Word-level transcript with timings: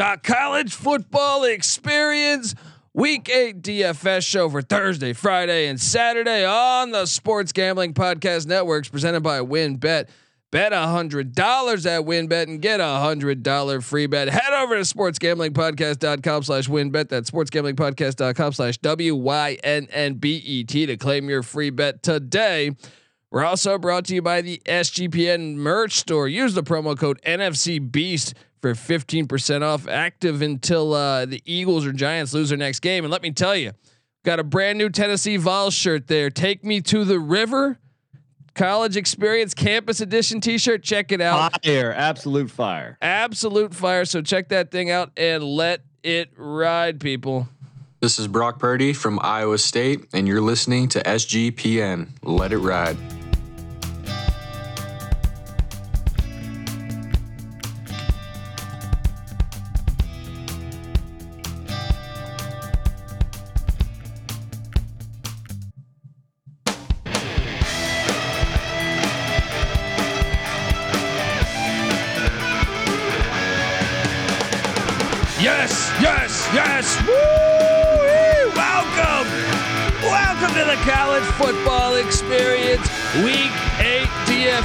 the 0.00 0.18
college 0.22 0.72
football 0.72 1.44
experience. 1.44 2.54
Week 2.94 3.28
eight 3.28 3.60
DFS 3.60 4.26
show 4.26 4.48
for 4.48 4.62
Thursday, 4.62 5.12
Friday, 5.12 5.66
and 5.66 5.78
Saturday 5.78 6.42
on 6.42 6.90
the 6.90 7.04
Sports 7.04 7.52
Gambling 7.52 7.92
Podcast 7.92 8.46
Networks 8.46 8.88
presented 8.88 9.20
by 9.20 9.40
WynnBET. 9.40 10.08
Bet 10.50 10.72
a 10.72 10.86
hundred 10.86 11.34
dollars 11.34 11.84
at 11.84 12.00
WynnBET 12.00 12.44
and 12.44 12.62
get 12.62 12.80
a 12.80 12.86
hundred 12.86 13.42
dollar 13.42 13.82
free 13.82 14.06
bet. 14.06 14.28
Head 14.28 14.54
over 14.54 14.74
to 14.74 14.80
sportsgamblingpodcast.com 14.80 16.44
slash 16.44 16.66
WynnBET. 16.66 17.10
That's 17.10 17.30
sportsgamblingpodcast.com 17.30 18.52
slash 18.54 18.78
W 18.78 19.14
Y 19.14 19.58
N 19.62 19.86
N 19.90 20.14
B 20.14 20.36
E 20.36 20.64
T 20.64 20.86
to 20.86 20.96
claim 20.96 21.28
your 21.28 21.42
free 21.42 21.68
bet 21.68 22.02
today. 22.02 22.74
We're 23.30 23.44
also 23.44 23.76
brought 23.76 24.06
to 24.06 24.14
you 24.14 24.22
by 24.22 24.40
the 24.40 24.62
SGPN 24.64 25.56
merch 25.56 25.96
store. 25.96 26.26
Use 26.26 26.54
the 26.54 26.62
promo 26.62 26.98
code 26.98 27.20
NFC 27.22 27.78
Beast 27.92 28.34
for 28.60 28.74
15% 28.74 29.62
off 29.62 29.88
active 29.88 30.42
until 30.42 30.92
uh, 30.92 31.26
the 31.26 31.42
Eagles 31.44 31.86
or 31.86 31.92
Giants 31.92 32.34
lose 32.34 32.50
their 32.50 32.58
next 32.58 32.80
game. 32.80 33.04
And 33.04 33.10
let 33.10 33.22
me 33.22 33.30
tell 33.32 33.56
you, 33.56 33.72
got 34.24 34.38
a 34.38 34.44
brand 34.44 34.78
new 34.78 34.90
Tennessee 34.90 35.36
Vols 35.36 35.74
shirt 35.74 36.06
there. 36.06 36.30
Take 36.30 36.64
me 36.64 36.80
to 36.82 37.04
the 37.04 37.18
river. 37.18 37.78
College 38.54 38.96
Experience 38.96 39.54
Campus 39.54 40.00
Edition 40.00 40.40
T-shirt. 40.40 40.82
Check 40.82 41.12
it 41.12 41.20
out. 41.20 41.64
Fire, 41.64 41.92
absolute 41.92 42.50
fire, 42.50 42.98
absolute 43.00 43.74
fire. 43.74 44.04
So 44.04 44.22
check 44.22 44.48
that 44.48 44.70
thing 44.70 44.90
out 44.90 45.12
and 45.16 45.42
let 45.42 45.82
it 46.02 46.30
ride, 46.36 47.00
people. 47.00 47.48
This 48.00 48.18
is 48.18 48.28
Brock 48.28 48.58
Purdy 48.58 48.92
from 48.92 49.20
Iowa 49.22 49.58
State, 49.58 50.06
and 50.12 50.26
you're 50.26 50.40
listening 50.40 50.88
to 50.88 51.02
SGPN. 51.02 52.08
Let 52.22 52.52
it 52.52 52.58
ride. 52.58 52.96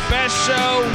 DFS 0.06 0.46
show. 0.46 0.86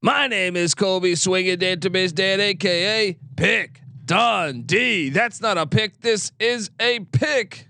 My 0.00 0.28
name 0.28 0.54
is 0.54 0.76
Colby 0.76 1.16
Swinging 1.16 1.58
Database 1.58 2.14
Dan, 2.14 2.40
aka 2.40 3.18
Pick 3.36 3.80
Dundee. 4.04 5.10
That's 5.10 5.40
not 5.40 5.58
a 5.58 5.66
pick, 5.66 6.00
this 6.02 6.30
is 6.38 6.70
a 6.78 7.00
pick. 7.00 7.66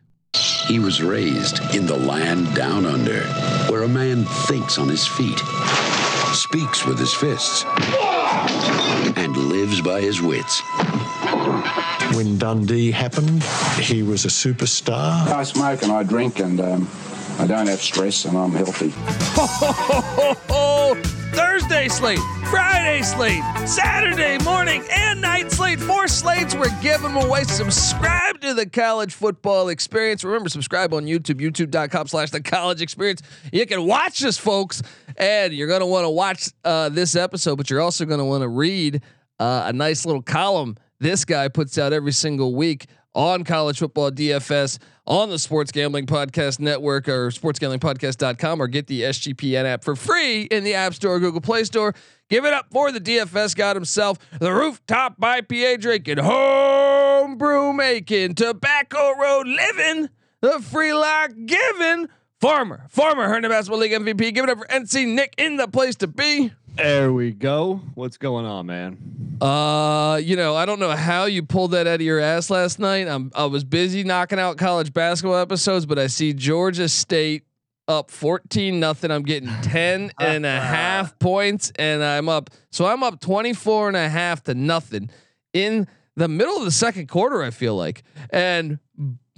He 0.67 0.79
was 0.79 1.03
raised 1.03 1.59
in 1.75 1.87
the 1.87 1.97
land 1.97 2.55
down 2.55 2.85
under, 2.85 3.23
where 3.71 3.85
a 3.85 3.89
man 3.89 4.25
thinks 4.25 4.79
on 4.79 4.89
his 4.89 5.07
feet, 5.07 5.39
speaks 6.35 6.85
with 6.85 6.99
his 6.99 7.15
fists, 7.15 7.65
and 9.17 9.35
lives 9.37 9.81
by 9.81 10.03
his 10.03 10.21
wits. 10.21 10.61
When 12.15 12.37
Dundee 12.37 12.91
happened, 12.91 13.43
he 13.81 14.03
was 14.03 14.27
a 14.27 14.29
superstar. 14.29 15.27
I 15.29 15.45
smoke 15.45 15.83
and 15.83 15.93
I 15.93 16.03
drink 16.03 16.41
and 16.41 16.61
um, 16.61 16.91
I 17.39 17.47
don't 17.47 17.67
have 17.67 17.81
stress 17.81 18.25
and 18.25 18.37
I'm 18.39 18.53
healthy. 18.53 18.91
Ho, 18.91 19.47
ho, 19.47 20.35
ho. 20.49 21.03
Thursday 21.33 21.89
slate, 21.89 22.21
Friday 22.51 23.03
slate, 23.03 23.43
Saturday 23.67 24.39
morning 24.45 24.85
and 24.91 25.21
night 25.21 25.51
slate. 25.51 25.81
Four 25.81 26.07
slates. 26.07 26.55
We're 26.55 26.81
giving 26.81 27.15
away. 27.15 27.43
Subscribe 27.45 28.41
to 28.41 28.55
the 28.55 28.67
college 28.67 29.15
football 29.15 29.69
experience. 29.69 30.23
Remember, 30.23 30.49
subscribe 30.49 30.95
on 30.95 31.07
YouTube, 31.07 31.41
youtube.com 31.41 32.07
slash 32.07 32.31
the 32.31 32.41
college 32.41 32.81
experience. 32.81 33.23
You 33.53 33.67
can 33.67 33.85
watch 33.85 34.21
this, 34.21 34.39
folks. 34.39 34.83
And 35.17 35.53
you're 35.53 35.69
going 35.69 35.81
to 35.81 35.87
want 35.87 36.05
to 36.05 36.11
watch 36.11 36.51
uh, 36.65 36.89
this 36.89 37.17
episode, 37.17 37.57
but 37.57 37.69
you're 37.69 37.81
also 37.81 38.05
going 38.05 38.19
to 38.19 38.25
want 38.25 38.43
to 38.43 38.49
read 38.49 39.03
uh, 39.39 39.65
a 39.67 39.73
nice 39.73 40.07
little 40.07 40.23
column 40.23 40.77
this 41.01 41.25
guy 41.25 41.49
puts 41.49 41.77
out 41.77 41.93
every 41.93 42.13
single 42.13 42.55
week 42.55 42.87
on 43.15 43.45
college 43.45 43.79
football 43.79 44.11
DFS 44.11 44.79
on 45.07 45.31
the 45.31 45.39
Sports 45.39 45.71
Gambling 45.73 46.07
Podcast 46.07 46.61
Network 46.61 47.09
or 47.09 47.29
sportsgamblingpodcast.com 47.29 48.61
or 48.61 48.67
get 48.67 48.87
the 48.87 49.03
SGPN 49.03 49.65
app 49.65 49.85
for 49.85 49.95
free 49.95 50.43
in 50.43 50.65
the 50.65 50.75
App 50.75 50.95
Store, 50.95 51.17
or 51.17 51.21
Google 51.21 51.41
Play 51.41 51.65
Store. 51.65 51.95
Give 52.31 52.45
it 52.45 52.55
up 52.55 52.67
for 52.73 52.91
the 52.91 53.01
DFS 53.01 53.55
god 53.55 53.77
himself, 53.77 54.19
the 54.39 54.53
rooftop 54.53 55.21
IPA 55.21 55.81
drinking, 55.81 56.19
home 56.19 57.37
brew 57.37 57.73
making, 57.73 58.35
tobacco 58.35 59.13
road 59.17 59.47
living, 59.47 60.09
the 60.41 60.61
free 60.61 60.95
lock 60.95 61.31
giving, 61.47 62.09
farmer, 62.41 62.87
farmer, 62.89 63.29
Herndon 63.29 63.51
Basketball 63.51 63.81
League 63.81 63.93
MVP. 63.93 64.35
Give 64.35 64.45
it 64.45 64.51
up 64.51 64.59
for 64.59 64.67
NC 64.67 65.07
Nick 65.15 65.35
in 65.37 65.57
the 65.57 65.69
place 65.69 65.97
to 65.97 66.07
be. 66.07 66.51
There 66.77 67.13
we 67.13 67.31
go. 67.31 67.81
What's 67.95 68.17
going 68.17 68.47
on, 68.47 68.67
man? 68.67 69.39
Uh, 69.41 70.21
you 70.23 70.35
know, 70.35 70.57
I 70.57 70.67
don't 70.67 70.81
know 70.81 70.91
how 70.91 71.27
you 71.27 71.45
pulled 71.45 71.71
that 71.71 71.87
out 71.87 71.97
of 71.97 72.01
your 72.01 72.19
ass 72.19 72.51
last 72.51 72.79
night. 72.81 73.07
I'm 73.07 73.31
I 73.35 73.45
was 73.45 73.63
busy 73.63 74.03
knocking 74.03 74.41
out 74.41 74.57
college 74.59 74.93
basketball 74.93 75.37
episodes, 75.37 75.87
but 75.87 75.99
I 75.99 76.09
see 76.09 76.33
Georgia 76.33 76.89
State 76.89 77.45
up 77.87 78.11
14 78.11 78.81
nothing. 78.81 79.11
I'm 79.11 79.23
getting 79.23 79.51
10 79.63 80.13
and 80.19 80.45
a 80.45 80.61
half 80.61 81.17
points 81.19 81.73
and 81.77 82.03
I'm 82.03 82.29
up. 82.29 82.51
So 82.73 82.87
I'm 82.87 83.03
up 83.03 83.21
24 83.21 83.89
and 83.89 83.97
a 83.97 84.09
half 84.09 84.43
to 84.45 84.55
nothing 84.55 85.11
in 85.53 85.87
the 86.17 86.29
middle 86.29 86.57
of 86.57 86.65
the 86.65 86.71
second 86.73 87.09
quarter, 87.09 87.43
I 87.43 87.51
feel 87.51 87.77
like. 87.77 88.03
And 88.31 88.79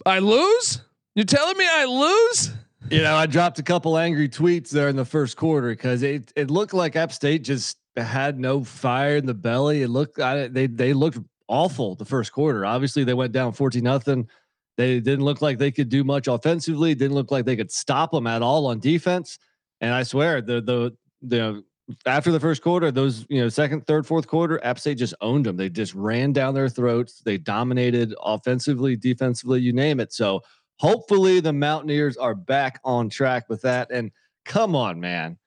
I 0.07 0.21
lose? 0.21 0.81
You're 1.15 1.25
telling 1.25 1.57
me 1.57 1.67
I 1.69 1.85
lose? 1.85 2.53
You 2.91 3.03
know, 3.03 3.17
I 3.17 3.27
dropped 3.27 3.59
a 3.59 3.65
couple 3.65 3.99
angry 3.99 4.29
tweets 4.29 4.71
there 4.71 4.89
in 4.89 4.95
the 4.97 5.05
first 5.05 5.37
quarter 5.37 5.71
because 5.71 6.03
it 6.03 6.33
it 6.37 6.51
looked 6.51 6.73
like 6.73 6.95
App 6.95 7.13
State 7.13 7.43
just 7.43 7.79
had 7.97 8.39
no 8.39 8.63
fire 8.63 9.17
in 9.17 9.27
the 9.27 9.35
belly. 9.35 9.83
It 9.83 9.89
looked 9.89 10.21
I, 10.21 10.47
they 10.47 10.67
they 10.67 10.93
looked 10.93 11.19
awful 11.49 11.97
the 11.97 12.05
first 12.05 12.33
quarter. 12.33 12.65
Obviously, 12.65 13.03
they 13.03 13.15
went 13.15 13.33
down 13.33 13.53
14 13.53 13.83
nothing. 13.83 14.29
They 14.77 15.01
didn't 15.01 15.25
look 15.25 15.43
like 15.43 15.59
they 15.59 15.73
could 15.73 15.89
do 15.89 16.05
much 16.05 16.29
offensively. 16.29 16.95
Didn't 16.95 17.15
look 17.15 17.31
like 17.31 17.45
they 17.45 17.57
could 17.57 17.73
stop 17.73 18.13
them 18.13 18.27
at 18.27 18.43
all 18.43 18.67
on 18.67 18.79
defense. 18.79 19.39
And 19.81 19.93
I 19.93 20.05
swear, 20.05 20.41
the 20.41 20.61
the 20.61 20.97
the 21.23 21.65
after 22.05 22.31
the 22.31 22.41
first 22.41 22.63
quarter, 22.63 22.91
those 22.91 23.27
you 23.29 23.41
know 23.41 23.49
second, 23.49 23.87
third, 23.87 24.07
fourth 24.07 24.27
quarter, 24.27 24.63
App 24.65 24.79
State 24.79 24.99
just 24.99 25.15
owned 25.21 25.47
them. 25.47 25.57
They 25.57 25.71
just 25.71 25.95
ran 25.95 26.33
down 26.33 26.55
their 26.55 26.69
throats. 26.69 27.21
They 27.25 27.39
dominated 27.39 28.15
offensively, 28.23 28.97
defensively, 28.97 29.61
you 29.61 29.73
name 29.73 29.99
it. 29.99 30.13
So 30.13 30.43
hopefully 30.79 31.41
the 31.41 31.53
Mountaineers 31.53 32.17
are 32.17 32.35
back 32.35 32.81
on 32.85 33.09
track 33.09 33.49
with 33.49 33.63
that. 33.63 33.91
And 33.91 34.11
come 34.45 34.75
on, 34.77 35.01
man, 35.01 35.39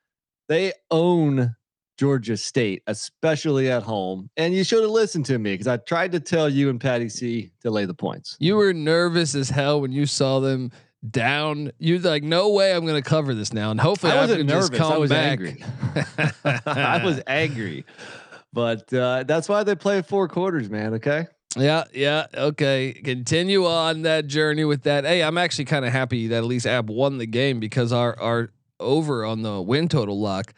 they 0.48 0.72
own 0.90 1.54
Georgia 1.98 2.36
State, 2.36 2.82
especially 2.86 3.70
at 3.70 3.82
home. 3.82 4.30
And 4.36 4.54
you 4.54 4.64
should 4.64 4.80
have 4.82 4.90
listened 4.90 5.26
to 5.26 5.38
me 5.38 5.52
because 5.52 5.66
I 5.66 5.76
tried 5.76 6.12
to 6.12 6.20
tell 6.20 6.48
you 6.48 6.70
and 6.70 6.80
Patty 6.80 7.08
C 7.08 7.50
to 7.60 7.70
lay 7.70 7.84
the 7.84 7.94
points. 7.94 8.36
You 8.40 8.56
were 8.56 8.72
nervous 8.72 9.34
as 9.34 9.50
hell 9.50 9.80
when 9.82 9.92
you 9.92 10.06
saw 10.06 10.40
them 10.40 10.72
down. 11.10 11.72
You're 11.78 11.98
like, 11.98 12.22
no 12.22 12.50
way, 12.50 12.74
I'm 12.74 12.86
going 12.86 13.02
to 13.02 13.08
cover 13.08 13.34
this 13.34 13.52
now. 13.52 13.70
And 13.70 13.78
hopefully, 13.80 14.12
I 14.12 14.16
I 14.16 14.20
wasn't 14.22 14.38
can 14.40 14.46
nervous. 14.46 14.70
just 14.70 14.80
come 14.80 14.92
I 14.92 14.98
was 14.98 15.10
back. 15.10 15.38
angry. 15.40 15.64
I 16.66 17.04
was 17.04 17.20
angry, 17.26 17.84
but 18.52 18.92
uh, 18.94 19.24
that's 19.24 19.48
why 19.48 19.62
they 19.62 19.74
play 19.74 20.00
four 20.02 20.26
quarters, 20.28 20.70
man. 20.70 20.94
Okay. 20.94 21.26
Yeah, 21.56 21.84
yeah. 21.92 22.26
Okay. 22.32 22.92
Continue 22.92 23.66
on 23.66 24.02
that 24.02 24.26
journey 24.28 24.64
with 24.64 24.82
that. 24.84 25.04
Hey, 25.04 25.22
I'm 25.22 25.36
actually 25.36 25.64
kind 25.64 25.84
of 25.84 25.92
happy 25.92 26.28
that 26.28 26.36
at 26.38 26.44
least 26.44 26.66
App 26.66 26.86
won 26.86 27.18
the 27.18 27.26
game 27.26 27.58
because 27.60 27.92
our 27.92 28.18
our 28.20 28.50
over 28.78 29.24
on 29.24 29.42
the 29.42 29.60
win 29.60 29.88
total 29.88 30.18
lock 30.20 30.54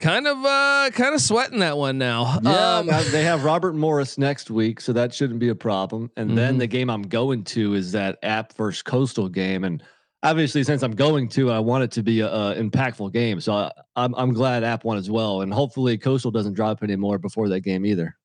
kind 0.00 0.26
of 0.26 0.44
uh 0.44 0.90
kind 0.92 1.14
of 1.14 1.20
sweating 1.20 1.58
that 1.60 1.76
one 1.76 1.98
now. 1.98 2.38
Yeah, 2.42 2.76
Um, 2.78 2.86
they 3.10 3.24
have 3.24 3.44
Robert 3.44 3.74
Morris 3.74 4.16
next 4.18 4.50
week, 4.50 4.80
so 4.80 4.92
that 4.92 5.12
shouldn't 5.14 5.38
be 5.40 5.48
a 5.48 5.54
problem. 5.54 6.10
And 6.16 6.36
then 6.36 6.56
Mhm. 6.56 6.58
the 6.60 6.66
game 6.66 6.88
I'm 6.90 7.02
going 7.02 7.42
to 7.44 7.74
is 7.74 7.92
that 7.92 8.18
App 8.22 8.52
versus 8.54 8.82
Coastal 8.82 9.28
game, 9.28 9.64
and 9.64 9.82
obviously 10.22 10.62
since 10.64 10.82
I'm 10.82 10.92
going 10.94 11.28
to, 11.30 11.50
I 11.50 11.58
want 11.58 11.84
it 11.84 11.90
to 11.92 12.02
be 12.02 12.20
a, 12.20 12.28
a 12.28 12.54
impactful 12.56 13.12
game. 13.12 13.40
So 13.40 13.54
I, 13.54 13.72
I'm 13.96 14.14
I'm 14.14 14.32
glad 14.34 14.62
App 14.64 14.84
won 14.84 14.98
as 14.98 15.10
well, 15.10 15.40
and 15.42 15.52
hopefully 15.52 15.98
Coastal 15.98 16.30
doesn't 16.30 16.54
drop 16.54 16.82
anymore 16.82 17.18
before 17.18 17.48
that 17.50 17.60
game 17.60 17.84
either. 17.84 18.16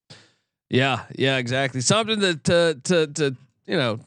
Yeah, 0.69 1.03
yeah, 1.15 1.37
exactly. 1.37 1.81
Something 1.81 2.19
that 2.19 2.43
to 2.45 2.79
to 2.83 3.07
to 3.07 3.35
you 3.65 3.77
know, 3.77 3.99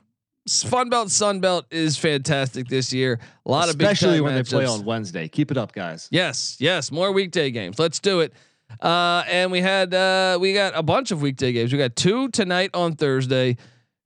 Fun 0.48 0.88
Belt 0.90 1.10
Sun 1.10 1.40
Belt 1.40 1.66
is 1.70 1.96
fantastic 1.96 2.68
this 2.68 2.92
year. 2.92 3.18
A 3.46 3.50
lot 3.50 3.68
of 3.68 3.78
big 3.78 3.86
especially 3.88 4.20
when 4.20 4.34
they 4.34 4.42
play 4.42 4.64
on 4.66 4.84
Wednesday. 4.84 5.28
Keep 5.28 5.50
it 5.50 5.56
up, 5.56 5.72
guys. 5.72 6.08
Yes, 6.10 6.56
yes, 6.58 6.90
more 6.90 7.12
weekday 7.12 7.50
games. 7.50 7.78
Let's 7.78 7.98
do 8.00 8.20
it. 8.20 8.32
Uh, 8.80 9.22
and 9.28 9.52
we 9.52 9.60
had 9.60 9.92
uh, 9.92 10.38
we 10.40 10.54
got 10.54 10.72
a 10.76 10.82
bunch 10.82 11.10
of 11.10 11.20
weekday 11.20 11.52
games. 11.52 11.72
We 11.72 11.78
got 11.78 11.94
two 11.94 12.28
tonight 12.30 12.70
on 12.74 12.96
Thursday, 12.96 13.58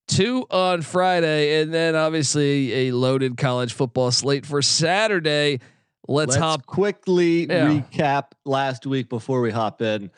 two 0.09 0.45
on 0.51 0.83
Friday, 0.83 1.61
and 1.63 1.73
then 1.73 1.95
obviously 1.95 2.89
a 2.89 2.93
loaded 2.93 3.37
college 3.37 3.73
football 3.73 4.11
slate 4.11 4.45
for 4.45 4.61
Saturday. 4.63 5.61
Let's, 6.09 6.31
Let's 6.31 6.37
hop. 6.41 6.67
quickly 6.67 7.47
Yeah. 7.47 7.69
recap 7.69 8.27
last 8.45 8.87
week 8.87 9.09
before 9.09 9.41
we 9.41 9.51
hop 9.51 9.83
in. 9.83 10.11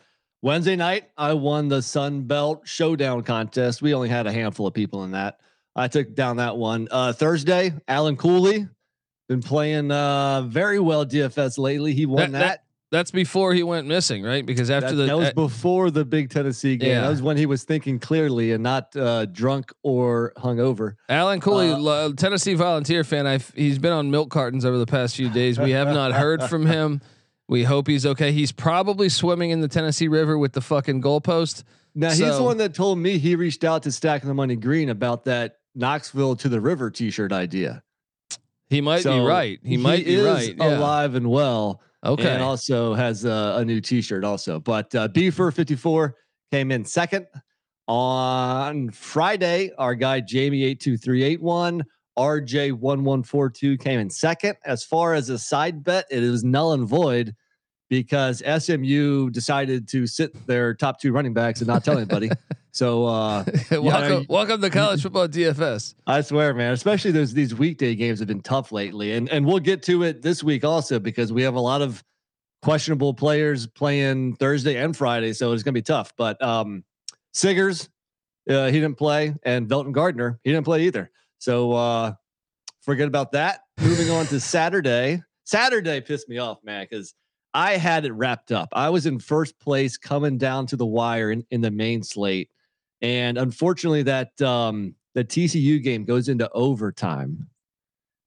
Wednesday 0.42 0.76
night, 0.76 1.10
I 1.16 1.32
won 1.32 1.68
the 1.68 1.82
Sun 1.82 2.22
Belt 2.22 2.62
Showdown 2.64 3.22
contest. 3.22 3.82
We 3.82 3.94
only 3.94 4.08
had 4.08 4.26
a 4.26 4.32
handful 4.32 4.66
of 4.66 4.74
people 4.74 5.04
in 5.04 5.10
that. 5.12 5.40
I 5.74 5.88
took 5.88 6.14
down 6.14 6.36
that 6.36 6.56
one. 6.56 6.88
Uh, 6.90 7.12
Thursday, 7.12 7.72
Alan 7.88 8.16
Cooley 8.16 8.68
been 9.28 9.42
playing 9.42 9.90
uh, 9.90 10.42
very 10.42 10.78
well 10.80 11.04
DFS 11.04 11.58
lately. 11.58 11.92
He 11.92 12.06
won 12.06 12.32
That- 12.32 12.32
that. 12.32 12.38
that- 12.46 12.64
That's 12.90 13.10
before 13.10 13.52
he 13.52 13.62
went 13.62 13.86
missing, 13.86 14.22
right? 14.22 14.46
Because 14.46 14.70
after 14.70 14.92
that, 14.92 14.94
the 14.96 15.06
that 15.08 15.16
was 15.18 15.28
uh, 15.28 15.32
before 15.34 15.90
the 15.90 16.06
big 16.06 16.30
Tennessee 16.30 16.76
game. 16.78 16.88
Yeah. 16.90 17.02
That 17.02 17.10
was 17.10 17.20
when 17.20 17.36
he 17.36 17.44
was 17.44 17.64
thinking 17.64 17.98
clearly 17.98 18.52
and 18.52 18.62
not 18.62 18.96
uh, 18.96 19.26
drunk 19.26 19.72
or 19.82 20.32
hungover. 20.38 20.94
Alan 21.08 21.40
Cooley, 21.40 21.70
Uh, 21.72 22.12
Tennessee 22.16 22.54
Volunteer 22.54 23.04
fan. 23.04 23.26
I've, 23.26 23.52
he's 23.54 23.78
been 23.78 23.92
on 23.92 24.10
milk 24.10 24.30
cartons 24.30 24.64
over 24.64 24.78
the 24.78 24.86
past 24.86 25.16
few 25.16 25.28
days. 25.28 25.58
We 25.60 25.72
have 25.72 25.88
not 25.88 26.12
heard 26.12 26.42
from 26.44 26.64
him. 26.64 27.02
We 27.48 27.64
hope 27.64 27.88
he's 27.88 28.04
okay. 28.04 28.32
He's 28.32 28.52
probably 28.52 29.08
swimming 29.08 29.50
in 29.50 29.60
the 29.60 29.68
Tennessee 29.68 30.08
River 30.08 30.36
with 30.36 30.52
the 30.52 30.60
fucking 30.60 31.00
goalpost. 31.00 31.64
Now 31.94 32.10
he's 32.10 32.36
the 32.36 32.42
one 32.42 32.58
that 32.58 32.74
told 32.74 32.98
me 32.98 33.18
he 33.18 33.34
reached 33.34 33.64
out 33.64 33.82
to 33.84 33.92
Stacking 33.92 34.28
the 34.28 34.34
Money 34.34 34.54
Green 34.54 34.90
about 34.90 35.24
that 35.24 35.56
Knoxville 35.74 36.36
to 36.36 36.48
the 36.48 36.60
River 36.60 36.90
T-shirt 36.90 37.32
idea. 37.32 37.82
He 38.68 38.82
might 38.82 39.02
be 39.02 39.18
right. 39.18 39.58
He, 39.64 39.78
might 39.78 40.04
be 40.04 40.16
is 40.16 40.26
right. 40.26 40.54
Yeah. 40.56 40.78
alive 40.78 41.14
and 41.14 41.30
well. 41.30 41.80
Okay. 42.04 42.28
and 42.28 42.42
also 42.42 42.94
has 42.94 43.24
a, 43.24 43.56
a 43.58 43.64
new 43.64 43.80
T-shirt 43.80 44.24
also. 44.24 44.60
But 44.60 44.94
uh, 44.94 45.08
fifty 45.08 45.74
four 45.74 46.16
came 46.52 46.70
in 46.70 46.84
second 46.84 47.26
on 47.88 48.90
Friday. 48.90 49.72
Our 49.78 49.94
guy 49.94 50.20
Jamie 50.20 50.64
eight 50.64 50.80
two 50.80 50.96
three 50.96 51.24
eight 51.24 51.40
one. 51.40 51.82
RJ 52.18 52.72
one 52.72 53.04
one 53.04 53.22
four 53.22 53.48
two 53.48 53.78
came 53.78 54.00
in 54.00 54.10
second. 54.10 54.56
As 54.64 54.82
far 54.84 55.14
as 55.14 55.28
a 55.28 55.38
side 55.38 55.84
bet, 55.84 56.04
it 56.10 56.22
is 56.22 56.42
null 56.44 56.72
and 56.72 56.86
void 56.86 57.34
because 57.88 58.42
SMU 58.44 59.30
decided 59.30 59.88
to 59.88 60.06
sit 60.06 60.46
their 60.46 60.74
top 60.74 61.00
two 61.00 61.12
running 61.12 61.32
backs 61.32 61.60
and 61.60 61.68
not 61.68 61.84
tell 61.84 61.96
anybody. 61.96 62.28
so 62.72 63.06
uh, 63.06 63.44
welcome, 63.70 64.20
you- 64.20 64.26
welcome 64.28 64.60
to 64.60 64.68
college 64.68 65.00
football 65.02 65.28
DFS. 65.28 65.94
I 66.06 66.20
swear, 66.20 66.52
man. 66.54 66.72
Especially 66.72 67.12
those 67.12 67.32
these 67.32 67.54
weekday 67.54 67.94
games 67.94 68.18
have 68.18 68.28
been 68.28 68.42
tough 68.42 68.72
lately, 68.72 69.12
and 69.12 69.28
and 69.30 69.46
we'll 69.46 69.60
get 69.60 69.82
to 69.84 70.02
it 70.02 70.20
this 70.20 70.42
week 70.42 70.64
also 70.64 70.98
because 70.98 71.32
we 71.32 71.42
have 71.42 71.54
a 71.54 71.60
lot 71.60 71.80
of 71.82 72.02
questionable 72.62 73.14
players 73.14 73.68
playing 73.68 74.34
Thursday 74.36 74.76
and 74.76 74.96
Friday, 74.96 75.32
so 75.32 75.52
it's 75.52 75.62
gonna 75.62 75.72
be 75.72 75.82
tough. 75.82 76.12
But 76.16 76.42
um, 76.42 76.82
Siggers, 77.32 77.88
uh, 78.50 78.66
he 78.66 78.72
didn't 78.72 78.96
play, 78.98 79.34
and 79.44 79.68
Velton 79.68 79.92
Gardner, 79.92 80.40
he 80.42 80.50
didn't 80.50 80.64
play 80.64 80.82
either. 80.82 81.10
So 81.38 81.72
uh, 81.72 82.12
forget 82.80 83.08
about 83.08 83.32
that. 83.32 83.60
Moving 83.80 84.10
on 84.10 84.26
to 84.26 84.40
Saturday. 84.40 85.22
Saturday 85.44 86.00
pissed 86.00 86.28
me 86.28 86.38
off, 86.38 86.58
man, 86.62 86.86
because 86.88 87.14
I 87.54 87.76
had 87.76 88.04
it 88.04 88.12
wrapped 88.12 88.52
up. 88.52 88.68
I 88.72 88.90
was 88.90 89.06
in 89.06 89.18
first 89.18 89.58
place, 89.58 89.96
coming 89.96 90.36
down 90.36 90.66
to 90.66 90.76
the 90.76 90.86
wire 90.86 91.30
in, 91.30 91.44
in 91.50 91.60
the 91.60 91.70
main 91.70 92.02
slate, 92.02 92.50
and 93.00 93.38
unfortunately, 93.38 94.02
that 94.04 94.40
um, 94.42 94.94
the 95.14 95.24
TCU 95.24 95.82
game 95.82 96.04
goes 96.04 96.28
into 96.28 96.50
overtime. 96.50 97.48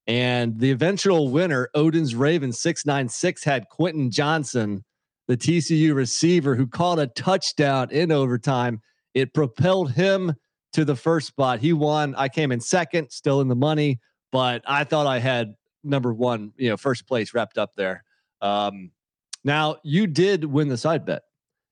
And 0.06 0.58
the 0.58 0.70
eventual 0.72 1.28
winner, 1.28 1.68
Odin's 1.74 2.14
Ravens 2.14 2.58
696, 2.58 3.44
had 3.44 3.68
Quentin 3.68 4.10
Johnston, 4.10 4.84
the 5.28 5.36
TCU 5.36 5.94
receiver, 5.94 6.56
who 6.56 6.66
caught 6.66 6.98
a 6.98 7.06
touchdown 7.06 7.90
in 7.90 8.10
overtime. 8.10 8.80
It 9.14 9.32
propelled 9.32 9.92
him 9.92 10.34
to 10.72 10.84
the 10.84 10.96
first 10.96 11.26
spot. 11.28 11.60
He 11.60 11.72
won. 11.72 12.14
I 12.16 12.28
came 12.28 12.52
in 12.52 12.60
second, 12.60 13.10
still 13.10 13.40
in 13.40 13.48
the 13.48 13.54
money, 13.56 14.00
but 14.30 14.62
I 14.66 14.84
thought 14.84 15.06
I 15.06 15.18
had 15.18 15.54
number 15.84 16.12
one, 16.12 16.52
you 16.56 16.70
know, 16.70 16.76
first 16.76 17.06
place 17.06 17.34
wrapped 17.34 17.58
up 17.58 17.74
there. 17.76 18.04
Um, 18.40 18.90
now 19.44 19.76
you 19.82 20.06
did 20.06 20.44
win 20.44 20.68
the 20.68 20.76
side 20.76 21.04
bet. 21.04 21.22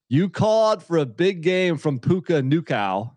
You 0.08 0.28
called 0.28 0.82
for 0.82 0.98
a 0.98 1.06
big 1.06 1.40
game 1.42 1.76
from 1.78 2.00
Puka 2.00 2.42
Nacua, 2.42 3.12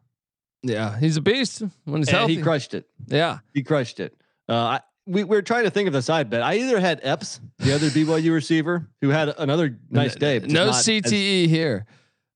Yeah, 0.62 0.98
he's 1.00 1.18
a 1.18 1.22
beast 1.22 1.64
when 1.86 2.02
he's 2.02 2.08
and 2.10 2.18
healthy. 2.18 2.36
he 2.36 2.42
crushed 2.42 2.74
it. 2.76 2.86
yeah, 3.08 3.40
He 3.54 3.64
crushed 3.64 4.00
it. 4.00 4.16
Uh, 4.48 4.54
I, 4.54 4.80
we, 5.08 5.24
we 5.24 5.36
were 5.36 5.42
trying 5.42 5.64
to 5.64 5.70
think 5.72 5.88
of 5.88 5.94
the 5.94 6.02
side 6.04 6.30
bet. 6.30 6.44
I 6.44 6.56
either 6.58 6.80
had 6.80 7.00
Epps, 7.04 7.42
the 7.58 7.74
other 7.74 7.88
BYU 7.90 8.32
receiver, 8.34 8.88
who 9.02 9.10
had 9.10 9.30
another 9.40 9.78
nice 9.90 10.14
day. 10.16 10.40
no 10.40 10.46
just 10.46 10.54
not 10.54 10.68
as- 10.70 10.86
CTE 11.12 11.48
here. 11.50 11.86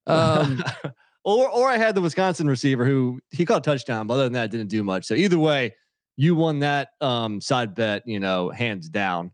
Um, 0.08 0.64
or 1.28 1.50
or 1.50 1.70
I 1.70 1.78
had 1.78 1.94
the 1.94 2.02
Wisconsin 2.02 2.48
receiver 2.48 2.86
who 2.86 3.20
he 3.32 3.46
caught 3.46 3.58
a 3.60 3.62
touchdown, 3.70 4.08
but 4.08 4.14
other 4.16 4.24
than 4.24 4.34
that, 4.34 4.50
didn't 4.50 4.70
do 4.70 4.82
much. 4.84 5.06
So 5.06 5.14
either 5.14 5.38
way, 5.38 5.76
you 6.16 6.36
won 6.36 6.60
that 6.60 6.90
um, 7.02 7.42
side 7.42 7.76
bet, 7.76 8.04
you 8.08 8.20
know, 8.20 8.50
hands 8.50 8.88
down. 8.90 9.32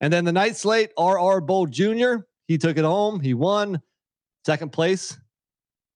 And 0.00 0.12
then 0.12 0.24
the 0.24 0.32
night 0.32 0.56
slate, 0.56 0.90
RR 0.98 1.40
Bowl 1.40 1.66
Jr. 1.66 2.16
He 2.48 2.56
took 2.58 2.76
it 2.78 2.84
home. 2.84 3.20
He 3.20 3.34
won 3.34 3.80
second 4.46 4.72
place. 4.72 5.16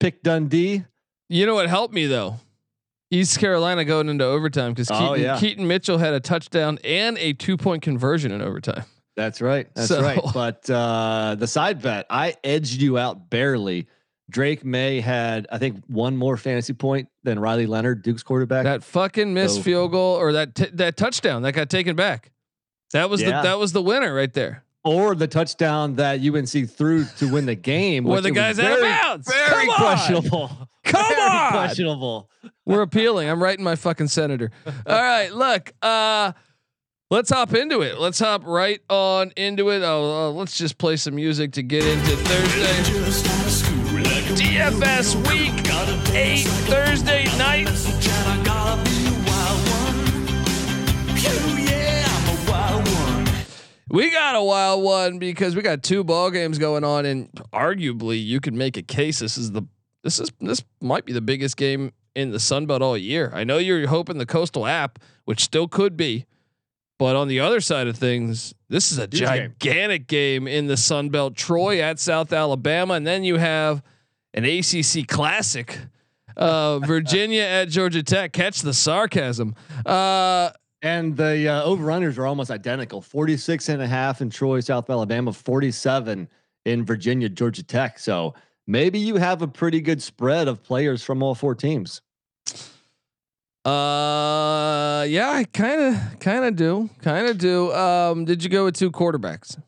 Pick 0.01 0.23
Dundee. 0.23 0.85
you 1.29 1.47
know 1.47 1.55
what 1.55 1.69
helped 1.69 1.93
me 1.95 2.07
though? 2.07 2.37
East 3.11 3.39
Carolina 3.41 3.85
going 3.87 4.09
into 4.11 4.25
overtime 4.25 4.73
because 4.73 4.91
Oh, 4.91 5.15
Keaton, 5.15 5.21
yeah. 5.23 5.39
Keaton 5.41 5.67
Mitchell 5.67 5.97
had 5.99 6.13
a 6.13 6.21
touchdown 6.21 6.79
and 6.85 7.17
a 7.19 7.33
two 7.33 7.57
point 7.57 7.83
conversion 7.83 8.33
in 8.33 8.43
overtime. 8.43 8.85
That's 9.17 9.41
right. 9.41 9.67
That's 9.75 9.89
So- 9.89 10.03
right. 10.03 10.21
But 10.35 10.69
uh, 10.71 11.35
the 11.39 11.47
side 11.47 11.81
bet, 11.83 12.07
I 12.11 12.35
edged 12.45 12.81
you 12.83 12.99
out 12.99 13.31
barely. 13.31 13.89
Drake 14.31 14.65
Maye 14.65 15.01
had, 15.01 15.47
I 15.51 15.59
think, 15.59 15.83
one 15.87 16.17
more 16.17 16.37
fantasy 16.37 16.75
point 16.75 17.09
than 17.23 17.39
Riley 17.39 17.67
Leonard, 17.67 18.03
Duke's 18.03 18.23
quarterback. 18.23 18.65
That 18.65 18.85
fucking 18.85 19.33
missed 19.33 19.57
So- 19.57 19.63
field 19.63 19.93
goal 19.93 20.17
or 20.17 20.33
that 20.35 20.55
t- 20.55 20.69
that 20.75 20.97
touchdown 20.97 21.43
that 21.43 21.53
got 21.53 21.71
taken 21.71 21.97
back. 21.97 22.31
That 22.93 23.09
was 23.11 23.21
Yeah. 23.23 23.39
the 23.43 23.49
that 23.49 23.59
was 23.59 23.73
the 23.73 23.83
winner 23.83 24.15
right 24.15 24.33
there. 24.33 24.65
or 24.85 25.15
the 25.15 25.27
touchdown 25.27 25.97
that 25.97 26.21
UNC 26.21 26.65
threw 26.65 27.05
to 27.19 27.31
win 27.31 27.45
the 27.47 27.55
game. 27.55 28.05
Where 28.05 28.21
the 28.23 28.29
it 28.29 28.31
was 28.31 28.37
guy's 28.37 28.59
out 28.59 28.73
of 28.73 28.79
very, 28.79 28.89
bounds. 28.93 29.29
Very 29.29 29.51
Come 29.67 29.69
on. 29.71 29.77
questionable. 29.77 30.51
Come 30.85 31.09
Very 31.09 31.21
on. 31.21 31.51
questionable. 31.51 32.31
We're 32.65 32.81
appealing. 32.83 33.29
I'm 33.29 33.43
writing 33.43 33.65
my 33.65 33.77
fucking 33.77 34.09
senator. 34.09 34.51
All 34.87 35.03
right, 35.03 35.31
look. 35.33 35.73
Uh 35.83 36.33
let's 37.11 37.29
hop 37.31 37.55
into 37.55 37.81
it. 37.83 37.99
Let's 37.99 38.19
hop 38.19 38.43
right 38.47 38.81
on 38.89 39.33
into 39.37 39.69
it. 39.71 39.83
Oh, 39.83 40.29
uh, 40.29 40.31
let's 40.31 40.57
just 40.57 40.79
play 40.79 40.97
some 40.97 41.15
music 41.17 41.53
to 41.53 41.63
get 41.63 41.85
into 41.85 42.17
Thursday. 42.17 43.68
DFS 44.39 45.17
week 45.29 46.15
eight 46.15 46.47
Thursday 46.69 47.25
night. 47.39 47.67
We 53.91 54.11
got 54.11 54.37
a 54.37 54.43
wild 54.43 54.85
one 54.85 55.19
because 55.19 55.57
we 55.57 55.63
got 55.63 55.83
two 55.83 56.05
ball 56.05 56.31
games 56.31 56.59
going 56.59 56.85
on, 56.85 57.07
and 57.07 57.33
arguably 57.53 58.23
you 58.23 58.39
could 58.39 58.55
make 58.55 58.77
a 58.77 58.83
case 58.83 59.19
this 59.19 59.39
is 59.39 59.53
the 59.53 59.63
this 60.05 60.21
is 60.21 60.31
this 60.41 60.63
might 60.81 61.05
be 61.05 61.13
the 61.13 61.23
biggest 61.23 61.57
game 61.57 61.93
in 62.15 62.31
the 62.31 62.39
Sun 62.39 62.67
Belt 62.67 62.83
all 62.83 62.97
year. 62.99 63.33
I 63.35 63.45
know 63.45 63.59
you're 63.59 63.89
hoping 63.89 64.19
the 64.19 64.27
Coastal 64.27 64.67
app, 64.67 64.99
which 65.25 65.41
still 65.43 65.67
could 65.69 65.97
be, 65.97 66.27
but 66.99 67.17
on 67.17 67.29
the 67.29 67.41
other 67.41 67.61
side 67.61 67.87
of 67.89 67.97
things, 67.97 68.55
this 68.69 68.93
is 68.93 68.99
a 68.99 69.09
Huge 69.11 69.21
game. 69.21 69.55
gigantic 69.59 70.07
game. 70.07 70.47
in 70.47 70.67
the 70.67 70.77
Sun 70.77 71.09
Belt. 71.09 71.35
Troy 71.35 71.81
at 71.81 71.99
South 71.99 72.33
Alabama, 72.33 72.95
and 72.95 73.07
then 73.07 73.25
you 73.25 73.37
have 73.37 73.83
an 74.39 74.45
ACC 74.45 75.07
classic, 75.09 75.79
uh, 76.37 76.79
Virginia 76.87 77.43
at 77.43 77.69
Georgia 77.69 78.03
Tech. 78.03 78.33
Catch 78.33 78.63
the 78.63 78.73
sarcasm. 78.73 79.55
Uh, 79.85 80.51
And 80.81 81.17
the 81.17 81.49
uh, 81.49 81.65
over-runners 81.65 82.19
are 82.19 82.27
almost 82.27 82.53
identical 82.53 83.01
46 83.03 83.69
and 83.69 83.83
a 83.83 83.87
half 83.89 84.21
in 84.21 84.31
Troy, 84.31 84.61
South 84.61 84.89
Alabama, 84.89 85.33
47 85.33 86.29
in 86.65 86.85
Virginia, 86.85 87.29
Georgia 87.29 87.65
Tech. 87.65 87.99
So 87.99 88.35
maybe 88.69 89.01
you 89.01 89.17
have 89.17 89.43
a 89.43 89.49
pretty 89.49 89.81
good 89.81 90.01
spread 90.01 90.47
of 90.47 90.63
players 90.63 91.03
from 91.03 91.21
all 91.21 91.35
four 91.35 91.57
teams. 91.57 92.01
Uh, 93.65 95.05
yeah, 95.09 95.31
I 95.31 95.45
kind 95.53 95.81
of, 95.97 96.21
kind 96.21 96.45
of 96.45 96.55
do, 96.55 96.89
kind 97.03 97.27
of 97.27 97.39
do. 97.39 97.73
Um, 97.75 98.25
did 98.25 98.45
you 98.45 98.49
go 98.49 98.65
with 98.67 98.77
two 98.77 98.93
quarterbacks? 98.93 99.61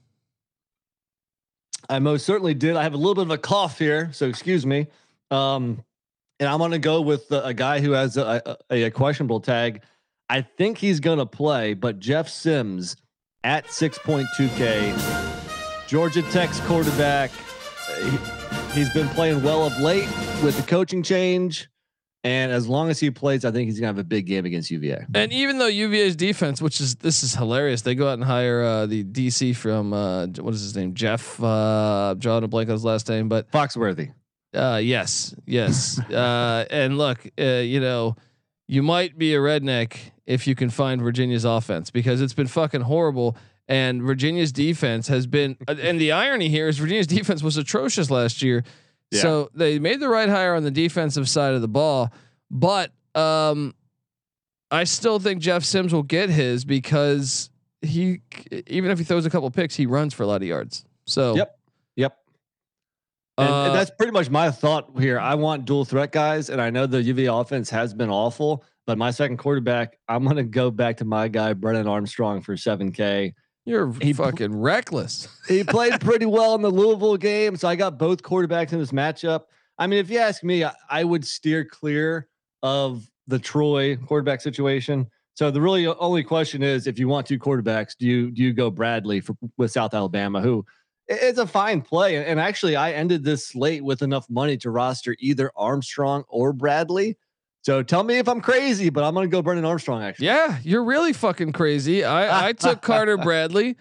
I 1.91 1.99
most 1.99 2.25
certainly 2.25 2.55
did. 2.55 2.77
I 2.77 2.85
have 2.85 2.95
a 2.95 2.97
little 2.97 3.17
bit 3.17 3.25
of 3.25 3.33
a 3.33 3.39
cough 3.39 3.79
here, 3.79 4.11
so 4.13 4.29
excuse 4.29 4.65
me. 4.65 4.87
Um, 5.33 5.83
and 6.39 6.49
I'm 6.49 6.59
going 6.59 6.71
to 6.71 6.79
go 6.79 7.01
with 7.01 7.33
uh, 7.33 7.43
a 7.45 7.53
guy 7.53 7.81
who 7.81 7.91
has 7.93 8.17
a, 8.17 8.57
a, 8.71 8.85
a 8.85 8.91
questionable 8.91 9.41
tag. 9.41 9.83
I 10.29 10.43
think 10.43 10.79
he's 10.79 11.01
going 11.01 11.19
to 11.19 11.27
play, 11.27 11.75
but 11.75 11.99
Jeff 11.99 12.29
Sims 12.29 12.95
at 13.43 13.67
6.2K, 13.67 15.89
Georgia 15.89 16.23
Tech's 16.31 16.61
quarterback. 16.61 17.33
He, 18.01 18.19
he's 18.73 18.95
been 18.95 19.09
playing 19.09 19.43
well 19.43 19.67
of 19.67 19.77
late 19.81 20.09
with 20.45 20.57
the 20.57 20.63
coaching 20.63 21.03
change. 21.03 21.69
And 22.23 22.53
as 22.53 22.69
long 22.69 22.91
as 22.91 23.01
he 23.01 23.11
plays, 23.11 23.47
I 23.47 23.51
think 23.51 23.67
he's 23.67 23.81
going 23.81 23.95
to 23.95 23.97
have 23.97 24.05
a 24.05 24.09
big 24.09 24.27
game 24.27 24.45
against 24.45 24.71
UVA. 24.71 25.07
And 25.15 25.33
even 25.33 25.59
though 25.59 25.67
UVA's 25.67 26.17
defense, 26.17 26.61
which 26.61 26.81
is 26.81 26.97
this 26.97 27.23
is 27.23 27.35
hilarious, 27.35 27.81
they 27.81 27.95
go 27.95 28.09
out 28.09 28.15
and 28.15 28.25
hire 28.25 28.63
uh, 28.63 28.87
the 28.87 29.05
DC 29.05 29.57
from 29.57 29.95
uh, 29.95 30.27
what 30.27 30.53
is 30.53 30.61
his 30.61 30.77
name, 30.77 30.93
Jeff. 30.95 31.43
Uh, 31.43 32.15
drawing 32.19 32.45
a 32.45 32.49
blank 32.49 32.69
on 32.69 32.75
his 32.75 32.85
last 32.85 33.09
name, 33.09 33.29
but 33.31 33.51
Foxworthy. 33.51 34.13
Uh, 34.53 34.81
yes, 34.83 35.35
yes. 35.47 35.99
uh, 36.11 36.67
and 36.71 36.99
look, 36.99 37.27
uh, 37.39 37.45
you 37.45 37.81
know, 37.81 38.17
you 38.69 38.83
might 38.83 39.17
be 39.17 39.35
a 39.35 39.39
redneck 39.39 39.97
if 40.27 40.47
you 40.47 40.55
can 40.55 40.71
find 40.71 41.01
Virginia's 41.01 41.45
offense 41.45 41.91
because 41.91 42.21
it's 42.21 42.35
been 42.35 42.47
fucking 42.47 42.83
horrible. 42.83 43.37
And 43.67 44.03
Virginia's 44.03 44.53
defense 44.53 45.09
has 45.09 45.27
been, 45.27 45.57
uh, 45.69 45.77
and 45.81 46.01
the 46.01 46.13
irony 46.13 46.49
here 46.49 46.69
is 46.69 46.79
Virginia's 46.79 47.07
defense 47.19 47.43
was 47.43 47.57
atrocious 47.57 48.11
last 48.11 48.43
year. 48.43 48.65
Yeah. 49.11 49.23
So 49.23 49.51
they 49.55 49.79
made 49.79 50.01
the 50.01 50.09
right 50.09 50.29
hire 50.29 50.55
on 50.55 50.63
the 50.63 50.71
defensive 50.71 51.29
side 51.29 51.55
of 51.55 51.63
the 51.63 51.69
ball, 51.69 52.13
but 52.51 52.93
um, 53.15 53.75
I 54.71 54.85
still 54.85 55.19
think 55.19 55.41
Jeff 55.41 55.65
Sims 55.65 55.93
will 55.93 56.03
get 56.03 56.31
his 56.31 56.65
because 56.65 57.51
he 57.83 58.21
even 58.67 58.91
if 58.91 58.99
he 58.99 59.05
throws 59.05 59.27
a 59.27 59.31
couple 59.31 59.51
picks, 59.51 59.75
he 59.75 59.87
runs 59.87 60.15
for 60.15 60.23
a 60.23 60.27
lot 60.27 60.43
of 60.43 60.49
yards. 60.49 60.85
So 61.07 61.35
Yep. 61.37 61.59
Yep. 61.97 62.17
And, 63.39 63.49
and 63.49 63.71
uh, 63.71 63.73
that's 63.73 63.91
pretty 63.91 64.13
much 64.13 64.31
my 64.31 64.51
thought 64.51 64.91
here. 64.99 65.19
I 65.19 65.35
want 65.35 65.65
dual 65.65 65.85
threat 65.85 66.13
guys, 66.13 66.51
and 66.51 66.61
I 66.61 66.71
know 66.71 66.87
the 66.87 66.99
UV 66.99 67.41
offense 67.41 67.71
has 67.71 67.95
been 67.95 68.11
awful, 68.11 68.65
but 68.87 68.99
my 68.99 69.11
second 69.11 69.39
quarterback, 69.39 69.99
I'm 70.09 70.25
going 70.25 70.37
to 70.37 70.43
go 70.43 70.71
back 70.71 70.99
to 70.99 71.05
my 71.05 71.29
guy 71.29 71.53
Brennan 71.55 71.89
Armstrong 71.89 72.43
for 72.43 72.55
7K. 72.55 73.33
You're 73.71 73.93
he 74.01 74.13
pl- 74.13 74.27
fucking 74.27 74.55
reckless. 74.61 75.29
He 75.49 75.65
played 75.77 76.01
pretty 76.01 76.27
well 76.27 76.55
in 76.55 76.63
the 76.63 76.71
Louisville 76.71 77.17
game, 77.17 77.57
so 77.57 77.69
I 77.69 77.77
got 77.77 77.99
both 77.99 78.23
quarterbacks 78.23 78.73
in 78.73 78.79
this 78.79 78.93
matchup. 78.93 79.45
I 79.79 79.87
mean, 79.87 79.99
if 79.99 80.11
you 80.11 80.19
ask 80.19 80.43
me, 80.45 80.65
I, 80.65 80.73
I 80.91 81.05
would 81.05 81.25
steer 81.27 81.65
clear 81.65 82.29
of 82.63 83.09
the 83.27 83.39
Troy 83.39 83.97
quarterback 83.97 84.41
situation. 84.41 85.07
So 85.35 85.51
the 85.51 85.61
really 85.61 85.87
only 85.87 86.23
question 86.23 86.63
is, 86.63 86.87
if 86.87 86.99
you 86.99 87.09
want 87.09 87.27
two 87.27 87.39
quarterbacks, 87.39 87.97
do 87.99 88.07
you 88.07 88.31
do 88.31 88.43
you 88.43 88.53
go 88.53 88.71
Bradley 88.71 89.21
for, 89.21 89.35
with 89.57 89.71
South 89.73 89.95
Alabama, 89.95 90.41
who 90.43 90.67
i- 91.11 91.15
it's 91.15 91.39
a 91.39 91.47
fine 91.47 91.81
play, 91.81 92.23
and 92.25 92.39
actually 92.39 92.77
I 92.77 92.93
ended 92.93 93.25
this 93.25 93.47
slate 93.49 93.83
with 93.85 94.03
enough 94.03 94.29
money 94.29 94.57
to 94.59 94.71
roster 94.71 95.17
either 95.19 95.51
Armstrong 95.57 96.25
or 96.29 96.53
Bradley. 96.53 97.17
So 97.63 97.83
tell 97.83 98.03
me 98.03 98.19
if 98.19 98.29
I'm 98.29 98.41
crazy, 98.41 98.89
but 98.91 99.05
I'm 99.05 99.13
going 99.15 99.29
to 99.29 99.31
go 99.31 99.43
Brennan 99.43 99.65
Armstrong. 99.65 100.03
Actually, 100.03 100.27
Yeah, 100.27 100.59
you're 100.63 100.85
really 100.85 101.13
fucking 101.13 101.53
crazy. 101.53 102.05
I 102.05 102.49
I 102.49 102.53
took 102.55 102.81
Carter 102.83 103.17
Bradley 103.19 103.77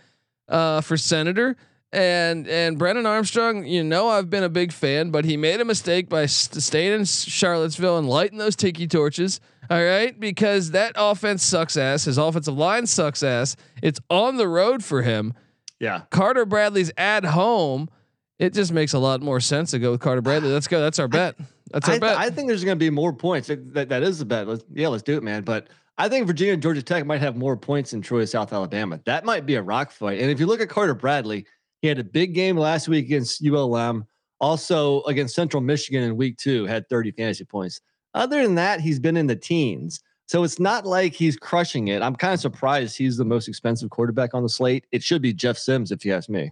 uh, 0.47 0.81
for 0.81 0.97
senator. 0.97 1.55
And 1.91 2.47
and 2.47 2.77
Brennan 2.77 3.07
Armstrong, 3.07 3.65
you 3.65 3.83
know 3.83 4.09
I've 4.09 4.29
been 4.29 4.43
a 4.43 4.49
big 4.49 4.71
fan, 4.71 5.09
but 5.09 5.25
he 5.25 5.37
made 5.37 5.59
a 5.59 5.65
mistake 5.65 6.07
by 6.07 6.27
st- 6.27 6.61
staying 6.61 6.93
in 6.93 7.05
Charlottesville 7.05 7.97
and 7.97 8.07
lighting 8.07 8.37
those 8.37 8.55
tiki 8.55 8.85
torches. 8.87 9.39
All 9.71 9.83
right, 9.83 10.19
because 10.19 10.71
that 10.71 10.91
offense 10.95 11.41
sucks 11.43 11.77
ass. 11.77 12.05
His 12.05 12.19
offensive 12.19 12.55
line 12.55 12.85
sucks 12.85 13.23
ass. 13.23 13.55
It's 13.81 13.99
on 14.09 14.37
the 14.37 14.47
road 14.47 14.83
for 14.83 15.01
him. 15.01 15.33
yeah. 15.79 16.01
Carter 16.11 16.45
Bradley's 16.45 16.91
at 16.95 17.23
home. 17.23 17.89
It 18.37 18.53
just 18.53 18.71
makes 18.71 18.93
a 18.93 18.99
lot 18.99 19.21
more 19.21 19.39
sense 19.39 19.71
to 19.71 19.79
go 19.79 19.89
with 19.91 19.99
Carter 19.99 20.21
Bradley. 20.21 20.49
Let's 20.49 20.67
go. 20.67 20.79
That's 20.81 20.99
our 20.99 21.07
bet. 21.07 21.35
That's 21.71 21.87
our 21.87 21.95
I, 21.95 21.99
bet. 21.99 22.17
I 22.17 22.29
think 22.29 22.47
there's 22.47 22.63
going 22.63 22.77
to 22.77 22.79
be 22.79 22.89
more 22.89 23.13
points. 23.13 23.47
That, 23.47 23.89
that, 23.89 24.03
is 24.03 24.19
the 24.19 24.25
bet. 24.25 24.47
Let's, 24.47 24.63
yeah, 24.73 24.87
let's 24.87 25.03
do 25.03 25.17
it, 25.17 25.23
man. 25.23 25.43
But 25.43 25.67
I 25.97 26.09
think 26.09 26.27
Virginia 26.27 26.53
and 26.53 26.61
Georgia 26.61 26.81
Tech 26.81 27.05
might 27.05 27.21
have 27.21 27.35
more 27.35 27.57
points 27.57 27.91
than 27.91 28.01
Troy, 28.01 28.25
South 28.25 28.53
Alabama. 28.53 28.99
That 29.05 29.25
might 29.25 29.45
be 29.45 29.55
a 29.55 29.61
rock 29.61 29.91
fight. 29.91 30.19
And 30.19 30.31
if 30.31 30.39
you 30.39 30.45
look 30.45 30.61
at 30.61 30.69
Carter 30.69 30.95
Bradley, 30.95 31.45
he 31.81 31.87
had 31.87 31.99
a 31.99 32.03
big 32.03 32.33
game 32.33 32.57
last 32.57 32.87
week 32.87 33.05
against 33.05 33.45
ULM. 33.45 34.05
Also 34.41 35.01
against 35.03 35.35
Central 35.35 35.61
Michigan 35.61 36.03
in 36.03 36.15
week 36.15 36.37
two, 36.37 36.65
had 36.65 36.87
30 36.87 37.11
fantasy 37.11 37.43
points. 37.43 37.81
Other 38.13 38.41
than 38.41 38.55
that, 38.55 38.79
he's 38.79 38.99
been 38.99 39.17
in 39.17 39.27
the 39.27 39.35
teens. 39.35 40.01
So 40.27 40.43
it's 40.43 40.59
not 40.59 40.85
like 40.85 41.13
he's 41.13 41.35
crushing 41.35 41.87
it. 41.87 42.01
I'm 42.01 42.15
kind 42.15 42.33
of 42.33 42.39
surprised 42.39 42.97
he's 42.97 43.17
the 43.17 43.25
most 43.25 43.47
expensive 43.47 43.89
quarterback 43.89 44.33
on 44.33 44.43
the 44.43 44.49
slate. 44.49 44.85
It 44.91 45.03
should 45.03 45.21
be 45.21 45.33
Jeff 45.33 45.57
Sims, 45.57 45.91
if 45.91 46.05
you 46.05 46.13
ask 46.13 46.29
me. 46.29 46.51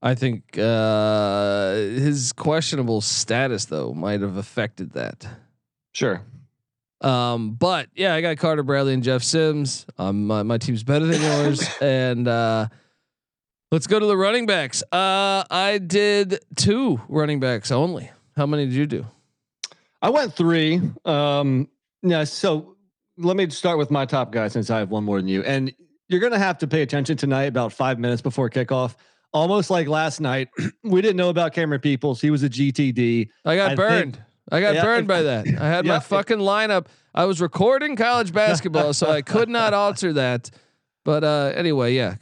I 0.00 0.14
think 0.14 0.56
uh, 0.58 1.72
his 1.74 2.32
questionable 2.32 3.00
status 3.00 3.64
though 3.64 3.92
might 3.92 4.20
have 4.20 4.36
affected 4.36 4.92
that. 4.92 5.26
Sure. 5.92 6.22
Um, 7.00 7.52
but 7.54 7.88
yeah, 7.94 8.14
I 8.14 8.20
got 8.20 8.36
Carter 8.38 8.62
Bradley 8.62 8.94
and 8.94 9.02
Jeff 9.02 9.22
Sims. 9.22 9.86
Um, 9.98 10.26
my, 10.26 10.42
my 10.42 10.58
team's 10.58 10.82
better 10.82 11.06
than 11.06 11.20
yours, 11.20 11.68
and 11.80 12.26
uh, 12.26 12.66
let's 13.70 13.86
go 13.86 13.98
to 13.98 14.06
the 14.06 14.16
running 14.16 14.46
backs. 14.46 14.82
Uh, 14.92 15.44
I 15.50 15.80
did 15.84 16.40
two 16.56 17.00
running 17.08 17.40
backs 17.40 17.70
only. 17.70 18.10
How 18.36 18.46
many 18.46 18.66
did 18.66 18.74
you 18.74 18.86
do? 18.86 19.06
I 20.00 20.10
went 20.10 20.34
three. 20.34 20.80
Um, 21.04 21.68
yeah. 22.02 22.24
So 22.24 22.76
let 23.16 23.36
me 23.36 23.50
start 23.50 23.78
with 23.78 23.90
my 23.90 24.04
top 24.04 24.30
guy 24.30 24.48
since 24.48 24.70
I 24.70 24.78
have 24.78 24.90
one 24.90 25.04
more 25.04 25.18
than 25.18 25.28
you. 25.28 25.42
And 25.42 25.72
you're 26.08 26.20
going 26.20 26.32
to 26.32 26.38
have 26.38 26.58
to 26.58 26.68
pay 26.68 26.82
attention 26.82 27.16
tonight 27.16 27.44
about 27.44 27.72
five 27.72 27.98
minutes 27.98 28.22
before 28.22 28.48
kickoff. 28.48 28.94
Almost 29.32 29.70
like 29.70 29.88
last 29.88 30.20
night, 30.20 30.48
we 30.82 31.02
didn't 31.02 31.16
know 31.16 31.28
about 31.28 31.54
Camerun 31.54 31.82
Peoples. 31.82 32.20
He 32.20 32.30
was 32.30 32.42
a 32.42 32.48
GTD. 32.48 33.28
I 33.44 33.56
got 33.56 33.64
I 33.64 33.68
think- 33.68 33.78
burned. 33.78 34.22
I 34.50 34.60
got 34.62 34.74
Yeah, 34.76 34.82
burned 34.82 35.06
by 35.06 35.20
that. 35.22 35.46
I 35.46 35.68
had 35.68 35.84
my 35.84 35.92
Yeah, 35.94 35.96
if- 35.98 36.04
fucking 36.04 36.38
lineup. 36.38 36.86
I 37.14 37.26
was 37.26 37.38
recording 37.40 37.96
college 37.96 38.32
basketball, 38.44 38.94
so 38.94 39.10
I 39.10 39.20
could 39.20 39.50
not 39.50 39.74
alter 39.74 40.14
that. 40.14 40.50
But 41.04 41.22
uh, 41.24 41.52
anyway, 41.54 41.94
yeah, 41.94 42.16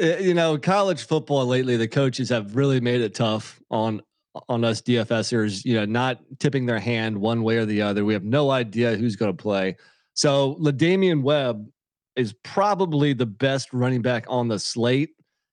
Uh, 0.00 0.18
You 0.18 0.34
know, 0.34 0.56
college 0.56 1.04
football 1.04 1.46
lately, 1.46 1.76
the 1.76 1.88
coaches 1.88 2.28
have 2.28 2.54
really 2.54 2.80
made 2.80 3.00
it 3.00 3.14
tough 3.14 3.60
on 3.70 4.02
on 4.48 4.62
us 4.64 4.82
DFSers. 4.82 5.64
You 5.64 5.74
know, 5.74 5.84
not 5.84 6.20
tipping 6.38 6.66
their 6.66 6.78
hand 6.78 7.18
one 7.18 7.42
way 7.42 7.56
or 7.56 7.64
the 7.66 7.82
other. 7.82 8.04
We 8.04 8.12
have 8.14 8.24
no 8.24 8.50
idea 8.52 8.96
who's 8.96 9.16
going 9.16 9.36
to 9.36 9.42
play. 9.42 9.76
So 10.14 10.54
La'Damian 10.60 11.22
Webb 11.22 11.68
is 12.14 12.32
probably 12.44 13.12
the 13.14 13.26
best 13.26 13.72
running 13.72 14.02
back 14.02 14.26
on 14.28 14.46
the 14.46 14.60
slate. 14.60 15.10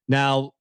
Now, 0.08 0.52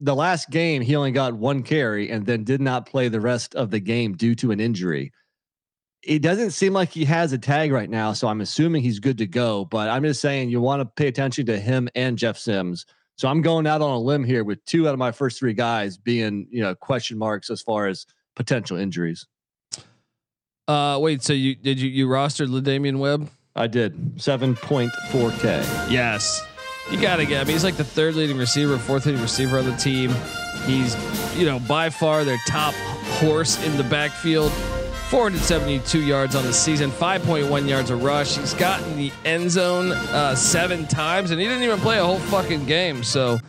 the 0.00 0.14
last 0.14 0.50
game 0.50 0.82
he 0.82 0.96
only 0.96 1.12
got 1.12 1.34
one 1.34 1.62
carry 1.62 2.10
and 2.10 2.24
then 2.24 2.44
did 2.44 2.60
not 2.60 2.86
play 2.86 3.08
the 3.08 3.20
rest 3.20 3.54
of 3.54 3.70
the 3.70 3.80
game 3.80 4.16
due 4.16 4.34
to 4.36 4.50
an 4.50 4.60
injury. 4.60 5.12
It 6.02 6.22
doesn't 6.22 6.52
seem 6.52 6.72
like 6.72 6.90
he 6.90 7.04
has 7.04 7.32
a 7.32 7.38
tag 7.38 7.72
right 7.72 7.90
now, 7.90 8.14
so 8.14 8.26
I'm 8.26 8.40
assuming 8.40 8.82
he's 8.82 8.98
good 8.98 9.18
to 9.18 9.26
go. 9.26 9.66
But 9.66 9.90
I'm 9.90 10.02
just 10.02 10.22
saying 10.22 10.48
you 10.48 10.60
want 10.60 10.80
to 10.80 10.86
pay 10.86 11.08
attention 11.08 11.44
to 11.46 11.60
him 11.60 11.88
and 11.94 12.16
Jeff 12.16 12.38
Sims. 12.38 12.86
So 13.16 13.28
I'm 13.28 13.42
going 13.42 13.66
out 13.66 13.82
on 13.82 13.90
a 13.90 13.98
limb 13.98 14.24
here 14.24 14.44
with 14.44 14.64
two 14.64 14.88
out 14.88 14.94
of 14.94 14.98
my 14.98 15.12
first 15.12 15.38
three 15.38 15.52
guys 15.52 15.98
being, 15.98 16.46
you 16.50 16.62
know, 16.62 16.74
question 16.74 17.18
marks 17.18 17.50
as 17.50 17.60
far 17.60 17.86
as 17.86 18.06
potential 18.34 18.78
injuries. 18.78 19.26
Uh, 20.66 20.98
wait, 20.98 21.22
so 21.22 21.34
you 21.34 21.54
did 21.54 21.78
you 21.78 21.90
you 21.90 22.06
rostered 22.06 22.48
La'Damian 22.48 22.98
Webb? 22.98 23.28
I 23.56 23.66
did 23.66 24.16
7.4K. 24.16 25.90
Yes. 25.90 26.46
You 26.90 27.00
gotta 27.00 27.24
get. 27.24 27.40
I 27.40 27.44
mean, 27.44 27.52
he's 27.52 27.64
like 27.64 27.76
the 27.76 27.84
third 27.84 28.14
leading 28.14 28.36
receiver, 28.36 28.76
fourth 28.76 29.06
leading 29.06 29.22
receiver 29.22 29.58
on 29.58 29.64
the 29.64 29.76
team. 29.76 30.12
He's, 30.66 30.96
you 31.38 31.46
know, 31.46 31.60
by 31.60 31.88
far 31.88 32.24
their 32.24 32.38
top 32.46 32.74
horse 33.20 33.62
in 33.64 33.76
the 33.76 33.84
backfield. 33.84 34.52
472 35.10 36.02
yards 36.02 36.36
on 36.36 36.44
the 36.44 36.52
season, 36.52 36.90
5.1 36.90 37.68
yards 37.68 37.90
a 37.90 37.96
rush. 37.96 38.36
He's 38.36 38.54
gotten 38.54 38.96
the 38.96 39.10
end 39.24 39.50
zone 39.50 39.90
uh, 39.90 40.36
seven 40.36 40.86
times, 40.86 41.32
and 41.32 41.40
he 41.40 41.48
didn't 41.48 41.64
even 41.64 41.80
play 41.80 41.98
a 41.98 42.04
whole 42.04 42.20
fucking 42.20 42.66
game. 42.66 43.02
So, 43.02 43.40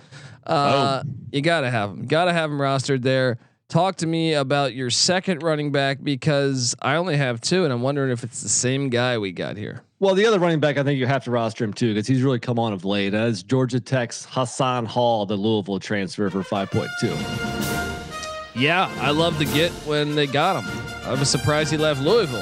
uh, 0.48 1.04
you 1.32 1.42
gotta 1.42 1.70
have 1.70 1.92
him. 1.92 2.08
Gotta 2.08 2.34
have 2.34 2.50
him 2.50 2.58
rostered 2.58 3.04
there. 3.04 3.38
Talk 3.70 3.98
to 3.98 4.08
me 4.08 4.34
about 4.34 4.74
your 4.74 4.90
second 4.90 5.44
running 5.44 5.72
back 5.72 6.04
because 6.04 6.76
I 6.82 6.96
only 6.96 7.16
have 7.18 7.42
two, 7.42 7.64
and 7.64 7.72
I'm 7.72 7.82
wondering 7.82 8.12
if 8.12 8.24
it's 8.24 8.42
the 8.42 8.50
same 8.50 8.90
guy 8.90 9.18
we 9.20 9.32
got 9.32 9.56
here. 9.56 9.84
Well, 10.02 10.16
the 10.16 10.26
other 10.26 10.40
running 10.40 10.60
back, 10.60 10.80
I 10.80 10.84
think 10.84 10.98
you 10.98 11.06
have 11.06 11.26
to 11.26 11.32
roster 11.32 11.64
him 11.64 11.74
too 11.74 11.94
because 11.94 12.08
he's 12.08 12.24
really 12.24 12.40
come 12.40 12.58
on 12.58 12.74
of 12.74 12.84
late. 12.84 13.14
Uh, 13.14 13.18
as 13.18 13.44
Georgia 13.44 13.80
Tech's 13.80 14.26
Hassan 14.32 14.88
Hall, 14.88 15.28
the 15.28 15.36
Louisville 15.36 15.80
transfer 15.80 16.28
for 16.32 16.42
5.2. 16.42 16.90
Yeah, 18.56 18.92
I 19.00 19.12
love 19.12 19.38
the 19.38 19.46
get 19.46 19.72
when 19.86 20.16
they 20.16 20.26
got 20.26 20.64
him. 20.64 20.68
I 21.06 21.12
was 21.12 21.30
surprised 21.30 21.70
he 21.70 21.78
left 21.78 22.02
Louisville. 22.02 22.42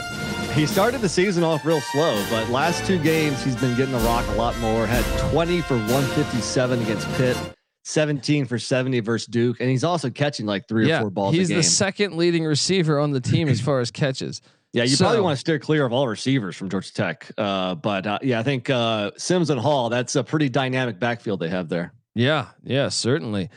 He 0.54 0.66
started 0.66 1.02
the 1.02 1.10
season 1.10 1.44
off 1.44 1.66
real 1.66 1.82
slow, 1.82 2.26
but 2.30 2.48
last 2.48 2.86
two 2.86 2.98
games 2.98 3.44
he's 3.44 3.58
been 3.58 3.76
getting 3.76 3.92
the 3.92 4.00
rock 4.06 4.26
a 4.30 4.36
lot 4.36 4.58
more. 4.60 4.86
Had 4.88 5.04
20 5.30 5.60
for 5.60 5.76
157 5.76 6.82
against 6.82 7.12
Pitt, 7.16 7.36
17 7.84 8.46
for 8.46 8.58
70 8.58 9.02
versus 9.02 9.28
Duke, 9.28 9.60
and 9.60 9.70
he's 9.70 9.84
also 9.84 10.10
catching 10.10 10.46
like 10.46 10.66
three 10.70 10.90
or 10.90 11.02
four 11.02 11.10
balls 11.10 11.36
he's 11.36 11.50
a 11.50 11.52
game. 11.52 11.58
the 11.58 11.64
second 11.64 12.16
leading 12.16 12.46
receiver 12.46 13.00
on 13.00 13.12
the 13.12 13.20
team 13.20 13.50
as 13.50 13.60
far 13.60 13.82
as 13.82 13.92
catches. 13.92 14.42
Yeah, 14.74 14.84
you 14.84 14.96
probably 14.98 15.22
want 15.22 15.36
to 15.36 15.40
steer 15.40 15.60
clear 15.60 15.86
of 15.86 15.94
all 15.94 16.08
receivers 16.08 16.56
from 16.56 16.70
Georgia 16.70 16.94
Tech. 16.94 17.32
Uh, 17.38 17.76
but 17.76 18.06
uh, 18.06 18.20
yeah, 18.22 18.40
I 18.40 18.44
think 18.44 18.70
uh, 18.70 19.12
Sims 19.18 19.50
and 19.50 19.60
Hall, 19.60 19.90
that's 19.90 20.16
a 20.16 20.24
pretty 20.24 20.50
dynamic 20.50 21.00
backfield 21.00 21.40
they 21.40 21.50
have 21.50 21.70
there. 21.70 21.94
Yeah, 22.16 22.48
yeah, 22.64 22.90
certainly. 22.90 23.50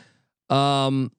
Um, 0.49 1.11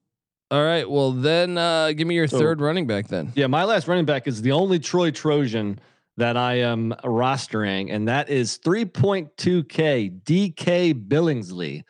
all 0.51 0.63
right, 0.63 0.89
well 0.89 1.11
then, 1.11 1.57
uh, 1.57 1.91
give 1.93 2.07
me 2.07 2.15
your 2.15 2.27
So- 2.27 2.39
third 2.39 2.61
running 2.61 2.87
back 2.87 3.07
then. 3.07 3.31
Yeah, 3.35 3.47
my 3.47 3.63
last 3.63 3.87
running 3.87 4.05
back 4.05 4.27
is 4.27 4.41
the 4.41 4.51
only 4.51 4.79
Troy 4.79 5.11
Trojan 5.11 5.79
that 6.17 6.37
I 6.37 6.59
am 6.59 6.93
rostering, 7.03 7.93
and 7.93 8.07
that 8.07 8.29
is 8.29 8.57
3.2K 8.59 10.21
DK 10.23 10.93
Billingsley. 11.07 11.83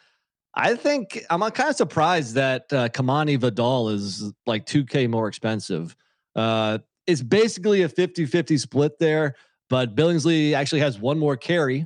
I 0.55 0.75
think 0.75 1.23
I'm 1.29 1.41
kind 1.41 1.69
of 1.69 1.75
surprised 1.75 2.35
that 2.35 2.71
uh, 2.71 2.87
Kamani 2.89 3.37
Vidal 3.37 3.89
is 3.89 4.31
like 4.45 4.65
2K 4.65 5.09
more 5.09 5.27
expensive. 5.27 5.95
Uh, 6.35 6.79
it's 7.07 7.21
basically 7.21 7.83
a 7.83 7.89
50 7.89 8.25
50 8.25 8.57
split 8.57 8.99
there, 8.99 9.35
but 9.69 9.95
Billingsley 9.95 10.53
actually 10.53 10.81
has 10.81 10.99
one 10.99 11.19
more 11.19 11.37
carry, 11.37 11.85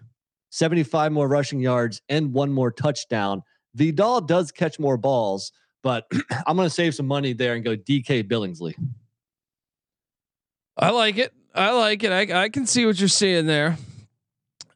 75 0.50 1.12
more 1.12 1.28
rushing 1.28 1.60
yards, 1.60 2.02
and 2.10 2.34
one 2.34 2.52
more 2.52 2.72
touchdown. 2.72 3.44
Vidal 3.76 4.22
does 4.22 4.52
catch 4.52 4.80
more 4.80 4.98
balls, 4.98 5.52
but 5.84 6.06
I'm 6.48 6.56
going 6.56 6.68
to 6.68 6.74
save 6.74 6.96
some 6.96 7.08
money 7.08 7.34
there 7.34 7.56
and 7.56 7.64
go 7.64 7.76
DK 7.76 8.24
Billingsley. 8.24 8.76
I 10.78 10.92
like 10.92 11.18
it. 11.18 11.34
I 11.54 11.72
like 11.72 12.04
it. 12.04 12.12
I, 12.12 12.44
I 12.44 12.50
can 12.50 12.66
see 12.66 12.86
what 12.86 13.00
you're 13.00 13.10
seeing 13.10 13.46
there. 13.46 13.78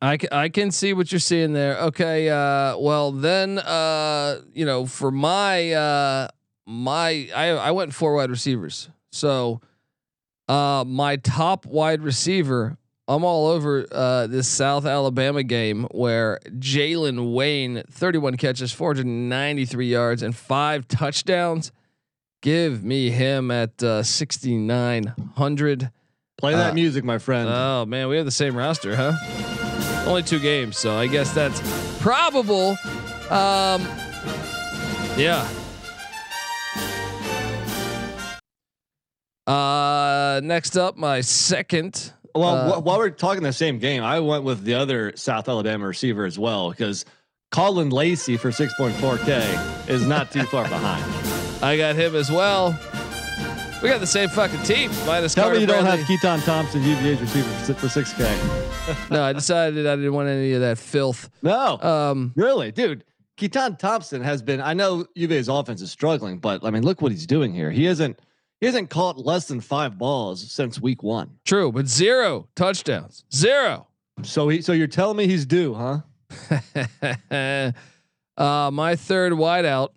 I 0.02 0.18
can, 0.18 0.30
I 0.34 0.50
can 0.50 0.72
see 0.72 0.92
what 0.92 1.12
you're 1.14 1.20
seeing 1.20 1.54
there. 1.54 1.78
Okay. 1.80 2.30
Uh, 2.30 2.78
well 2.78 3.14
then, 3.14 3.58
uh, 3.60 4.42
you 4.54 4.66
know, 4.66 4.86
for 4.86 5.12
my, 5.12 5.72
uh, 5.72 6.28
my, 6.66 7.30
I, 7.34 7.50
I 7.52 7.72
went 7.72 7.94
four 7.94 8.16
wide 8.16 8.30
receivers. 8.30 8.90
So, 9.12 9.62
uh, 10.48 10.84
my 10.86 11.16
top 11.18 11.66
wide 11.66 12.02
receiver, 12.02 12.78
I'm 13.08 13.24
all 13.24 13.48
over 13.48 13.86
uh, 13.92 14.28
this 14.28 14.48
South 14.48 14.86
Alabama 14.86 15.44
game 15.44 15.86
where 15.92 16.40
Jalen 16.48 17.34
Wayne, 17.34 17.84
31 17.90 18.38
catches, 18.38 18.72
493 18.72 19.88
yards, 19.88 20.22
and 20.24 20.36
five 20.36 20.88
touchdowns. 20.88 21.72
Give 22.42 22.84
me 22.84 23.10
him 23.10 23.52
at 23.52 23.82
uh, 23.82 24.04
6,900. 24.04 25.92
Play 26.38 26.54
that 26.54 26.72
Uh, 26.72 26.74
music, 26.74 27.04
my 27.04 27.18
friend. 27.18 27.48
Oh 27.50 27.86
man, 27.86 28.10
we 28.10 28.18
have 28.18 28.26
the 28.26 28.32
same 28.32 28.56
roster, 28.56 28.96
huh? 28.96 29.14
Only 30.06 30.24
two 30.24 30.40
games, 30.40 30.78
so 30.78 30.96
I 30.98 31.08
guess 31.08 31.34
that's 31.34 31.62
probable. 32.02 32.72
Um, 33.30 33.82
yeah. 35.18 35.48
Uh, 39.48 40.40
next 40.44 40.78
up, 40.78 40.98
my 40.98 41.22
second. 41.22 42.14
well, 42.36 42.56
uh, 42.56 42.80
wh- 42.80 42.86
while 42.86 42.98
we're 42.98 43.10
talking 43.10 43.44
the 43.44 43.52
same 43.54 43.80
game, 43.80 44.04
I 44.04 44.20
went 44.20 44.44
with 44.44 44.64
the 44.64 44.76
other 44.76 45.14
South 45.16 45.50
Alabama 45.50 45.88
receiver 45.88 46.26
as 46.26 46.40
well 46.40 46.70
because 46.72 47.06
Caullin 47.52 47.92
Lacy 47.92 48.38
for 48.38 48.52
6.4K 48.52 49.90
is 49.90 50.06
not 50.08 50.32
too 50.32 50.44
far 50.44 50.64
behind. 50.70 51.04
I 51.64 51.78
got 51.78 51.96
him 51.96 52.16
as 52.16 52.32
well. 52.32 52.78
We 53.82 53.90
got 53.90 54.00
the 54.00 54.08
same 54.08 54.30
fucking 54.30 54.62
team. 54.64 54.92
Minus 55.06 55.34
Tell 55.34 55.44
Carter 55.46 55.56
me 55.56 55.62
you 55.62 55.68
don't 55.68 55.86
have 55.86 56.00
Keytaon 56.02 56.44
Thompson, 56.46 56.82
UVA's 56.84 57.20
receiver 57.20 57.50
for, 57.74 57.88
for 57.90 58.02
6K. 58.02 59.10
no, 59.12 59.22
I 59.24 59.34
decided 59.34 59.86
I 59.86 59.98
didn't 59.98 60.14
want 60.14 60.30
any 60.30 60.54
of 60.54 60.62
that 60.62 60.78
filth. 60.78 61.30
No, 61.42 61.78
Um, 61.82 62.32
really, 62.38 62.72
dude. 62.72 63.04
Keytaon 63.36 63.78
Thompson 63.78 64.22
has 64.22 64.42
been. 64.42 64.62
I 64.62 64.74
know 64.74 65.06
UVA's 65.16 65.50
offense 65.50 65.82
is 65.82 65.92
struggling, 65.92 66.38
but 66.38 66.64
I 66.64 66.70
mean, 66.70 66.84
look 66.84 67.02
what 67.02 67.12
he's 67.12 67.28
doing 67.28 67.52
here. 67.54 67.72
He 67.72 67.84
hasn't. 67.86 68.20
He 68.60 68.66
hasn't 68.68 68.90
caught 68.90 69.18
less 69.18 69.48
than 69.48 69.60
five 69.60 69.98
balls 69.98 70.52
since 70.52 70.80
week 70.80 71.04
one. 71.04 71.32
true, 71.46 71.72
but 71.72 71.88
zero 71.88 72.48
touchdowns. 72.56 73.26
Zero. 73.34 73.88
So 74.22 74.48
he. 74.50 74.62
So 74.62 74.72
you're 74.74 74.88
telling 74.88 75.18
me 75.18 75.28
he's 75.28 75.46
due, 75.46 75.74
huh? 75.74 76.00
uh, 78.38 78.72
my 78.72 78.96
third 78.96 79.34
wideout 79.34 79.90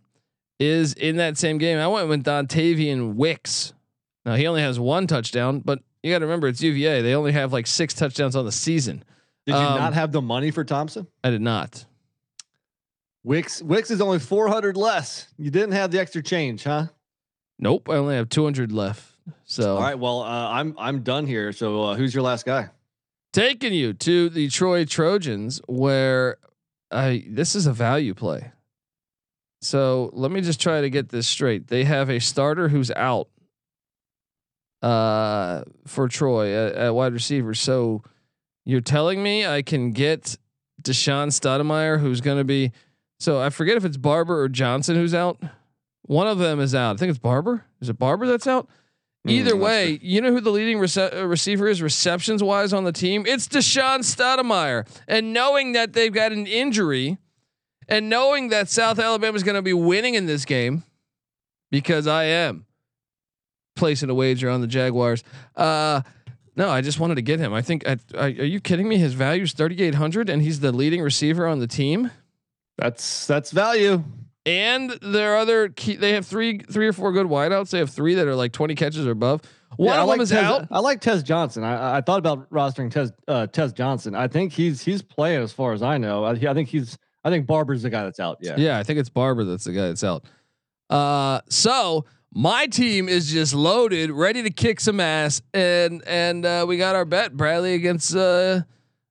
is 0.59 0.95
in 0.95 1.17
that 1.17 1.37
same 1.39 1.59
game. 1.59 1.79
I 1.79 1.87
went 1.89 2.09
with 2.09 2.25
Dontayvion 2.25 3.15
Wicks. 3.15 3.73
Now 4.25 4.35
he 4.35 4.47
only 4.47 4.63
has 4.63 4.81
one 4.81 5.07
touchdown, 5.07 5.61
but 5.61 5.81
you 6.03 6.13
got 6.13 6.19
to 6.21 6.25
remember 6.27 6.49
it's 6.49 6.63
UVA. 6.63 7.03
They 7.03 7.15
only 7.15 7.33
have 7.33 7.53
like 7.53 7.67
six 7.67 7.95
touchdowns 7.95 8.35
on 8.37 8.45
the 8.45 8.53
season. 8.53 9.05
Did 9.47 9.53
you 9.55 9.61
Um, 9.61 9.79
not 9.79 9.95
have 9.95 10.13
the 10.13 10.23
money 10.23 10.51
for 10.51 10.65
Thompson? 10.65 11.07
I 11.23 11.31
did 11.31 11.41
not. 11.43 11.85
Wicks. 13.23 13.63
Wicks 13.63 13.91
is 13.91 14.01
only 14.01 14.19
400 14.19 14.77
less. 14.77 15.29
You 15.37 15.51
didn't 15.51 15.73
have 15.73 15.91
the 15.91 16.01
extra 16.01 16.23
change, 16.23 16.65
huh? 16.65 16.87
Nope, 17.59 17.89
I 17.89 17.95
only 17.95 18.17
have 18.17 18.29
200 18.29 18.71
left. 18.71 19.13
So 19.45 19.77
All 19.77 19.83
right. 19.83 19.99
Well, 19.99 20.23
uh, 20.23 20.51
I'm 20.51 20.75
I'm 20.79 21.03
done 21.03 21.27
here. 21.27 21.53
So 21.53 21.83
uh, 21.83 21.95
who's 21.97 22.15
your 22.15 22.23
last 22.23 22.47
guy? 22.47 22.71
taking 23.37 23.75
you 23.75 23.93
to 23.93 24.31
the 24.31 24.49
Troy 24.49 24.87
Trojans, 24.87 25.61
where 25.69 26.39
I 26.91 27.27
this 27.29 27.55
is 27.55 27.67
a 27.67 27.73
value 27.73 28.15
play. 28.15 28.53
So 29.61 30.09
let 30.15 30.31
me 30.31 30.41
just 30.41 30.59
try 30.59 30.81
to 30.81 30.89
get 30.89 31.11
this 31.11 31.29
straight. 31.29 31.69
They 31.69 31.85
have 31.85 32.09
a 32.09 32.19
starter 32.19 32.71
who's 32.71 32.91
out 32.93 33.29
uh, 34.81 35.65
for 35.87 36.09
Troy 36.09 36.51
at, 36.51 36.75
at 36.77 36.95
wide 36.95 37.13
receiver. 37.13 37.53
So 37.53 38.03
you're 38.65 38.81
telling 38.81 39.23
me 39.23 39.47
I 39.47 39.61
can 39.61 39.93
get 39.93 40.39
Deshon 40.81 41.29
Stoudemire, 41.29 42.01
who's 42.01 42.23
going 42.23 42.39
to 42.39 42.45
be. 42.45 42.73
So 43.21 43.39
I 43.39 43.51
forget 43.51 43.77
if 43.77 43.85
it's 43.85 43.99
Barber 43.99 44.41
or 44.41 44.49
Johnson 44.49 44.97
who's 44.97 45.15
out. 45.15 45.43
One 46.07 46.27
of 46.27 46.39
them 46.39 46.61
is 46.61 46.75
out. 46.75 46.97
I 46.97 46.99
think 46.99 47.11
it's 47.11 47.19
Barber. 47.19 47.65
Is 47.81 47.89
it 47.89 47.99
Barber 47.99 48.27
that's 48.27 48.47
out? 48.47 48.69
Either 49.27 49.55
Mm, 49.55 49.61
way, 49.61 49.99
you 50.03 50.21
know 50.21 50.31
who 50.31 50.41
the 50.41 50.51
leading 50.53 50.79
rece- 50.79 51.13
uh, 51.13 51.27
receiver 51.27 51.67
is 51.69 51.83
receptions 51.83 52.43
wise 52.45 52.73
on 52.73 52.85
the 52.85 52.93
team? 52.93 53.25
It's 53.27 53.49
Deshon 53.49 54.01
Stoudemire. 54.01 54.87
And 55.09 55.33
knowing 55.33 55.73
that 55.73 55.95
they've 55.95 56.13
got 56.13 56.31
an 56.31 56.47
injury 56.47 57.19
and 57.89 58.09
knowing 58.09 58.51
that 58.51 58.69
South 58.69 59.01
Alabama 59.01 59.35
is 59.37 59.43
going 59.43 59.57
to 59.57 59.63
be 59.63 59.73
winning 59.73 60.15
in 60.15 60.27
this 60.27 60.45
game 60.45 60.85
because 61.73 62.07
I 62.07 62.25
am 62.25 62.67
placing 63.75 64.11
a 64.11 64.15
wager 64.15 64.49
on 64.49 64.61
the 64.61 64.69
Jaguars. 64.69 65.25
Uh, 65.57 66.03
no, 66.55 66.69
I 66.71 66.81
just 66.81 67.01
wanted 67.01 67.17
to 67.17 67.23
get 67.23 67.41
him. 67.41 67.53
I 67.53 67.63
think, 67.63 67.87
I, 67.87 67.99
I, 68.17 68.27
are 68.27 68.29
you 68.29 68.61
kidding 68.61 68.89
me? 68.89 68.97
His 68.97 69.15
value 69.15 69.43
is 69.43 69.53
3,800 69.55 70.31
and 70.31 70.41
he's 70.41 70.61
the 70.61 70.71
leading 70.71 71.03
receiver 71.03 71.49
on 71.49 71.59
the 71.59 71.67
team. 71.67 72.13
That's 72.79 73.27
that's 73.27 73.51
value. 73.51 74.05
And 74.47 74.91
their 75.03 75.37
other 75.37 75.69
key, 75.69 75.97
they 75.97 76.13
have 76.13 76.25
three, 76.25 76.59
three 76.59 76.87
or 76.87 76.93
four 76.93 77.13
good 77.13 77.27
wideouts. 77.27 77.71
They 77.71 77.79
have 77.79 77.91
three 77.91 78.15
that 78.15 78.27
are 78.29 78.35
like 78.37 78.53
20 78.53 78.75
catches 78.77 79.07
or 79.07 79.11
above. 79.11 79.43
One 79.77 79.89
Yeah, 79.89 79.99
I 79.99 80.03
of 80.03 80.07
like 80.09 80.17
them 80.19 80.23
is 80.23 80.31
Tez, 80.31 80.45
out. 80.45 80.69
I 80.71 80.79
like 80.79 81.01
Tez 81.01 81.23
Johnson. 81.25 81.65
I, 81.65 81.97
I 81.97 82.01
thought 82.01 82.21
about 82.21 82.49
rostering 82.51 82.91
Tez 82.91 83.13
uh, 83.29 83.49
Tez 83.49 83.73
Johnson. 83.73 84.15
I 84.15 84.29
think 84.29 84.53
he's 84.53 84.83
he's 84.83 85.03
playing 85.03 85.43
as 85.43 85.53
far 85.53 85.73
as 85.73 85.83
I 85.83 85.99
know. 85.99 86.25
I, 86.25 86.31
I 86.31 86.55
think 86.55 86.69
he's 86.69 86.97
I 87.25 87.31
think 87.31 87.47
Barber's 87.47 87.83
the 87.83 87.91
guy 87.91 88.05
that's 88.05 88.21
out. 88.21 88.39
Yeah. 88.41 88.55
Yeah, 88.57 88.79
I 88.79 88.85
think 88.85 89.01
it's 89.01 89.09
Barber 89.09 89.45
that's 89.45 89.65
the 89.65 89.73
guy 89.73 89.89
that's 89.89 90.05
out. 90.05 90.25
Uh, 90.89 91.41
so 91.51 92.05
my 92.33 92.67
team 92.67 93.09
is 93.09 93.33
just 93.33 93.53
loaded, 93.53 94.11
ready 94.13 94.45
to 94.45 94.51
kick 94.51 94.79
some 94.81 95.01
ass, 95.01 95.43
and 95.53 96.03
and 96.07 96.47
uh, 96.47 96.65
we 96.69 96.79
got 96.79 96.95
our 96.95 97.05
bet 97.05 97.37
Bradley 97.37 97.75
against 97.75 98.15
uh 98.15 98.61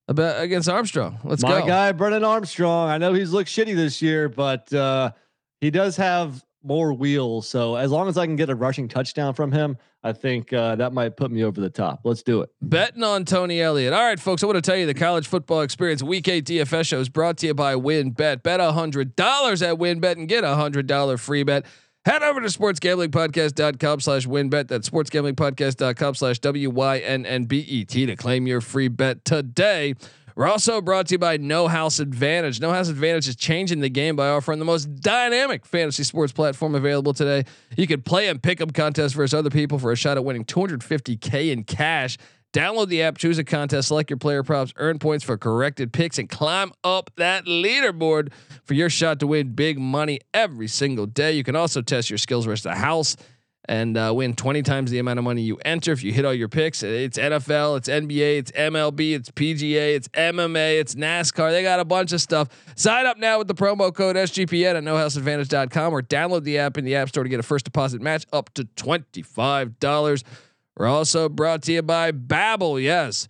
about 0.07 0.41
against 0.41 0.69
Armstrong. 0.69 1.19
Let's 1.25 1.43
My 1.43 1.49
go. 1.49 1.59
My 1.59 1.67
guy 1.67 1.91
Brennan 1.91 2.23
Armstrong. 2.23 2.89
I 2.89 2.97
know 2.97 3.13
he's 3.13 3.31
looked 3.33 3.49
shitty 3.49 3.75
this 3.75 4.01
year, 4.01 4.29
but 4.29 4.71
uh, 4.73 5.11
he 5.61 5.71
does 5.71 5.97
have 5.97 6.43
more 6.63 6.93
wheels. 6.93 7.47
So 7.47 7.75
as 7.75 7.91
long 7.91 8.07
as 8.07 8.17
I 8.17 8.25
can 8.25 8.35
get 8.35 8.49
a 8.49 8.55
rushing 8.55 8.87
touchdown 8.87 9.33
from 9.33 9.51
him, 9.51 9.77
I 10.03 10.13
think 10.13 10.51
uh, 10.51 10.75
that 10.75 10.93
might 10.93 11.15
put 11.15 11.31
me 11.31 11.43
over 11.43 11.61
the 11.61 11.69
top. 11.69 12.01
Let's 12.03 12.23
do 12.23 12.41
it. 12.41 12.49
Betting 12.61 13.03
on 13.03 13.25
Tony 13.25 13.61
Elliott. 13.61 13.93
All 13.93 14.03
right, 14.03 14.19
folks. 14.19 14.43
I 14.43 14.47
want 14.47 14.57
to 14.57 14.61
tell 14.61 14.77
you 14.77 14.85
the 14.85 14.93
college 14.93 15.27
football 15.27 15.61
experience 15.61 16.03
week 16.03 16.27
eight 16.27 16.45
DFS 16.45 16.87
show 16.87 16.99
is 16.99 17.09
brought 17.09 17.37
to 17.37 17.47
you 17.47 17.53
by 17.53 17.75
WynnBET 17.75 18.43
a 18.45 18.71
hundred 18.71 19.15
dollars 19.15 19.61
at 19.61 19.75
WynnBET 19.75 20.13
and 20.13 20.27
get 20.27 20.43
a 20.43 20.55
hundred 20.55 20.87
dollar 20.87 21.17
free 21.17 21.43
bet. 21.43 21.65
Head 22.05 22.21
over 22.21 22.39
to 22.39 22.47
sportsgamblingpodcast.com 22.47 23.99
slash 23.99 24.27
WynnBET. 24.27 24.67
That's 24.67 24.87
sportsgamblingpodcast.com 24.87 26.13
slash 26.13 26.37
W-Y-N-N-B-E-T 26.37 28.05
to 28.05 28.15
claim 28.15 28.45
your 28.45 28.61
free 28.61 28.89
bet 28.89 29.25
today. 29.25 29.95
We're 30.35 30.47
also 30.47 30.81
brought 30.81 31.07
to 31.07 31.13
you 31.13 31.17
by 31.17 31.37
No 31.37 31.69
House 31.69 31.99
Advantage. 31.99 32.59
No 32.59 32.71
House 32.71 32.89
Advantage 32.89 33.29
is 33.29 33.37
changing 33.37 33.79
the 33.79 33.89
game 33.89 34.17
by 34.17 34.27
offering 34.27 34.59
the 34.59 34.65
most 34.65 34.93
dynamic 34.99 35.65
fantasy 35.65 36.03
sports 36.03 36.33
platform 36.33 36.75
available 36.75 37.13
today. 37.13 37.45
You 37.77 37.87
can 37.87 38.01
play 38.01 38.27
and 38.27 38.43
pick 38.43 38.59
up 38.59 38.73
contests 38.73 39.13
versus 39.13 39.33
other 39.33 39.49
people 39.49 39.79
for 39.79 39.93
a 39.93 39.95
shot 39.95 40.17
at 40.17 40.25
winning 40.25 40.43
250K 40.43 41.51
in 41.51 41.63
cash. 41.63 42.17
Download 42.51 42.87
the 42.89 43.01
app, 43.01 43.17
choose 43.17 43.37
a 43.37 43.45
contest, 43.45 43.87
select 43.87 44.09
your 44.09 44.17
player 44.17 44.43
props, 44.43 44.73
earn 44.75 44.99
points 44.99 45.23
for 45.23 45.37
corrected 45.37 45.93
picks, 45.93 46.17
and 46.19 46.29
climb 46.29 46.73
up 46.83 47.11
that 47.15 47.45
leaderboard 47.45 48.33
for 48.65 48.73
your 48.73 48.89
shot 48.89 49.21
to 49.21 49.27
win 49.27 49.53
big 49.53 49.79
money 49.79 50.19
every 50.33 50.67
single 50.67 51.05
day. 51.05 51.31
You 51.31 51.45
can 51.45 51.55
also 51.55 51.81
test 51.81 52.09
your 52.09 52.17
skills 52.17 52.45
versus 52.45 52.63
the 52.63 52.75
house 52.75 53.15
and 53.67 53.97
uh, 53.97 54.11
win 54.15 54.35
20 54.35 54.61
times 54.61 54.91
the 54.91 54.99
amount 54.99 55.19
of 55.19 55.25
money 55.25 55.41
you 55.41 55.57
enter 55.65 55.91
if 55.91 56.03
you 56.03 56.11
hit 56.11 56.25
all 56.25 56.33
your 56.33 56.47
picks. 56.47 56.83
It's 56.83 57.17
NFL, 57.17 57.77
it's 57.77 57.89
NBA, 57.89 58.37
it's 58.37 58.51
MLB, 58.51 59.15
it's 59.15 59.31
PGA, 59.31 59.95
it's 59.95 60.07
MMA, 60.09 60.79
it's 60.79 60.95
NASCAR. 60.95 61.51
They 61.51 61.63
got 61.63 61.79
a 61.79 61.85
bunch 61.85 62.11
of 62.13 62.21
stuff. 62.21 62.49
Sign 62.75 63.05
up 63.05 63.17
now 63.17 63.37
with 63.37 63.47
the 63.47 63.55
promo 63.55 63.93
code 63.93 64.15
SGPN 64.15 64.75
at 64.75 64.83
nohouseadvantage.com 64.83 65.93
or 65.93 66.01
download 66.01 66.43
the 66.43 66.57
app 66.57 66.77
in 66.77 66.85
the 66.85 66.95
App 66.95 67.09
Store 67.09 67.23
to 67.23 67.29
get 67.29 67.39
a 67.39 67.43
first 67.43 67.65
deposit 67.65 68.01
match 68.01 68.25
up 68.31 68.53
to 68.53 68.63
$25. 68.63 70.23
We're 70.77 70.87
also 70.87 71.29
brought 71.29 71.63
to 71.63 71.73
you 71.73 71.81
by 71.81 72.11
Babbel. 72.11 72.81
Yes. 72.81 73.27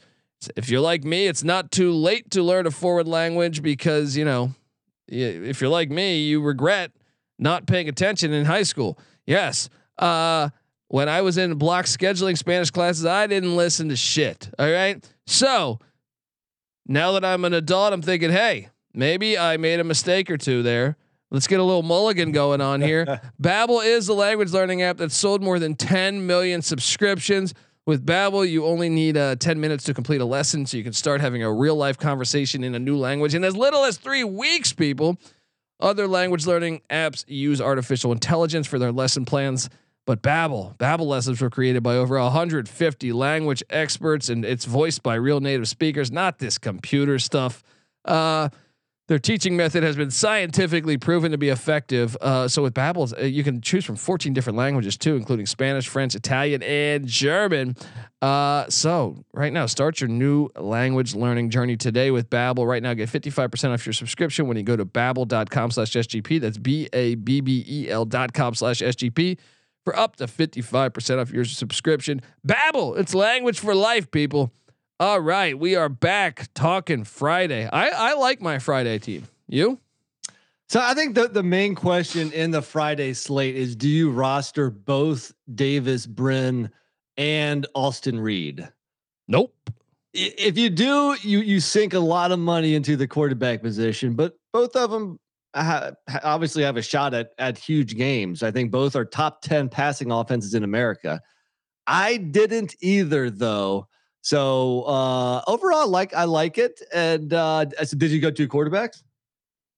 If 0.56 0.70
you're 0.70 0.82
like 0.82 1.04
me, 1.04 1.28
it's 1.28 1.44
not 1.44 1.72
too 1.72 1.92
late 1.92 2.32
to 2.32 2.44
learn 2.44 2.68
a 2.68 2.72
foreign 2.72 3.08
language 3.08 3.62
because, 3.62 4.18
you 4.18 4.26
know, 4.26 4.52
if 5.08 5.62
you're 5.62 5.70
like 5.70 5.90
me, 5.90 6.24
you 6.24 6.42
regret 6.42 6.92
not 7.38 7.68
paying 7.68 7.88
attention 7.88 8.34
in 8.34 8.46
high 8.46 8.64
school. 8.64 8.98
Yes. 9.26 9.70
Uh, 9.98 10.50
when 10.88 11.10
I 11.10 11.22
was 11.22 11.38
in 11.38 11.56
block 11.56 11.86
scheduling 11.86 12.38
Spanish 12.38 12.72
classes, 12.72 13.06
I 13.06 13.28
didn't 13.28 13.56
listen 13.56 13.90
to 13.90 13.96
shit. 13.96 14.50
All 14.60 14.70
right. 14.72 15.04
So 15.26 15.80
now 16.86 17.14
that 17.14 17.26
I'm 17.26 17.44
an 17.46 17.54
adult, 17.54 17.94
I'm 17.94 18.02
thinking, 18.02 18.32
hey, 18.32 18.70
maybe 18.94 19.38
I 19.38 19.58
made 19.58 19.80
a 19.80 19.84
mistake 19.84 20.30
or 20.30 20.38
two 20.38 20.64
there. 20.64 20.98
Let's 21.32 21.48
get 21.48 21.60
a 21.60 21.64
little 21.64 21.84
mulligan 21.84 22.32
going 22.32 22.62
on 22.62 22.82
here. 22.82 23.20
Babbel 23.42 23.84
is 23.84 24.08
the 24.08 24.14
language 24.14 24.52
learning 24.52 24.84
app 24.84 24.98
that's 24.98 25.18
sold 25.18 25.42
more 25.42 25.60
than 25.60 25.76
10 25.76 26.26
million 26.28 26.62
subscriptions. 26.62 27.54
With 27.86 28.06
Babbel, 28.06 28.50
you 28.50 28.66
only 28.66 28.90
need 28.90 29.18
uh, 29.18 29.36
10 29.36 29.60
minutes 29.60 29.84
to 29.86 29.94
complete 29.94 30.22
a 30.22 30.26
lesson, 30.26 30.66
so 30.66 30.78
you 30.78 30.84
can 30.84 30.94
start 30.94 31.22
having 31.22 31.44
a 31.44 31.52
real 31.52 31.76
life 31.76 31.98
conversation 31.98 32.64
in 32.64 32.74
a 32.74 32.80
new 32.80 32.98
language 32.98 33.36
in 33.36 33.44
as 33.44 33.56
little 33.56 33.84
as 33.84 33.98
three 33.98 34.24
weeks. 34.24 34.74
People, 34.74 35.18
other 35.80 36.08
language 36.08 36.46
learning 36.48 36.82
apps 36.90 37.26
use 37.28 37.60
artificial 37.62 38.12
intelligence 38.12 38.66
for 38.66 38.80
their 38.80 38.92
lesson 38.92 39.26
plans, 39.26 39.70
but 40.06 40.22
Babbel, 40.22 40.78
Babbel 40.78 41.08
lessons 41.08 41.42
were 41.42 41.50
created 41.50 41.84
by 41.84 41.96
over 41.96 42.20
150 42.20 43.12
language 43.14 43.64
experts, 43.70 44.30
and 44.30 44.46
it's 44.46 44.66
voiced 44.66 45.02
by 45.04 45.16
real 45.16 45.40
native 45.40 45.68
speakers, 45.68 46.12
not 46.12 46.40
this 46.40 46.58
computer 46.58 47.18
stuff. 47.20 47.64
Uh, 48.06 48.50
Their 49.08 49.20
teaching 49.20 49.56
method 49.56 49.84
has 49.84 49.96
been 49.96 50.10
scientifically 50.10 50.98
proven 50.98 51.32
to 51.32 51.38
be 51.38 51.50
effective. 51.50 52.18
Uh, 52.22 52.48
so 52.48 52.64
with 52.64 52.74
Babbel, 52.74 53.14
uh, 53.16 53.26
you 53.26 53.44
can 53.44 53.62
choose 53.62 53.86
from 53.86 53.96
14 53.96 54.34
different 54.34 54.58
languages 54.58 54.98
too, 54.98 55.16
including 55.16 55.46
Spanish, 55.46 55.88
French, 55.88 56.16
Italian, 56.16 56.64
and 56.64 57.06
German. 57.06 57.76
Uh, 58.22 58.66
so 58.68 59.24
right 59.32 59.54
now, 59.54 59.68
start 59.68 60.02
your 60.02 60.08
new 60.08 60.50
language 60.56 61.14
learning 61.14 61.52
journey 61.52 61.78
today 61.78 62.10
with 62.10 62.32
Babbel. 62.32 62.66
Right 62.66 62.82
now, 62.82 62.96
get 62.96 63.10
55% 63.10 63.74
off 63.74 63.86
your 63.86 63.94
subscription 63.94 64.48
when 64.48 64.58
you 64.58 64.64
go 64.64 64.76
to 64.76 64.86
babbel.com 64.86 65.70
slash 65.70 65.92
SGP. 65.92 66.42
That's 66.42 66.58
B-A-B-B-E-L 66.58 68.06
dot 68.06 68.34
com 68.34 68.56
slash 68.56 68.80
SGP 68.80 69.38
for 69.86 69.98
up 69.98 70.18
to 70.18 70.26
55% 70.26 71.22
off 71.22 71.32
your 71.32 71.46
subscription. 71.46 72.22
Babbel, 72.46 72.98
it's 72.98 73.14
language 73.14 73.60
for 73.60 73.74
life, 73.74 74.12
people. 74.12 74.52
All 75.00 75.20
right, 75.20 75.58
we 75.58 75.76
are 75.76 75.90
back 75.90 76.50
talking 76.54 77.04
Friday. 77.04 77.70
I 77.72 77.90
I 77.90 78.14
like 78.14 78.42
my 78.42 78.60
Friday 78.60 78.98
team. 78.98 79.28
You? 79.48 79.80
So 80.70 80.80
I 80.82 80.94
think 80.94 81.16
the 81.16 81.28
the 81.28 81.44
main 81.44 81.76
question 81.76 82.32
in 82.32 82.52
the 82.52 82.62
Friday 82.62 83.14
slate 83.14 83.56
is: 83.56 83.76
Do 83.76 83.90
you 83.90 84.10
roster 84.10 84.70
both 84.70 85.34
Davis 85.54 86.06
Brin 86.06 86.72
and 87.18 87.68
Austin 87.76 88.20
Reed? 88.20 88.70
Nope. 89.28 89.54
If 90.14 90.58
you 90.58 90.70
do, 90.70 91.18
you 91.22 91.40
you 91.40 91.60
sink 91.60 91.94
a 91.94 92.00
lot 92.00 92.32
of 92.32 92.40
money 92.40 92.74
into 92.74 92.96
the 92.96 93.08
quarterback 93.08 93.62
position, 93.62 94.14
but 94.14 94.38
both 94.54 94.78
of 94.78 94.92
them 94.92 95.20
ha- 95.64 95.92
obviously 96.24 96.64
have 96.64 96.78
a 96.78 96.82
shot 96.82 97.14
at 97.14 97.30
at 97.38 97.58
huge 97.58 97.96
games. 97.96 98.44
I 98.44 98.52
think 98.52 98.72
both 98.72 98.96
are 98.96 99.06
top 99.06 99.42
ten 99.42 99.70
passing 99.70 100.12
offenses 100.12 100.54
in 100.54 100.64
America. 100.64 101.22
I 101.88 102.18
didn't 102.18 102.76
either, 102.82 103.30
though. 103.30 103.88
So 104.22 104.82
uh, 104.84 105.42
overall, 105.48 105.88
like 105.88 106.14
I 106.14 106.24
like 106.24 106.58
it. 106.58 106.82
And 106.92 107.32
uh, 107.32 107.66
so 107.84 107.96
did 107.96 108.12
you 108.12 108.20
go 108.20 108.32
two 108.32 108.48
quarterbacks? 108.48 109.04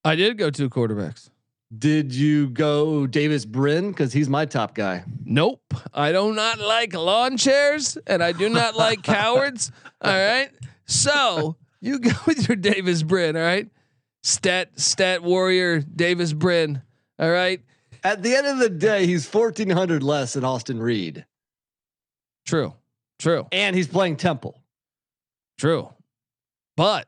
I 0.05 0.15
did 0.15 0.37
go 0.37 0.49
two 0.49 0.69
quarterbacks. 0.69 1.29
Did 1.77 2.13
you 2.13 2.49
go 2.49 3.07
Davis 3.07 3.43
Brin? 3.43 3.89
Because 3.89 4.13
he's 4.13 4.29
my 4.29 4.45
top 4.45 4.73
guy. 4.73 5.03
Nope. 5.25 5.73
I 5.93 6.13
do 6.13 6.33
not 6.33 6.59
like 6.59 6.93
lawn 6.93 7.35
chairs 7.35 7.97
and 8.07 8.23
I 8.23 8.31
do 8.31 8.47
not 8.47 8.77
like 8.77 9.03
cowards. 9.03 9.69
All 10.01 10.13
right. 10.13 10.49
So 10.85 11.57
you 11.81 11.99
go 11.99 12.11
with 12.25 12.47
your 12.47 12.55
Davis 12.55 13.03
Brin. 13.03 13.35
All 13.35 13.41
right. 13.41 13.67
Stat 14.27 14.77
stat 14.77 15.23
warrior 15.23 15.79
Davis 15.79 16.33
Brin. 16.33 16.81
All 17.17 17.31
right. 17.31 17.61
At 18.03 18.23
the 18.23 18.35
end 18.35 18.45
of 18.45 18.57
the 18.57 18.69
day, 18.69 19.05
he's 19.05 19.25
fourteen 19.25 19.69
hundred 19.69 20.03
less 20.03 20.33
than 20.33 20.43
Austin 20.43 20.81
Reed. 20.81 21.25
True. 22.45 22.73
True. 23.19 23.47
And 23.53 23.73
he's 23.73 23.87
playing 23.87 24.17
Temple. 24.17 24.61
True. 25.57 25.93
But, 26.75 27.07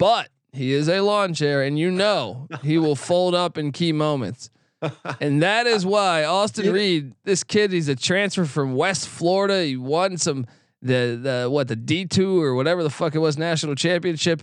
but 0.00 0.30
he 0.52 0.72
is 0.72 0.88
a 0.88 1.00
lawn 1.00 1.32
chair, 1.32 1.62
and 1.62 1.78
you 1.78 1.92
know 1.92 2.48
he 2.60 2.76
will 2.76 2.96
fold 2.96 3.36
up 3.36 3.56
in 3.56 3.70
key 3.70 3.92
moments. 3.92 4.50
and 5.20 5.40
that 5.44 5.68
is 5.68 5.86
why 5.86 6.24
Austin 6.24 6.72
Reed, 6.72 7.14
this 7.22 7.44
kid, 7.44 7.70
he's 7.70 7.88
a 7.88 7.94
transfer 7.94 8.46
from 8.46 8.74
West 8.74 9.08
Florida. 9.08 9.62
He 9.62 9.76
won 9.76 10.18
some 10.18 10.46
the 10.82 11.20
the 11.22 11.48
what 11.48 11.68
the 11.68 11.76
D 11.76 12.04
two 12.04 12.42
or 12.42 12.56
whatever 12.56 12.82
the 12.82 12.90
fuck 12.90 13.14
it 13.14 13.20
was 13.20 13.38
national 13.38 13.76
championship. 13.76 14.42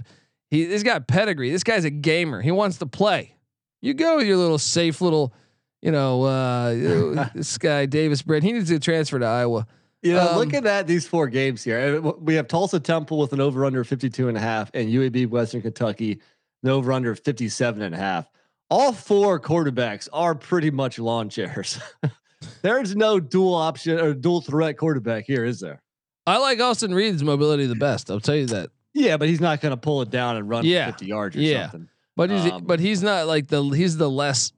He 0.49 0.65
this 0.65 0.83
got 0.83 1.07
pedigree. 1.07 1.51
This 1.51 1.63
guy's 1.63 1.85
a 1.85 1.89
gamer. 1.89 2.41
He 2.41 2.51
wants 2.51 2.77
to 2.77 2.85
play. 2.85 3.35
You 3.81 3.93
go 3.93 4.17
with 4.17 4.27
your 4.27 4.37
little 4.37 4.57
safe 4.57 5.01
little, 5.01 5.33
you 5.81 5.91
know, 5.91 6.23
uh, 6.23 7.29
this 7.35 7.57
guy 7.57 7.85
Davis 7.85 8.21
Brin. 8.21 8.43
He 8.43 8.53
needs 8.53 8.69
to 8.69 8.79
transfer 8.79 9.19
to 9.19 9.25
Iowa. 9.25 9.67
You 10.03 10.13
know, 10.13 10.29
um, 10.29 10.37
looking 10.37 10.65
at 10.65 10.87
these 10.87 11.07
four 11.07 11.27
games 11.27 11.63
here, 11.63 11.99
we 12.01 12.35
have 12.35 12.47
Tulsa 12.47 12.79
Temple 12.79 13.17
with 13.17 13.33
an 13.33 13.41
over 13.41 13.65
under 13.65 13.83
52 13.83 14.27
and 14.27 14.37
a 14.37 14.39
half 14.39 14.69
and 14.73 14.89
UAB 14.89 15.27
Western 15.27 15.61
Kentucky, 15.61 16.21
an 16.63 16.69
over 16.69 16.91
under 16.93 17.15
57 17.15 17.81
and 17.81 17.95
a 17.95 17.97
half. 17.97 18.29
All 18.69 18.93
four 18.93 19.39
quarterbacks 19.39 20.07
are 20.13 20.35
pretty 20.35 20.71
much 20.71 20.99
lawn 20.99 21.29
chairs. 21.29 21.79
There's 22.61 22.95
no 22.95 23.19
dual 23.19 23.55
option 23.55 23.99
or 23.99 24.13
dual 24.13 24.41
threat 24.41 24.77
quarterback 24.77 25.25
here, 25.25 25.43
is 25.45 25.59
there? 25.59 25.81
I 26.25 26.37
like 26.37 26.59
Austin 26.59 26.93
Reed's 26.93 27.23
mobility 27.23 27.65
the 27.65 27.75
best. 27.75 28.11
I'll 28.11 28.19
tell 28.19 28.35
you 28.35 28.45
that. 28.47 28.69
Yeah, 28.97 29.17
but 29.17 29.29
he's 29.29 29.41
not 29.41 29.61
going 29.61 29.71
to 29.71 29.77
pull 29.77 30.01
it 30.01 30.09
down 30.09 30.37
and 30.37 30.49
run 30.49 30.65
yeah. 30.65 30.87
50 30.87 31.05
yards 31.05 31.35
or 31.35 31.41
yeah. 31.41 31.69
something. 31.69 31.89
But 32.15 32.31
he's 32.31 32.51
um, 32.51 32.63
but 32.63 32.79
he's 32.79 33.03
not 33.03 33.27
like 33.27 33.47
the 33.47 33.63
he's 33.63 33.95
the 33.95 34.09
less 34.09 34.51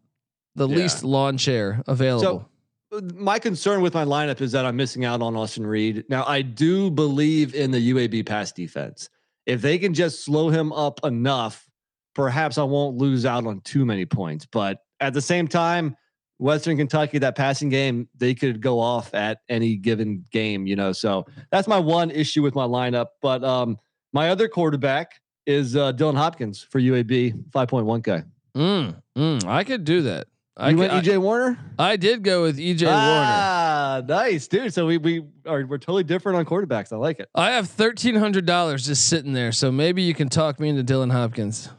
the 0.56 0.68
yeah. 0.68 0.78
least 0.78 1.04
lawn 1.04 1.38
chair 1.38 1.84
available. 1.88 2.48
So 2.92 3.02
my 3.16 3.38
concern 3.38 3.82
with 3.82 3.94
my 3.94 4.06
lineup 4.06 4.42
is 4.42 4.54
that 4.54 4.66
I'm 4.66 4.78
missing 4.78 5.06
out 5.06 5.22
on 5.22 5.36
Austin 5.36 5.68
Reed. 5.68 6.06
Now, 6.10 6.26
I 6.26 6.42
do 6.42 6.90
believe 6.90 7.54
in 7.54 7.72
the 7.72 7.92
UAB 7.92 8.26
pass 8.26 8.52
defense. 8.52 9.10
If 9.46 9.62
they 9.62 9.78
can 9.78 9.94
just 9.94 10.24
slow 10.24 10.50
him 10.50 10.72
up 10.72 11.00
enough, 11.04 11.68
perhaps 12.16 12.58
I 12.58 12.64
won't 12.64 12.98
lose 12.98 13.26
out 13.26 13.46
on 13.46 13.62
too 13.62 13.86
many 13.86 14.06
points. 14.06 14.46
But 14.46 14.80
at 15.00 15.14
the 15.14 15.22
same 15.22 15.48
time, 15.48 15.96
Western 16.40 16.78
Kentucky, 16.78 17.20
that 17.20 17.36
passing 17.36 17.70
game, 17.70 18.08
they 18.18 18.34
could 18.34 18.62
go 18.62 18.80
off 18.80 19.14
at 19.14 19.40
any 19.50 19.76
given 19.76 20.26
game, 20.32 20.66
you 20.66 20.76
know. 20.76 20.94
So 20.94 21.26
that's 21.52 21.68
my 21.68 21.80
one 21.80 22.10
issue 22.10 22.42
with 22.42 22.56
my 22.56 22.66
lineup. 22.66 23.08
But 23.22 23.44
um, 23.44 23.78
my 24.14 24.30
other 24.30 24.48
quarterback 24.48 25.20
is 25.46 25.76
uh, 25.76 25.94
Dylan 25.94 26.16
Hopkins 26.16 26.62
for 26.62 26.80
UAB, 26.80 27.50
5.1 27.52 28.02
guy. 28.02 28.24
Mm, 28.56 29.02
mm, 29.18 29.46
I 29.46 29.64
could 29.64 29.84
do 29.84 30.04
that. 30.04 30.28
I 30.58 30.72
you 30.72 30.78
went 30.78 30.92
EJ 30.92 31.20
Warner. 31.22 31.58
I 31.78 31.96
did 31.96 32.22
go 32.22 32.42
with 32.42 32.58
EJ 32.58 32.86
ah, 32.88 34.02
Warner. 34.02 34.14
Ah, 34.14 34.22
nice, 34.22 34.48
dude. 34.48 34.74
So 34.74 34.86
we 34.86 34.98
we 34.98 35.24
are 35.46 35.66
we're 35.66 35.78
totally 35.78 36.04
different 36.04 36.38
on 36.38 36.46
quarterbacks. 36.46 36.92
I 36.92 36.98
like 36.98 37.20
it. 37.20 37.30
I 37.34 37.52
have 37.52 37.70
thirteen 37.70 38.16
hundred 38.16 38.46
dollars 38.46 38.86
just 38.86 39.08
sitting 39.08 39.32
there, 39.32 39.54
so 39.54 39.72
maybe 39.72 40.02
you 40.02 40.14
can 40.14 40.28
talk 40.28 40.60
me 40.60 40.68
into 40.68 40.84
Dylan 40.84 41.14
Hopkins. 41.14 41.70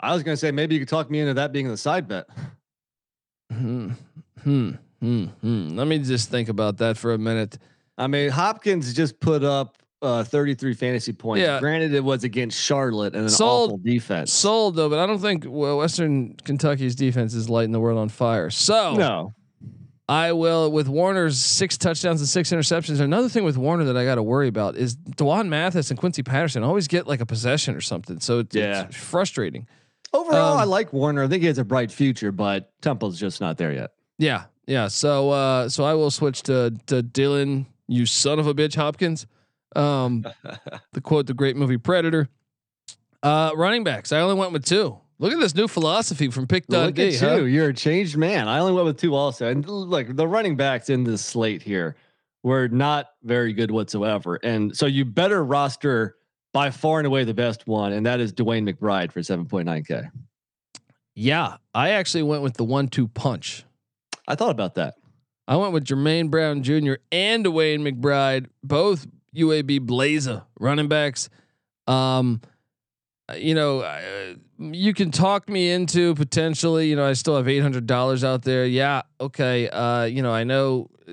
I 0.00 0.12
was 0.12 0.24
gonna 0.24 0.36
say 0.36 0.50
maybe 0.50 0.74
you 0.74 0.80
could 0.80 0.88
talk 0.88 1.08
me 1.08 1.20
into 1.20 1.34
that 1.34 1.52
being 1.52 1.68
the 1.68 1.76
side 1.76 2.08
bet. 2.08 2.26
Hmm. 3.52 3.90
Hmm. 4.42 4.70
Hmm. 5.00 5.24
Hmm. 5.26 5.76
Let 5.76 5.86
me 5.86 6.00
just 6.00 6.28
think 6.28 6.48
about 6.48 6.78
that 6.78 6.96
for 6.96 7.12
a 7.12 7.18
minute. 7.18 7.58
I 7.96 8.08
mean, 8.08 8.30
Hopkins 8.30 8.92
just 8.92 9.20
put 9.20 9.44
up 9.44 9.78
uh, 10.06 10.24
33 10.24 10.74
fantasy 10.74 11.12
points. 11.12 11.42
Yeah. 11.42 11.60
Granted, 11.60 11.92
it 11.92 12.04
was 12.04 12.24
against 12.24 12.60
Charlotte 12.60 13.14
and 13.14 13.24
an 13.24 13.28
sold, 13.28 13.70
awful 13.70 13.78
defense. 13.78 14.32
Sold 14.32 14.76
though, 14.76 14.88
but 14.88 14.98
I 14.98 15.06
don't 15.06 15.18
think 15.18 15.44
well, 15.46 15.78
Western 15.78 16.34
Kentucky's 16.44 16.94
defense 16.94 17.34
is 17.34 17.50
lighting 17.50 17.72
the 17.72 17.80
world 17.80 17.98
on 17.98 18.08
fire. 18.08 18.50
So 18.50 18.94
no, 18.94 19.34
I 20.08 20.32
will 20.32 20.70
with 20.70 20.88
Warner's 20.88 21.38
six 21.38 21.76
touchdowns 21.76 22.20
and 22.20 22.28
six 22.28 22.50
interceptions. 22.50 23.00
Another 23.00 23.28
thing 23.28 23.44
with 23.44 23.56
Warner 23.56 23.84
that 23.84 23.96
I 23.96 24.04
got 24.04 24.14
to 24.14 24.22
worry 24.22 24.48
about 24.48 24.76
is 24.76 24.94
D'Wan 24.94 25.48
Mathis 25.48 25.90
and 25.90 25.98
Quincy 25.98 26.22
Patterson 26.22 26.62
always 26.62 26.86
get 26.86 27.08
like 27.08 27.20
a 27.20 27.26
possession 27.26 27.74
or 27.74 27.80
something. 27.80 28.20
So 28.20 28.40
it's, 28.40 28.54
yeah. 28.54 28.84
it's 28.84 28.96
frustrating. 28.96 29.66
Overall, 30.12 30.54
um, 30.54 30.58
I 30.58 30.64
like 30.64 30.92
Warner. 30.92 31.24
I 31.24 31.28
think 31.28 31.42
he 31.42 31.48
has 31.48 31.58
a 31.58 31.64
bright 31.64 31.90
future, 31.90 32.30
but 32.30 32.70
Temple's 32.80 33.18
just 33.18 33.40
not 33.40 33.58
there 33.58 33.72
yet. 33.72 33.90
Yeah, 34.18 34.44
yeah. 34.66 34.86
So 34.88 35.30
uh, 35.30 35.68
so 35.68 35.84
I 35.84 35.94
will 35.94 36.12
switch 36.12 36.42
to 36.44 36.72
to 36.86 37.02
Dylan. 37.02 37.66
You 37.88 38.06
son 38.06 38.38
of 38.38 38.46
a 38.46 38.54
bitch, 38.54 38.76
Hopkins. 38.76 39.26
Um, 39.74 40.24
the 40.92 41.00
quote, 41.00 41.26
the 41.26 41.34
great 41.34 41.56
movie 41.56 41.78
Predator. 41.78 42.28
Uh, 43.22 43.50
running 43.56 43.84
backs. 43.84 44.12
I 44.12 44.20
only 44.20 44.36
went 44.36 44.52
with 44.52 44.64
two. 44.64 44.98
Look 45.18 45.32
at 45.32 45.40
this 45.40 45.54
new 45.54 45.66
philosophy 45.66 46.30
from 46.30 46.46
Pick 46.46 46.66
Dundee. 46.66 47.06
Look 47.06 47.14
at 47.14 47.20
huh? 47.20 47.36
you. 47.36 47.44
You're 47.44 47.68
a 47.70 47.74
changed 47.74 48.16
man. 48.16 48.48
I 48.48 48.58
only 48.58 48.72
went 48.72 48.84
with 48.84 48.98
two 48.98 49.14
also. 49.14 49.48
And 49.48 49.66
look, 49.66 50.14
the 50.14 50.28
running 50.28 50.56
backs 50.56 50.90
in 50.90 51.04
this 51.04 51.24
slate 51.24 51.62
here 51.62 51.96
were 52.42 52.68
not 52.68 53.08
very 53.24 53.52
good 53.54 53.70
whatsoever. 53.70 54.38
And 54.42 54.76
so 54.76 54.86
you 54.86 55.04
better 55.04 55.42
roster 55.42 56.16
by 56.52 56.70
far 56.70 56.98
and 56.98 57.06
away 57.06 57.24
the 57.24 57.34
best 57.34 57.66
one, 57.66 57.92
and 57.92 58.06
that 58.06 58.20
is 58.20 58.32
Dewayne 58.32 58.70
McBride 58.70 59.10
for 59.10 59.20
7.9K. 59.20 60.10
Yeah. 61.14 61.56
I 61.74 61.90
actually 61.90 62.22
went 62.22 62.42
with 62.42 62.54
the 62.54 62.64
one 62.64 62.88
two 62.88 63.08
punch. 63.08 63.64
I 64.28 64.34
thought 64.34 64.50
about 64.50 64.74
that. 64.76 64.94
I 65.48 65.56
went 65.56 65.72
with 65.72 65.84
Jermaine 65.84 66.30
Brown 66.30 66.62
Jr. 66.62 66.94
and 67.10 67.44
Dewayne 67.44 67.80
McBride, 67.80 68.46
both 68.62 69.06
UAB 69.36 69.80
Blazer 69.82 70.44
running 70.58 70.88
backs. 70.88 71.28
Um, 71.86 72.40
you 73.34 73.54
know, 73.54 73.80
uh, 73.80 74.34
you 74.58 74.94
can 74.94 75.10
talk 75.10 75.48
me 75.48 75.70
into 75.70 76.14
potentially. 76.14 76.88
You 76.88 76.96
know, 76.96 77.06
I 77.06 77.14
still 77.14 77.36
have 77.36 77.48
eight 77.48 77.60
hundred 77.60 77.86
dollars 77.86 78.22
out 78.24 78.42
there. 78.42 78.64
Yeah, 78.64 79.02
okay. 79.20 79.68
Uh, 79.68 80.04
you 80.04 80.22
know, 80.22 80.32
I 80.32 80.44
know 80.44 80.90
uh, 81.08 81.12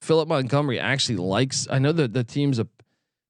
Philip 0.00 0.28
Montgomery 0.28 0.78
actually 0.78 1.16
likes. 1.16 1.66
I 1.70 1.78
know 1.78 1.92
that 1.92 2.12
the 2.12 2.24
team's 2.24 2.58
a 2.58 2.68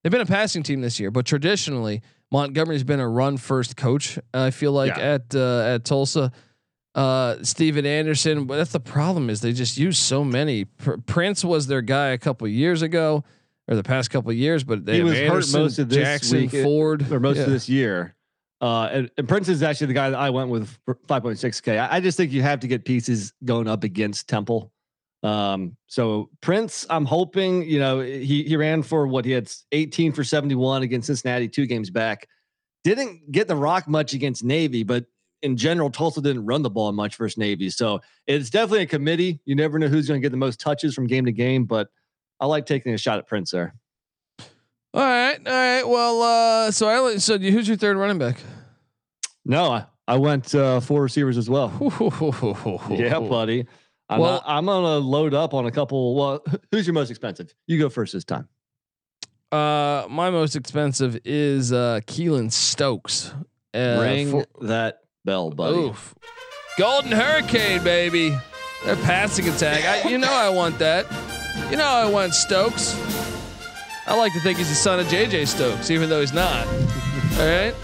they've 0.03 0.13
been 0.13 0.21
a 0.21 0.27
passing 0.27 0.63
team 0.63 0.83
this 0.83 1.01
year, 1.01 1.11
but 1.11 1.25
traditionally 1.25 2.03
Montgomery's 2.31 2.85
been 2.85 3.01
a 3.01 3.09
run 3.09 3.39
first 3.39 3.77
coach. 3.77 4.19
I 4.35 4.51
feel 4.51 4.73
like 4.73 4.97
yeah. 4.97 5.15
at 5.15 5.35
uh, 5.35 5.75
at 5.75 5.85
Tulsa. 5.85 6.33
Uh, 6.95 7.43
Steven 7.43 7.87
Anderson, 7.87 8.45
but 8.45 8.59
that's 8.59 8.73
the 8.73 8.79
problem 8.79 9.31
is 9.31 9.41
they 9.41 9.55
just 9.55 9.79
use 9.79 9.99
so 9.99 10.23
many. 10.23 10.67
Pr- 10.67 10.99
Prince 11.07 11.43
was 11.43 11.67
their 11.67 11.81
guy 11.81 12.09
a 12.09 12.19
couple 12.19 12.47
years 12.47 12.83
ago 12.83 13.25
or 13.73 13.77
the 13.77 13.83
past 13.83 14.11
couple 14.11 14.31
of 14.31 14.37
years, 14.37 14.63
but 14.65 14.85
they 14.85 14.97
he 14.97 15.03
was 15.03 15.15
Anderson, 15.15 15.59
hurt 15.59 15.65
most 15.65 15.79
of 15.79 15.89
this 15.89 15.99
Jackson 15.99 16.41
week, 16.43 16.51
Ford 16.51 17.11
or 17.11 17.19
most 17.19 17.39
yeah. 17.39 17.45
of 17.45 17.51
this 17.51 17.69
year. 17.69 18.15
Uh, 18.61 18.89
and, 18.93 19.11
and, 19.19 19.29
Prince 19.29 19.49
is 19.49 19.63
actually 19.63 19.89
the 19.89 19.95
guy 19.95 20.11
that 20.11 20.19
I 20.19 20.31
went 20.31 20.49
with 20.49 20.79
5.6K. 20.87 21.81
I, 21.81 21.97
I, 21.97 22.01
just 22.01 22.17
think 22.17 22.31
you 22.31 22.43
have 22.43 22.61
to 22.61 22.69
get 22.69 22.85
pieces 22.85 23.33
going 23.45 23.67
up 23.67 23.83
against 23.83 24.29
Temple. 24.29 24.71
Um, 25.25 25.77
so 25.89 26.31
Prince, 26.41 26.87
I'm 26.89 27.05
hoping, 27.05 27.65
you 27.65 27.81
know, 27.81 27.99
he, 27.99 28.45
he 28.45 28.57
ran 28.57 28.85
for 28.85 29.09
what 29.09 29.25
he 29.25 29.33
had 29.33 29.51
18 29.73 30.13
for 30.13 30.23
71 30.23 30.83
against 30.83 31.09
Cincinnati 31.09 31.49
two 31.49 31.67
games 31.67 31.91
back. 31.91 32.29
didn't 32.85 33.33
get 33.33 33.49
the 33.49 33.57
rock 33.57 33.89
much 33.89 34.15
against 34.15 34.45
Navy, 34.45 34.85
but 34.85 35.07
in 35.43 35.57
general, 35.57 35.91
Tulsa 35.91 36.21
didn't 36.21 36.47
run 36.47 36.63
the 36.63 36.71
ball 36.71 36.93
much 36.93 37.17
versus 37.17 37.37
Navy. 37.37 37.69
So 37.69 38.01
it's 38.29 38.49
definitely 38.49 38.83
a 38.83 38.87
committee. 38.87 39.41
You 39.45 39.57
never 39.57 39.79
know 39.81 39.89
who's 39.89 40.07
going 40.07 40.21
to 40.21 40.25
get 40.25 40.31
the 40.31 40.37
most 40.37 40.61
touches 40.61 40.95
from 40.95 41.09
game 41.09 41.25
to 41.25 41.33
game, 41.33 41.65
but 41.65 41.89
I 42.43 42.47
like 42.47 42.67
taking 42.67 42.93
a 42.93 42.99
shot 42.99 43.19
at 43.19 43.29
Prince 43.29 43.53
there. 43.53 43.73
All 44.93 45.01
right, 45.01 45.39
all 45.47 45.53
right. 45.53 45.83
Well, 45.89 46.23
uh, 46.23 46.71
so 46.73 46.89
I 46.89 47.17
so 47.19 47.39
who's 47.39 47.69
your 47.69 47.77
third 47.77 47.97
running 47.97 48.19
back? 48.19 48.39
No, 49.45 49.71
I, 49.71 49.85
I 50.09 50.17
went 50.17 50.53
uh, 50.53 50.81
four 50.81 51.03
receivers 51.03 51.39
as 51.39 51.49
well. 51.49 51.71
yeah, 52.91 53.21
buddy. 53.21 53.67
I'm, 54.09 54.19
Well- 54.21 54.33
not- 54.33 54.43
I'm 54.45 54.67
gonna 54.67 54.99
load 54.99 55.35
up 55.35 55.55
on 55.55 55.67
a 55.67 55.71
couple. 55.71 56.17
Well, 56.17 56.45
who's 56.73 56.85
your 56.87 56.95
most 56.95 57.11
expensive? 57.11 57.55
You 57.69 57.79
go 57.79 57.89
first 57.89 58.13
this 58.13 58.25
time. 58.25 58.49
Uh, 59.53 60.07
my 60.11 60.31
most 60.31 60.57
expensive 60.57 61.21
is 61.25 61.73
uh 61.73 62.01
Keylon 62.07 62.51
Stokes. 62.51 63.33
Uh, 63.73 63.99
Ring 64.01 64.31
for- 64.33 64.47
that 64.67 65.05
bell, 65.25 65.51
buddy. 65.51 65.79
Oof. 65.79 66.15
Golden 66.77 67.13
Hurricane, 67.13 67.85
baby. 67.85 68.37
Their 68.85 68.97
passing 68.97 69.49
attack. 69.49 69.85
I, 70.05 70.09
you 70.11 70.19
know 70.19 70.33
I 70.33 70.49
want 70.49 70.79
that. 70.81 71.07
You 71.71 71.77
know 71.77 71.85
I 71.85 72.09
want 72.09 72.35
Stokes. 72.35 72.95
I 74.07 74.17
like 74.17 74.33
to 74.33 74.41
think 74.41 74.59
he's 74.59 74.69
the 74.69 74.75
son 74.75 75.01
of 75.01 75.07
JJ 75.07 75.47
Stokes, 75.47 75.91
even 75.91 76.09
though 76.09 76.21
he's 76.21 76.33
not. 76.33 76.67
All 77.39 77.47
right. 77.47 77.75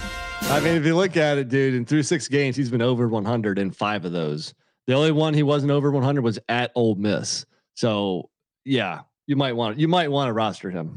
I 0.43 0.61
mean, 0.61 0.75
if 0.75 0.85
you 0.85 0.97
look 0.97 1.17
at 1.17 1.39
it, 1.39 1.49
dude, 1.49 1.75
in 1.75 1.85
through 1.85 2.03
six 2.03 2.29
games, 2.29 2.57
he's 2.57 2.71
been 2.71 2.83
over 2.83 3.09
100 3.09 3.59
in 3.59 3.71
five 3.71 4.05
of 4.05 4.13
those. 4.13 4.55
The 4.87 4.95
only 4.95 5.13
one 5.13 5.35
he 5.35 5.43
wasn't 5.43 5.73
over 5.73 5.91
100 5.91 6.23
was 6.23 6.39
at 6.49 6.73
Ole 6.75 6.95
Miss. 6.95 7.45
So 7.75 8.31
yeah, 8.65 9.01
you 9.27 9.37
might 9.37 9.55
want 9.55 9.79
you 9.79 9.89
might 9.89 10.11
want 10.11 10.29
to 10.29 10.33
roster 10.33 10.71
him. 10.71 10.95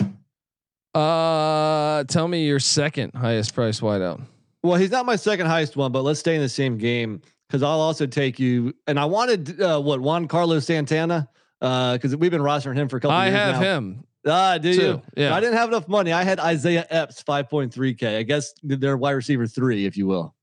Uh, 0.93 2.03
tell 2.05 2.27
me 2.27 2.45
your 2.45 2.59
second 2.59 3.13
highest 3.13 3.53
price 3.53 3.79
wideout. 3.79 4.21
Well, 4.63 4.75
he's 4.77 4.91
not 4.91 5.05
my 5.05 5.15
second 5.15 5.47
highest 5.47 5.75
one, 5.75 5.91
but 5.91 6.03
let's 6.03 6.19
stay 6.19 6.35
in 6.35 6.41
the 6.41 6.49
same 6.49 6.77
game 6.77 7.21
because 7.47 7.63
I'll 7.63 7.79
also 7.79 8.05
take 8.05 8.39
you. 8.39 8.73
And 8.87 8.99
I 8.99 9.05
wanted 9.05 9.61
uh, 9.61 9.79
what 9.81 9.99
JuanCarlos 10.01 10.63
Santana 10.63 11.29
because 11.61 12.15
we've 12.17 12.31
been 12.31 12.41
rostering 12.41 12.75
him 12.75 12.89
for 12.89 12.97
a 12.97 12.99
couple. 12.99 13.15
I 13.15 13.27
years 13.27 13.35
I 13.35 13.39
have 13.39 13.55
now. 13.55 13.61
him. 13.61 14.03
Ah, 14.27 14.57
do 14.57 14.69
you? 14.69 15.01
Yeah. 15.15 15.33
I 15.33 15.39
didn't 15.39 15.55
have 15.57 15.69
enough 15.69 15.87
money. 15.87 16.11
I 16.11 16.23
had 16.23 16.39
Isaiah 16.39 16.85
Epps 16.89 17.23
5.3k. 17.23 18.17
I 18.17 18.23
guess 18.23 18.53
they're 18.61 18.97
wide 18.97 19.11
receiver 19.11 19.47
three, 19.47 19.85
if 19.85 19.95
you 19.97 20.05
will. 20.07 20.35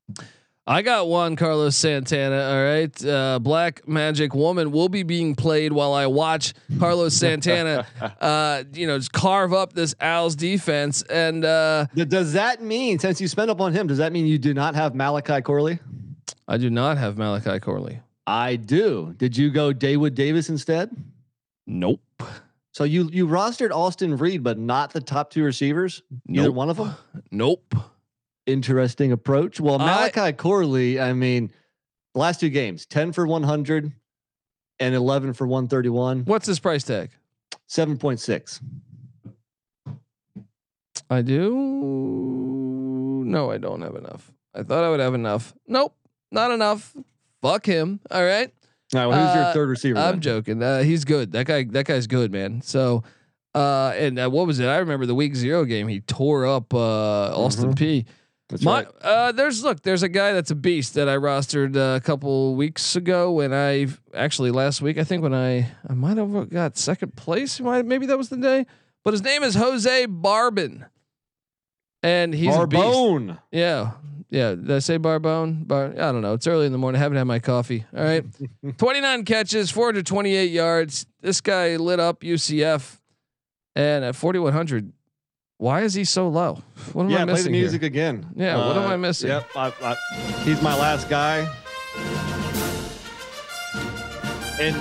I 0.67 0.83
got 0.83 1.09
one 1.09 1.35
Carlos 1.37 1.77
Santana. 1.77 2.43
All 2.43 2.63
right. 2.63 3.05
Uh, 3.05 3.39
Black 3.39 3.89
Magic 3.89 4.35
Woman 4.35 4.71
will 4.71 4.89
be 4.91 5.03
being 5.03 5.35
played 5.35 5.73
while 5.73 5.95
I 5.95 6.07
watch 6.07 6.53
Carlos 6.79 7.15
Santana, 7.15 7.87
uh, 8.21 8.65
you 8.75 8.87
know, 8.87 8.99
just 8.99 9.13
carve 9.13 9.55
up 9.55 9.73
this 9.73 9.95
Al's 10.01 10.37
defense. 10.37 11.03
And 11.03 11.45
uh, 11.45 11.87
Does 11.95 12.35
that 12.35 12.63
mean, 12.63 12.99
since 12.99 13.21
you 13.21 13.29
spent 13.29 13.51
up 13.51 13.61
on 13.61 13.73
him, 13.73 13.87
does 13.87 13.99
that 13.99 14.13
mean 14.13 14.27
you 14.27 14.39
do 14.39 14.53
not 14.53 14.75
have 14.75 14.95
Malachi 14.95 15.41
Corley? 15.41 15.79
I 16.47 16.59
do 16.59 16.69
not 16.69 16.99
have 16.99 17.17
Malachi 17.17 17.61
Corley. 17.61 18.01
I 18.29 18.57
do. 18.57 19.15
Did 19.17 19.39
you 19.39 19.49
go 19.51 19.73
Daewood 19.73 20.15
Davis 20.15 20.51
instead? 20.51 20.95
Nope. 21.67 22.03
So 22.73 22.85
you 22.85 23.09
you 23.11 23.27
rostered 23.27 23.71
Austin 23.71 24.19
Reed, 24.19 24.43
but 24.43 24.59
not 24.59 24.93
the 24.93 25.01
top 25.01 25.31
two 25.31 25.43
receivers. 25.43 26.03
Either 26.29 26.53
one 26.53 26.69
of 26.69 26.77
them. 26.77 26.95
Nope. 27.31 27.75
Interesting 28.47 29.13
approach. 29.13 29.61
Well, 29.61 29.81
I- 29.81 29.87
Malachi 30.11 30.33
Corley. 30.35 31.01
I 31.01 31.15
mean, 31.15 31.51
last 32.15 32.41
two 32.41 32.51
games, 32.51 32.85
ten 32.85 33.13
for 33.13 33.27
one 33.27 33.43
hundred, 33.45 33.93
and 34.79 34.95
eleven 34.95 35.33
for 35.33 35.47
one 35.47 35.67
thirty 35.67 35.89
one. 35.89 36.21
What's 36.27 36.47
his 36.47 36.61
price 36.61 36.85
tag? 36.85 37.11
Seven 37.67 37.97
point 37.97 38.21
six. 38.21 38.61
I 41.09 41.23
do. 41.23 41.55
No, 43.25 43.51
I 43.51 43.57
don't 43.59 43.81
have 43.81 43.97
enough. 43.97 44.31
I 44.55 44.63
thought 44.63 44.85
I 44.85 44.91
would 44.91 45.01
have 45.01 45.15
enough. 45.15 45.55
Nope, 45.67 45.95
not 46.31 46.51
enough. 46.51 46.95
Fuck 47.43 47.67
him. 47.67 48.01
All 48.11 48.25
right. 48.25 48.51
All 48.95 49.01
right. 49.01 49.07
Well, 49.07 49.19
who's 49.27 49.37
Uh, 49.37 49.45
your 49.45 49.53
third 49.55 49.69
receiver? 49.69 49.99
I'm 49.99 50.13
then? 50.15 50.21
joking. 50.21 50.63
Uh, 50.63 50.83
he's 50.83 51.05
good. 51.05 51.33
That 51.33 51.47
guy. 51.47 51.65
That 51.65 51.87
guy's 51.87 52.07
good, 52.07 52.33
man. 52.33 52.63
So, 52.63 53.03
uh, 53.55 53.93
and 53.97 54.19
uh, 54.19 54.29
what 54.29 54.47
was 54.47 54.59
it? 54.61 54.67
I 54.67 54.79
remember 54.79 55.07
the 55.07 55.15
week 55.15 55.37
zero 55.37 55.65
game. 55.65 55.89
He 55.89 56.01
tore 56.01 56.47
up 56.47 56.73
uh, 56.75 57.37
Austin 57.37 57.75
Peay. 57.75 58.07
That's 58.49 58.63
My, 58.63 58.85
right. 58.85 58.89
uh, 59.03 59.33
there's 59.33 59.63
look. 59.63 59.83
There's 59.83 60.03
a 60.03 60.09
guy 60.09 60.33
that's 60.33 60.51
a 60.51 60.55
beast 60.55 60.95
that 60.95 61.07
I 61.07 61.17
rostered 61.17 61.77
uh, 61.77 61.97
a 61.97 62.01
couple 62.01 62.55
weeks 62.55 62.97
ago. 62.97 63.31
When 63.33 63.53
I 63.53 63.89
actually 64.15 64.51
last 64.53 64.81
week, 64.81 64.97
I 64.97 65.05
think 65.05 65.23
when 65.23 65.35
I 65.35 65.71
I 65.87 65.93
might 65.93 66.17
have 66.17 66.49
got 66.49 66.79
second 66.79 67.15
place. 67.15 67.61
Might 67.61 67.85
maybe 67.85 68.07
that 68.07 68.17
was 68.17 68.31
the 68.31 68.39
day. 68.39 68.65
But 69.05 69.13
his 69.13 69.23
name 69.23 69.43
is 69.43 69.55
Jose 69.55 70.07
Barbon, 70.07 70.87
and 72.03 72.33
he's 72.35 72.57
a 72.57 72.67
beast. 72.67 72.83
Barbone. 72.83 73.39
Yeah. 73.53 73.93
Yeah. 74.31 74.55
Did 74.55 74.71
I 74.71 74.79
say 74.81 74.99
Barbone? 74.99 75.67
Bar 75.67 75.87
I 75.93 76.13
don't 76.13 76.21
know. 76.23 76.35
It's 76.35 76.47
early 76.47 76.67
in 76.67 76.73
the 76.73 76.79
morning. 76.79 76.99
I 77.01 77.03
haven't 77.03 77.19
had 77.19 77.25
my 77.25 77.39
coffee. 77.39 77.85
All 77.97 78.05
right. 78.05 78.25
29 78.79 79.25
catches, 79.25 79.71
428 79.71 80.51
yards. 80.51 81.07
This 81.21 81.41
guy 81.41 81.77
lit 81.77 81.99
up 82.01 82.21
UCF. 82.21 82.99
And 83.75 84.05
at 84.05 84.17
4,100, 84.17 84.93
why 85.59 85.83
is 85.83 85.95
he 85.95 86.05
so 86.05 86.29
low? 86.29 86.63
What 86.93 87.05
am 87.05 87.11
Yeah, 87.11 87.23
I 87.23 87.25
play 87.25 87.33
missing 87.35 87.53
the 87.53 87.59
here? 87.59 87.65
music 87.67 87.83
again. 87.85 88.27
Uh, 88.31 88.33
Yeah, 88.43 88.57
what 88.67 88.77
am 88.77 88.91
I 88.91 88.97
missing? 88.97 89.29
Yep, 89.29 89.49
I, 89.57 89.73
I, 89.83 89.95
he's 90.45 90.61
my 90.63 90.75
last 90.77 91.09
guy. 91.09 91.47
And 94.61 94.77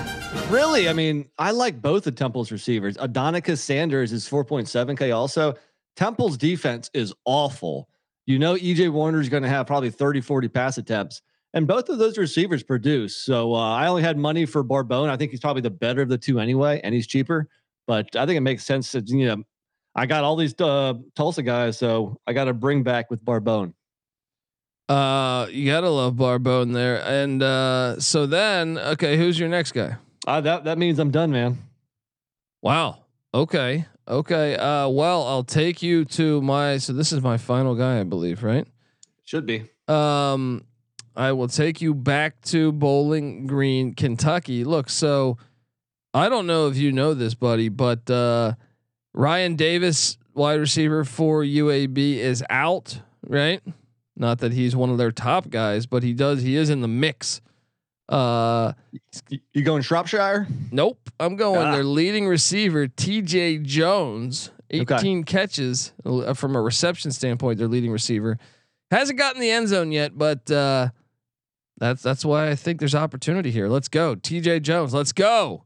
really, 0.51 0.89
I 0.89 0.93
mean, 0.93 1.29
I 1.38 1.51
like 1.51 1.81
both 1.81 2.07
of 2.07 2.15
Temple's 2.15 2.51
receivers. 2.51 2.97
Adonicus 2.97 3.60
Sanders 3.60 4.12
is 4.12 4.27
4.7K 4.27 5.15
also. 5.15 5.53
Temple's 5.95 6.38
defense 6.38 6.89
is 6.93 7.13
awful. 7.25 7.88
You 8.27 8.37
know, 8.37 8.55
EJ 8.55 8.91
Warner's 8.91 9.29
going 9.29 9.43
to 9.43 9.49
have 9.49 9.65
probably 9.65 9.89
30, 9.89 10.21
40 10.21 10.47
pass 10.49 10.77
attempts. 10.77 11.21
And 11.53 11.65
both 11.65 11.89
of 11.89 11.97
those 11.97 12.17
receivers 12.17 12.61
produce. 12.61 13.15
So 13.15 13.55
uh, 13.55 13.73
I 13.73 13.87
only 13.87 14.03
had 14.03 14.17
money 14.17 14.45
for 14.45 14.63
Barbone. 14.63 15.09
I 15.09 15.17
think 15.17 15.31
he's 15.31 15.39
probably 15.39 15.61
the 15.61 15.71
better 15.71 16.01
of 16.01 16.09
the 16.09 16.17
two 16.17 16.39
anyway, 16.39 16.79
and 16.83 16.93
he's 16.93 17.07
cheaper. 17.07 17.47
But 17.87 18.15
I 18.15 18.25
think 18.25 18.37
it 18.37 18.41
makes 18.41 18.65
sense 18.65 18.91
that, 18.91 19.07
you 19.07 19.25
know, 19.25 19.43
I 19.95 20.05
got 20.05 20.23
all 20.23 20.35
these 20.35 20.53
uh, 20.59 20.95
Tulsa 21.15 21.41
guys, 21.41 21.79
so 21.79 22.19
I 22.27 22.33
got 22.33 22.43
to 22.45 22.53
bring 22.53 22.83
back 22.83 23.09
with 23.09 23.23
Barbone. 23.25 23.73
Uh, 24.89 25.47
you 25.51 25.69
gotta 25.69 25.89
love 25.89 26.13
Barbone 26.13 26.73
there. 26.73 27.03
And 27.03 27.43
uh, 27.43 27.99
so 27.99 28.25
then, 28.25 28.77
okay, 28.77 29.17
who's 29.17 29.37
your 29.37 29.49
next 29.49 29.73
guy? 29.73 29.97
Uh, 30.25 30.39
that 30.41 30.63
that 30.63 30.77
means 30.77 30.99
I'm 30.99 31.11
done, 31.11 31.31
man. 31.31 31.57
Wow. 32.61 33.03
Okay. 33.33 33.85
Okay. 34.07 34.55
Uh, 34.55 34.87
well, 34.89 35.27
I'll 35.27 35.43
take 35.43 35.81
you 35.81 36.05
to 36.05 36.41
my. 36.41 36.77
So 36.77 36.93
this 36.93 37.11
is 37.11 37.21
my 37.21 37.37
final 37.37 37.75
guy, 37.75 37.99
I 37.99 38.03
believe, 38.03 38.43
right? 38.43 38.67
Should 39.25 39.45
be. 39.45 39.69
Um, 39.87 40.65
I 41.15 41.31
will 41.31 41.47
take 41.47 41.81
you 41.81 41.93
back 41.93 42.41
to 42.45 42.71
Bowling 42.71 43.47
Green, 43.47 43.93
Kentucky. 43.93 44.63
Look, 44.63 44.89
so 44.89 45.37
I 46.13 46.29
don't 46.29 46.47
know 46.47 46.67
if 46.67 46.77
you 46.77 46.91
know 46.91 47.13
this, 47.13 47.33
buddy, 47.33 47.69
but 47.69 48.09
uh, 48.09 48.53
Ryan 49.13 49.55
Davis, 49.55 50.17
wide 50.33 50.59
receiver 50.59 51.03
for 51.03 51.43
UAB, 51.43 51.97
is 52.17 52.43
out. 52.49 53.01
Right? 53.27 53.61
Not 54.15 54.39
that 54.39 54.53
he's 54.53 54.75
one 54.75 54.89
of 54.89 54.97
their 54.97 55.11
top 55.11 55.49
guys, 55.49 55.85
but 55.85 56.01
he 56.01 56.13
does. 56.13 56.41
He 56.41 56.55
is 56.55 56.69
in 56.69 56.81
the 56.81 56.87
mix. 56.87 57.41
Uh, 58.10 58.74
You, 59.54 59.63
going 59.63 59.82
Shropshire? 59.82 60.48
Nope. 60.72 61.10
I'm 61.20 61.36
going 61.36 61.67
Ah. 61.67 61.72
their 61.74 61.84
leading 61.84 62.28
receiver, 62.28 62.88
TJ 62.88 63.63
Jones, 63.63 64.52
18 64.70 65.24
catches 65.24 65.91
uh, 66.06 66.34
from 66.34 66.56
a 66.56 66.62
reception 66.62 67.12
standpoint, 67.12 67.58
their 67.60 67.67
leading 67.67 67.91
receiver. 67.91 68.38
Hasn't 68.91 69.17
gotten 69.20 69.41
the 69.41 69.52
end 69.52 69.67
zone 69.67 69.91
yet, 69.91 70.17
but 70.17 70.50
uh, 70.50 70.89
that's 71.78 72.02
that's 72.02 72.24
why 72.24 72.50
I 72.50 72.56
think 72.56 72.80
there's 72.80 72.96
opportunity 72.96 73.52
here. 73.52 73.67
Let's 73.67 73.89
go. 73.89 74.15
TJ 74.15 74.62
Jones, 74.62 74.93
let's 74.93 75.12
go. 75.12 75.65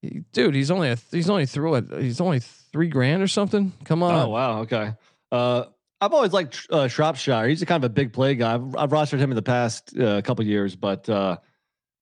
He- 0.00 0.22
dude, 0.32 0.54
he's 0.54 0.70
only 0.70 0.88
a, 0.90 0.96
he's 1.10 1.28
only 1.28 1.44
through 1.44 1.74
it. 1.74 1.84
He's 2.00 2.20
only 2.20 2.40
3 2.40 2.88
grand 2.88 3.22
or 3.22 3.28
something. 3.28 3.72
Come 3.84 4.02
on. 4.02 4.14
Oh 4.14 4.28
wow. 4.30 4.60
Okay. 4.60 4.94
Uh, 5.30 5.64
I've 6.00 6.12
always 6.14 6.32
liked 6.32 6.66
uh, 6.70 6.86
Shropshire. 6.88 7.48
He's 7.48 7.60
a 7.60 7.66
kind 7.66 7.82
of 7.84 7.90
a 7.90 7.92
big 7.92 8.12
play 8.12 8.34
guy. 8.36 8.54
I've, 8.54 8.76
I've 8.76 8.90
rostered 8.90 9.18
him 9.18 9.30
in 9.30 9.36
the 9.36 9.42
past 9.42 9.98
uh, 9.98 10.22
couple 10.22 10.44
years, 10.46 10.76
but 10.76 11.06
uh, 11.08 11.36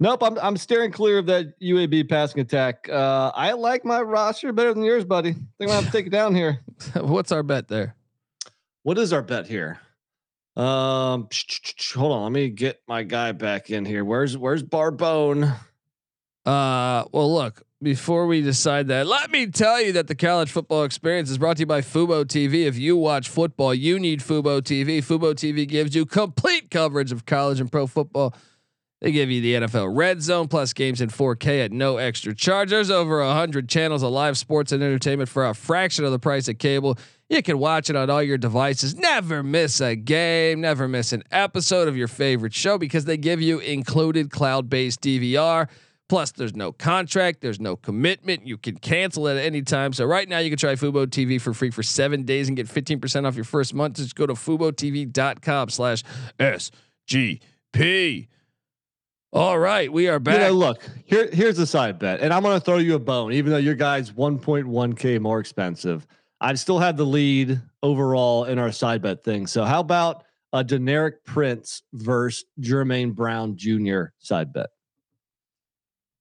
nope. 0.00 0.22
I'm 0.22 0.38
I'm 0.38 0.56
steering 0.56 0.92
clear 0.92 1.18
of 1.18 1.26
that 1.26 1.58
UAB 1.60 2.08
passing 2.08 2.40
attack. 2.40 2.88
Uh, 2.88 3.30
I 3.34 3.52
like 3.52 3.84
my 3.84 4.00
roster 4.00 4.52
better 4.52 4.74
than 4.74 4.82
yours, 4.82 5.04
buddy. 5.04 5.30
I 5.30 5.32
think 5.32 5.44
I'm 5.60 5.66
gonna 5.66 5.80
have 5.82 5.86
to 5.86 5.92
take 5.92 6.06
it 6.06 6.10
down 6.10 6.34
here. 6.34 6.60
What's 6.94 7.32
our 7.32 7.42
bet 7.42 7.68
there? 7.68 7.96
What 8.82 8.98
is 8.98 9.12
our 9.12 9.22
bet 9.22 9.46
here? 9.46 9.80
Um, 10.56 11.28
hold 11.94 12.12
on. 12.12 12.22
Let 12.22 12.32
me 12.32 12.48
get 12.48 12.80
my 12.88 13.02
guy 13.02 13.32
back 13.32 13.70
in 13.70 13.84
here. 13.84 14.04
Where's 14.04 14.38
Where's 14.38 14.62
Barbone? 14.62 15.54
Uh, 16.46 17.04
well, 17.12 17.34
look, 17.34 17.62
before 17.82 18.26
we 18.26 18.40
decide 18.40 18.88
that, 18.88 19.06
let 19.06 19.30
me 19.30 19.48
tell 19.48 19.82
you 19.82 19.92
that 19.92 20.06
the 20.06 20.14
college 20.14 20.50
football 20.50 20.84
experience 20.84 21.28
is 21.28 21.38
brought 21.38 21.56
to 21.56 21.62
you 21.62 21.66
by 21.66 21.80
Fubo 21.80 22.24
TV. 22.24 22.64
If 22.64 22.78
you 22.78 22.96
watch 22.96 23.28
football, 23.28 23.74
you 23.74 23.98
need 23.98 24.20
Fubo 24.20 24.62
TV. 24.62 24.98
Fubo 24.98 25.34
TV 25.34 25.68
gives 25.68 25.94
you 25.94 26.06
complete 26.06 26.70
coverage 26.70 27.12
of 27.12 27.26
college 27.26 27.60
and 27.60 27.70
pro 27.70 27.86
football. 27.86 28.34
They 29.00 29.12
give 29.12 29.30
you 29.30 29.42
the 29.42 29.66
NFL 29.66 29.94
Red 29.94 30.22
Zone 30.22 30.48
plus 30.48 30.72
games 30.72 31.02
in 31.02 31.10
4K 31.10 31.66
at 31.66 31.72
no 31.72 31.98
extra 31.98 32.34
charge. 32.34 32.70
There's 32.70 32.90
over 32.90 33.22
hundred 33.24 33.68
channels 33.68 34.02
of 34.02 34.10
live 34.10 34.38
sports 34.38 34.72
and 34.72 34.82
entertainment 34.82 35.28
for 35.28 35.46
a 35.46 35.54
fraction 35.54 36.04
of 36.06 36.12
the 36.12 36.18
price 36.18 36.48
of 36.48 36.58
cable. 36.58 36.98
You 37.28 37.42
can 37.42 37.58
watch 37.58 37.90
it 37.90 37.96
on 37.96 38.08
all 38.08 38.22
your 38.22 38.38
devices. 38.38 38.94
Never 38.94 39.42
miss 39.42 39.80
a 39.80 39.96
game. 39.96 40.62
Never 40.62 40.88
miss 40.88 41.12
an 41.12 41.24
episode 41.30 41.88
of 41.88 41.96
your 41.96 42.08
favorite 42.08 42.54
show 42.54 42.78
because 42.78 43.04
they 43.04 43.16
give 43.16 43.42
you 43.42 43.58
included 43.58 44.30
cloud-based 44.30 45.02
DVR. 45.02 45.68
Plus, 46.08 46.30
there's 46.30 46.54
no 46.54 46.70
contract, 46.70 47.40
there's 47.40 47.58
no 47.58 47.74
commitment. 47.74 48.46
You 48.46 48.56
can 48.56 48.76
cancel 48.78 49.28
at 49.28 49.36
any 49.36 49.60
time. 49.62 49.92
So 49.92 50.04
right 50.04 50.28
now, 50.28 50.38
you 50.38 50.50
can 50.50 50.58
try 50.58 50.74
Fubo 50.74 51.04
TV 51.04 51.40
for 51.40 51.52
free 51.52 51.70
for 51.70 51.82
seven 51.82 52.22
days 52.22 52.46
and 52.46 52.56
get 52.56 52.68
15% 52.68 53.26
off 53.26 53.34
your 53.34 53.44
first 53.44 53.74
month. 53.74 53.96
Just 53.96 54.14
go 54.14 54.24
to 54.24 54.34
FuboTV.com 54.34 55.68
slash 55.70 56.04
SGP. 56.38 58.28
All 59.36 59.58
right, 59.58 59.92
we 59.92 60.08
are 60.08 60.18
back. 60.18 60.36
You 60.36 60.40
know, 60.46 60.52
look, 60.52 60.82
here, 61.04 61.28
here's 61.30 61.58
a 61.58 61.66
side 61.66 61.98
bet, 61.98 62.22
and 62.22 62.32
I'm 62.32 62.42
going 62.42 62.58
to 62.58 62.64
throw 62.64 62.78
you 62.78 62.94
a 62.94 62.98
bone, 62.98 63.34
even 63.34 63.52
though 63.52 63.58
your 63.58 63.74
guy's 63.74 64.10
1.1k 64.10 65.20
more 65.20 65.40
expensive. 65.40 66.06
I 66.40 66.54
still 66.54 66.78
have 66.78 66.96
the 66.96 67.04
lead 67.04 67.60
overall 67.82 68.44
in 68.44 68.58
our 68.58 68.72
side 68.72 69.02
bet 69.02 69.24
thing. 69.24 69.46
So 69.46 69.64
how 69.64 69.80
about 69.80 70.24
a 70.54 70.64
Deneric 70.64 71.16
Prince 71.26 71.82
versus 71.92 72.46
Jermaine 72.58 73.14
Brown 73.14 73.58
Jr. 73.58 74.04
side 74.20 74.54
bet? 74.54 74.70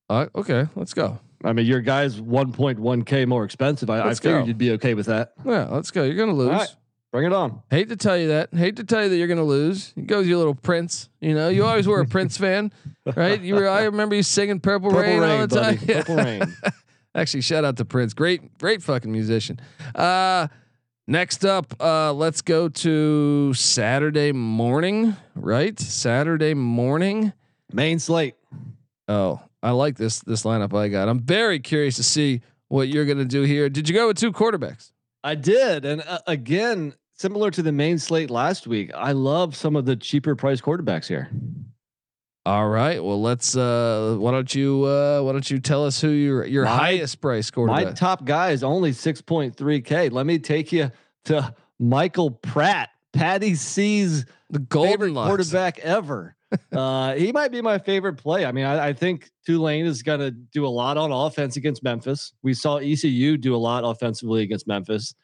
Uh, 0.10 0.26
okay, 0.36 0.68
let's 0.76 0.94
go. 0.94 1.18
I 1.42 1.54
mean, 1.54 1.68
your 1.68 1.80
guy's 1.80 2.20
1.1k 2.20 3.28
more 3.30 3.46
expensive. 3.46 3.90
I, 3.90 4.02
I 4.02 4.14
figured 4.14 4.42
go. 4.42 4.46
you'd 4.46 4.58
be 4.58 4.72
okay 4.72 4.94
with 4.94 5.06
that. 5.06 5.36
Yeah, 5.46 5.70
let's 5.70 5.90
go. 5.90 6.04
You're 6.04 6.18
gonna 6.18 6.34
lose. 6.34 6.76
All 7.16 7.22
right. 7.22 7.30
Bring 7.30 7.32
it 7.32 7.36
on. 7.36 7.62
Hate 7.70 7.90
to 7.90 7.96
tell 7.96 8.18
you 8.18 8.28
that. 8.30 8.54
Hate 8.54 8.76
to 8.76 8.84
tell 8.84 9.04
you 9.04 9.10
that 9.10 9.16
you're 9.16 9.28
gonna 9.28 9.44
lose. 9.44 9.94
You 9.96 10.04
go 10.04 10.18
with 10.18 10.28
your 10.28 10.38
little 10.38 10.56
Prince. 10.56 11.10
You 11.22 11.34
know, 11.34 11.48
you 11.48 11.64
always 11.64 11.88
were 11.88 12.02
a 12.02 12.06
Prince 12.06 12.38
fan, 12.38 12.74
right? 13.16 13.40
You 13.40 13.56
were. 13.56 13.70
I 13.70 13.84
remember 13.84 14.16
you 14.16 14.24
singing 14.24 14.60
Purple, 14.60 14.90
Purple 14.90 15.02
Rain, 15.04 15.24
all 15.24 15.40
Rain, 15.40 15.48
the 15.48 15.62
time. 15.62 15.76
buddy. 15.76 15.94
Purple 15.94 16.16
Rain. 16.18 16.58
Actually, 17.16 17.42
shout 17.42 17.64
out 17.64 17.78
to 17.78 17.86
Prince. 17.86 18.14
Great, 18.14 18.58
great 18.58 18.84
fucking 18.84 19.10
musician. 19.10 19.62
Uh, 19.96 20.50
next 21.08 21.46
up, 21.46 21.74
uh, 21.80 22.12
let's 22.12 22.42
go 22.42 22.68
to 22.68 23.54
Saturday 23.54 24.34
morning. 24.34 25.16
Right, 25.36 25.80
Saturday 25.80 26.54
morning. 26.54 27.32
Main 27.72 28.00
slate. 28.00 28.36
Oh, 29.08 29.42
I 29.64 29.72
like 29.72 29.96
this 29.96 30.20
this 30.20 30.44
lineup 30.44 30.78
I 30.78 30.90
got. 30.90 31.08
I'm 31.08 31.22
very 31.22 31.60
curious 31.60 31.96
to 31.96 32.04
see 32.04 32.42
what 32.68 32.90
you're 32.90 33.06
gonna 33.06 33.24
do 33.24 33.44
here. 33.44 33.70
Did 33.70 33.88
you 33.88 33.96
go 33.96 34.08
with 34.08 34.18
two 34.18 34.34
quarterbacks? 34.34 34.92
I 35.24 35.36
did, 35.36 35.86
and 35.86 36.04
uh, 36.06 36.20
again, 36.28 36.94
similar 37.16 37.52
to 37.52 37.62
the 37.62 37.72
main 37.72 37.98
slate 37.98 38.30
last 38.30 38.68
week, 38.68 38.92
I 38.94 39.12
love 39.14 39.56
some 39.56 39.76
of 39.76 39.86
the 39.86 39.96
cheaper 39.96 40.36
price 40.36 40.62
quarterbacks 40.62 41.08
here. 41.08 41.30
All 42.46 42.70
right. 42.70 43.04
Well, 43.04 43.20
let's. 43.22 43.58
Uh, 43.58 44.18
why 44.20 44.32
don't 44.32 44.54
you? 44.54 44.84
Uh, 44.84 45.22
why 45.22 45.32
don't 45.32 45.50
you 45.50 45.60
tell 45.60 45.84
us 45.84 46.00
who 46.00 46.10
your 46.10 46.46
your 46.46 46.66
My- 46.66 46.78
highest 46.78 47.20
price 47.20 47.50
quarterback? 47.50 47.86
My 47.86 47.92
top 47.94 48.24
guy 48.24 48.52
is 48.52 48.64
only 48.64 48.92
6.3k. 48.92 50.12
Let 50.12 50.26
me 50.28 50.38
take 50.38 50.72
you 50.72 50.92
to 51.26 51.56
Michael 51.80 52.30
Pratt, 52.30 52.90
Patty 53.14 53.56
C's 53.56 54.26
the 54.52 54.60
Golden 54.60 54.92
favorite 54.92 55.14
quarterback 55.14 55.80
ever. 55.80 56.36
uh, 56.72 57.16
he 57.16 57.32
might 57.32 57.52
be 57.52 57.62
my 57.62 57.80
favorite 57.80 58.16
play. 58.16 58.46
I 58.46 58.52
mean, 58.52 58.66
I, 58.66 58.90
I 58.90 58.94
think 58.94 59.32
Tulane 59.46 59.88
is 59.88 60.04
going 60.04 60.20
to 60.20 60.30
do 60.30 60.66
a 60.66 60.70
lot 60.70 60.98
on 60.98 61.12
offense 61.12 61.58
against 61.58 61.84
Memphis. 61.84 62.34
We 62.44 62.54
saw 62.54 62.78
ECU 62.78 63.38
do 63.38 63.56
a 63.56 63.58
lot 63.58 63.84
offensively 63.84 64.44
against 64.44 64.68
Memphis. 64.68 65.16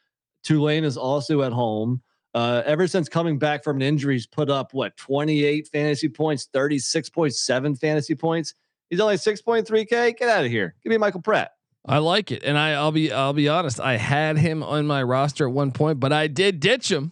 Tulane 0.44 0.84
is 0.84 0.98
also 0.98 1.42
at 1.42 1.52
home. 1.52 2.02
Uh, 2.34 2.62
ever 2.66 2.88
since 2.88 3.10
coming 3.10 3.38
back 3.38 3.64
from 3.64 3.78
an 3.78 3.82
injury, 3.82 4.16
he's 4.16 4.26
put 4.28 4.50
up 4.50 4.74
what 4.74 4.96
28 4.98 5.68
fantasy 5.68 6.08
points, 6.08 6.48
36.7 6.54 7.78
fantasy 7.78 8.16
points. 8.16 8.54
He's 8.90 9.00
only 9.00 9.16
6.3k. 9.16 10.18
Get 10.18 10.30
out 10.30 10.46
of 10.46 10.52
here. 10.52 10.76
Give 10.84 10.92
me 10.92 10.98
Michael 10.98 11.22
Pratt. 11.22 11.52
I 11.86 11.98
like 11.98 12.32
it, 12.32 12.44
and 12.44 12.58
I, 12.58 12.74
I'll 12.74 12.92
be 12.92 13.12
I'll 13.12 13.34
be 13.34 13.50
honest. 13.50 13.80
I 13.80 13.98
had 13.98 14.38
him 14.38 14.62
on 14.62 14.86
my 14.86 15.02
roster 15.02 15.48
at 15.48 15.52
one 15.52 15.72
point, 15.72 16.00
but 16.00 16.14
I 16.14 16.28
did 16.28 16.60
ditch 16.60 16.92
him 16.92 17.12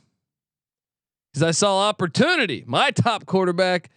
because 1.34 1.42
I 1.42 1.52
saw 1.52 1.90
opportunity. 1.90 2.64
My 2.68 2.92
top 2.92 3.26
quarterback, 3.26 3.90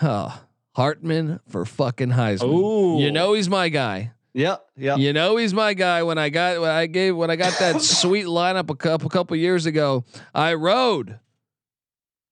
oh, 0.00 0.40
Hartman 0.76 1.40
for 1.48 1.64
fucking 1.64 2.10
Heisman. 2.10 2.52
Ooh. 2.52 3.00
You 3.00 3.10
know 3.10 3.32
he's 3.32 3.48
my 3.48 3.68
guy. 3.68 4.12
Yep. 4.36 4.66
Yep. 4.76 4.98
You 4.98 5.14
know 5.14 5.38
he's 5.38 5.54
my 5.54 5.72
guy. 5.72 6.02
When 6.02 6.18
I 6.18 6.28
got 6.28 6.60
when 6.60 6.70
I 6.70 6.84
gave 6.84 7.16
when 7.16 7.30
I 7.30 7.36
got 7.36 7.58
that 7.58 7.80
sweet 7.80 8.26
lineup 8.26 8.68
a 8.68 8.76
couple 8.76 9.08
couple 9.08 9.34
years 9.34 9.64
ago, 9.64 10.04
I 10.34 10.52
rode 10.52 11.18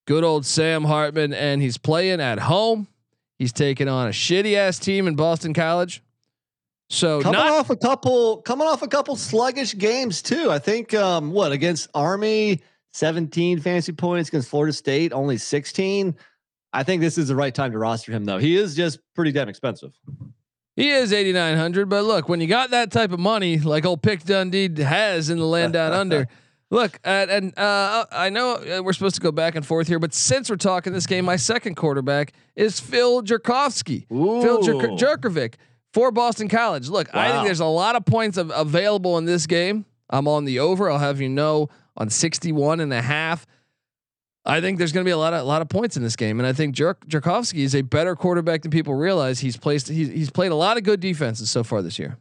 good 0.06 0.22
old 0.22 0.44
Sam 0.44 0.84
Hartman, 0.84 1.32
and 1.32 1.62
he's 1.62 1.78
playing 1.78 2.20
at 2.20 2.40
home. 2.40 2.88
He's 3.38 3.54
taking 3.54 3.88
on 3.88 4.08
a 4.08 4.10
shitty 4.10 4.54
ass 4.54 4.78
team 4.78 5.08
in 5.08 5.16
Boston 5.16 5.54
College. 5.54 6.02
So 6.90 7.22
coming 7.22 7.40
not 7.40 7.52
off 7.52 7.70
a 7.70 7.76
couple 7.76 8.42
coming 8.42 8.66
off 8.66 8.82
a 8.82 8.88
couple 8.88 9.16
sluggish 9.16 9.74
games 9.74 10.20
too. 10.20 10.50
I 10.50 10.58
think 10.58 10.92
um 10.92 11.32
what 11.32 11.52
against 11.52 11.88
Army 11.94 12.60
17 12.92 13.60
fantasy 13.60 13.92
points 13.92 14.28
against 14.28 14.50
Florida 14.50 14.74
State 14.74 15.14
only 15.14 15.38
16. 15.38 16.14
I 16.74 16.82
think 16.82 17.00
this 17.00 17.16
is 17.16 17.28
the 17.28 17.36
right 17.36 17.54
time 17.54 17.72
to 17.72 17.78
roster 17.78 18.12
him 18.12 18.26
though. 18.26 18.36
He 18.36 18.56
is 18.56 18.74
just 18.74 18.98
pretty 19.14 19.32
damn 19.32 19.48
expensive. 19.48 19.92
He 20.76 20.90
is 20.90 21.12
eighty 21.12 21.32
nine 21.32 21.56
hundred. 21.56 21.88
But 21.88 22.04
look, 22.04 22.28
when 22.28 22.40
you 22.40 22.46
got 22.46 22.70
that 22.70 22.90
type 22.90 23.12
of 23.12 23.20
money, 23.20 23.58
like 23.58 23.84
old 23.84 24.02
Pick 24.02 24.24
Dundee 24.24 24.82
has 24.82 25.30
in 25.30 25.38
the 25.38 25.46
land 25.46 25.72
down 25.74 25.92
under. 26.00 26.26
Look, 26.70 26.98
uh, 27.04 27.26
and 27.28 27.56
uh, 27.56 28.06
I 28.10 28.30
know 28.30 28.54
uh, 28.54 28.82
we're 28.82 28.94
supposed 28.94 29.14
to 29.14 29.20
go 29.20 29.30
back 29.30 29.54
and 29.54 29.64
forth 29.64 29.86
here, 29.86 30.00
but 30.00 30.12
since 30.12 30.50
we're 30.50 30.56
talking 30.56 30.92
this 30.92 31.06
game, 31.06 31.24
my 31.24 31.36
second 31.36 31.76
quarterback 31.76 32.32
is 32.56 32.80
Phil 32.80 33.22
Jerkovsky. 33.22 34.08
Phil 34.08 34.62
Jerk- 34.62 34.82
Ooh. 34.82 34.96
Jurkovec 34.96 35.54
for 35.92 36.10
Boston 36.10 36.48
College. 36.48 36.88
Look, 36.88 37.14
I 37.14 37.30
think 37.30 37.44
there's 37.46 37.60
a 37.60 37.66
lot 37.66 37.94
of 37.94 38.04
points 38.04 38.38
of, 38.38 38.50
available 38.52 39.18
in 39.18 39.24
this 39.24 39.46
game. 39.46 39.84
I'm 40.10 40.26
on 40.26 40.46
the 40.46 40.58
over. 40.58 40.90
I'll 40.90 40.98
have 40.98 41.20
you 41.20 41.28
know 41.28 41.68
on 41.96 42.10
61 42.10 42.80
and 42.80 42.92
a 42.92 43.02
half. 43.02 43.46
I 44.46 44.60
think 44.60 44.78
there's 44.78 44.92
going 44.92 45.04
to 45.04 45.08
be 45.08 45.12
a 45.12 45.18
lot 45.18 45.32
of 45.32 45.40
a 45.40 45.44
lot 45.44 45.62
of 45.62 45.68
points 45.68 45.96
in 45.96 46.02
this 46.02 46.16
game, 46.16 46.38
and 46.38 46.46
I 46.46 46.52
think 46.52 46.74
Jerk, 46.74 47.06
Jerkovsky 47.06 47.60
is 47.60 47.74
a 47.74 47.82
better 47.82 48.14
quarterback 48.14 48.62
than 48.62 48.70
people 48.70 48.94
realize. 48.94 49.40
He's 49.40 49.56
placed 49.56 49.88
he's, 49.88 50.08
he's 50.08 50.30
played 50.30 50.52
a 50.52 50.56
lot 50.56 50.76
of 50.76 50.82
good 50.82 51.00
defenses 51.00 51.50
so 51.50 51.64
far 51.64 51.80
this 51.80 51.98
year. 51.98 52.18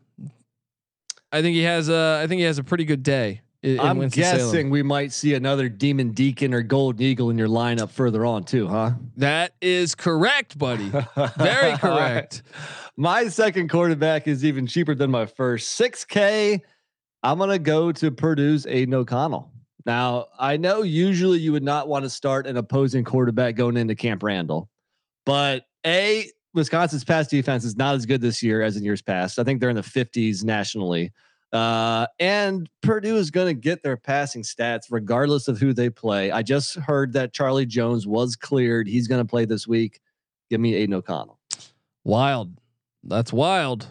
I 1.32 1.42
think 1.42 1.56
he 1.56 1.64
has 1.64 1.90
a 1.90 2.22
I 2.24 2.28
think 2.28 2.40
he 2.40 2.46
has 2.46 2.60
a 2.60 2.64
pretty 2.64 2.86
good 2.86 3.04
day. 3.04 3.42
In, 3.62 3.76
in 3.76 3.80
I'm 3.80 3.98
Winston-Salem. 3.98 4.38
guessing 4.38 4.70
we 4.70 4.84
might 4.84 5.14
see 5.14 5.36
another 5.36 5.70
Demon 5.70 6.12
Deacon 6.12 6.54
or 6.54 6.62
Gold 6.62 7.00
Eagle 7.00 7.30
in 7.30 7.38
your 7.38 7.48
lineup 7.48 7.90
further 7.90 8.26
on 8.26 8.44
too, 8.44 8.68
huh? 8.68 8.92
that 9.18 9.56
is 9.62 9.96
correct, 9.96 10.58
buddy. 10.58 10.92
Very 11.38 11.78
correct. 11.78 12.44
My 12.98 13.30
second 13.30 13.70
quarterback 13.70 14.28
is 14.28 14.44
even 14.44 14.68
cheaper 14.68 14.96
than 14.96 15.12
my 15.12 15.26
first. 15.26 15.80
6K. 15.80 16.60
I'm 17.24 17.38
going 17.38 17.52
to 17.52 17.60
go 17.60 17.94
to 17.94 18.12
Purdue's 18.12 18.68
Aidan 18.68 18.94
O'Connell. 18.96 19.50
Now, 19.86 20.28
I 20.40 20.58
know 20.58 20.82
usually 20.82 21.40
you 21.40 21.52
would 21.52 21.64
not 21.64 21.88
want 21.88 22.04
to 22.04 22.10
start 22.10 22.48
an 22.48 22.58
opposing 22.58 23.04
quarterback 23.04 23.56
going 23.56 23.78
into 23.78 23.96
Camp 23.96 24.24
Randall, 24.24 24.70
but 25.26 25.66
A, 25.86 26.30
Wisconsin's 26.54 27.04
pass 27.04 27.28
defense 27.28 27.66
is 27.66 27.76
not 27.76 27.96
as 27.96 28.06
good 28.06 28.22
this 28.22 28.42
year 28.42 28.62
as 28.62 28.78
in 28.78 28.84
years 28.84 29.02
past. 29.02 29.40
I 29.40 29.44
think 29.44 29.60
they're 29.60 29.70
in 29.70 29.76
the 29.76 29.82
50s 29.82 30.44
nationally. 30.44 31.12
Uh, 31.52 32.08
and 32.20 32.68
Purdue 32.82 33.16
is 33.18 33.30
going 33.30 33.48
to 33.48 33.54
get 33.54 33.84
their 33.84 33.98
passing 33.98 34.42
stats 34.42 34.88
regardless 34.90 35.48
of 35.48 35.60
who 35.60 35.74
they 35.74 35.90
play. 35.90 36.32
I 36.32 36.42
just 36.42 36.76
heard 36.76 37.14
that 37.14 37.34
Charlie 37.34 37.66
Jones 37.66 38.08
was 38.08 38.36
cleared. 38.36 38.88
He's 38.88 39.08
going 39.08 39.22
to 39.22 39.30
play 39.30 39.46
this 39.46 39.68
week. 39.68 40.00
Give 40.50 40.60
me 40.60 40.74
Aidan 40.74 40.96
O'Connell. 40.96 41.40
Wild. 42.04 42.60
That's 43.04 43.32
wild. 43.32 43.88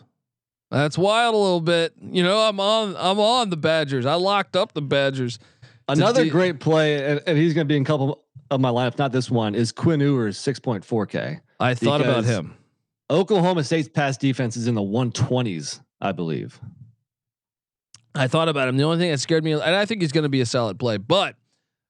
That's 0.72 0.96
wild 0.96 1.34
a 1.34 1.38
little 1.38 1.60
bit. 1.60 1.92
You 2.00 2.22
know, 2.22 2.40
I'm 2.40 2.58
on 2.58 2.96
I'm 2.98 3.20
on 3.20 3.50
the 3.50 3.58
Badgers. 3.58 4.06
I 4.06 4.14
locked 4.14 4.56
up 4.56 4.72
the 4.72 4.80
Badgers. 4.82 5.38
Another 5.92 6.26
great 6.26 6.60
play, 6.60 7.04
and, 7.04 7.22
and 7.26 7.38
he's 7.38 7.54
going 7.54 7.66
to 7.66 7.68
be 7.68 7.76
in 7.76 7.82
a 7.82 7.86
couple 7.86 8.24
of 8.50 8.60
my 8.60 8.70
lineup. 8.70 8.98
Not 8.98 9.12
this 9.12 9.30
one. 9.30 9.54
Is 9.54 9.72
Quinn 9.72 10.00
Ewers 10.00 10.38
six 10.38 10.58
point 10.58 10.84
four 10.84 11.06
K. 11.06 11.40
I 11.60 11.74
thought 11.74 12.00
about 12.00 12.24
him. 12.24 12.54
Oklahoma 13.10 13.62
State's 13.64 13.88
pass 13.88 14.16
defense 14.16 14.56
is 14.56 14.66
in 14.66 14.74
the 14.74 14.82
one 14.82 15.12
twenties, 15.12 15.80
I 16.00 16.12
believe. 16.12 16.58
I 18.14 18.26
thought 18.28 18.48
about 18.48 18.68
him. 18.68 18.76
The 18.76 18.84
only 18.84 18.98
thing 18.98 19.10
that 19.10 19.18
scared 19.18 19.42
me, 19.44 19.52
and 19.52 19.62
I 19.62 19.86
think 19.86 20.02
he's 20.02 20.12
going 20.12 20.24
to 20.24 20.28
be 20.28 20.40
a 20.42 20.46
solid 20.46 20.78
play, 20.78 20.98
but 20.98 21.36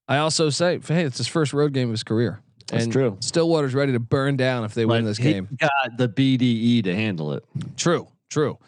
I 0.09 0.19
also 0.19 0.51
say, 0.51 0.79
hey, 0.79 1.03
it's 1.03 1.19
his 1.19 1.27
first 1.27 1.53
road 1.53 1.73
game 1.73 1.89
of 1.89 1.93
his 1.93 2.05
career. 2.05 2.41
That's 2.69 2.85
and 2.85 2.93
true. 2.93 3.17
Stillwater's 3.21 3.75
ready 3.75 3.93
to 3.93 3.99
burn 4.01 4.37
down 4.37 4.65
if 4.65 4.73
they 4.75 4.87
win 4.87 5.03
But 5.03 5.09
this 5.09 5.17
he 5.19 5.33
game. 5.33 5.49
got 5.59 5.71
the 5.97 6.09
BDE 6.09 6.85
to 6.85 6.95
handle 6.95 7.33
it. 7.33 7.45
True, 7.77 8.09
true. 8.31 8.59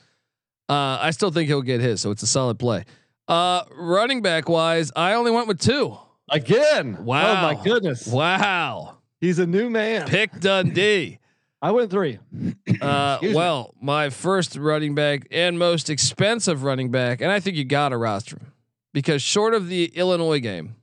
Uh, 0.68 0.98
I 1.00 1.10
still 1.10 1.30
think 1.30 1.48
he'll 1.48 1.62
get 1.62 1.80
his, 1.80 2.00
so 2.00 2.10
it's 2.10 2.22
a 2.22 2.26
solid 2.26 2.58
play. 2.58 2.84
Uh, 3.28 3.62
running 3.72 4.22
back 4.22 4.48
wise, 4.48 4.92
I 4.94 5.14
only 5.14 5.30
went 5.30 5.48
with 5.48 5.60
two. 5.60 5.96
Again. 6.30 7.04
Wow. 7.04 7.30
Oh 7.38 7.54
my 7.54 7.62
goodness. 7.62 8.06
Wow. 8.06 8.98
He's 9.20 9.38
a 9.38 9.46
new 9.46 9.70
man. 9.70 10.06
Pick 10.08 10.38
Dundee. 10.40 11.18
I 11.62 11.70
went 11.70 11.90
three. 11.90 12.18
Uh, 12.80 13.14
Excuse 13.16 13.32
me. 13.32 13.34
well, 13.34 13.74
my 13.80 14.10
first 14.10 14.56
running 14.56 14.94
back 14.94 15.26
and 15.30 15.58
most 15.58 15.88
expensive 15.88 16.62
running 16.62 16.90
back, 16.90 17.22
and 17.22 17.32
I 17.32 17.40
think 17.40 17.56
you 17.56 17.64
got 17.64 17.90
to 17.90 17.96
roster 17.96 18.36
him 18.36 18.52
because 18.92 19.22
short 19.22 19.54
of 19.54 19.68
the 19.68 19.86
Illinois 19.86 20.40
game, 20.40 20.76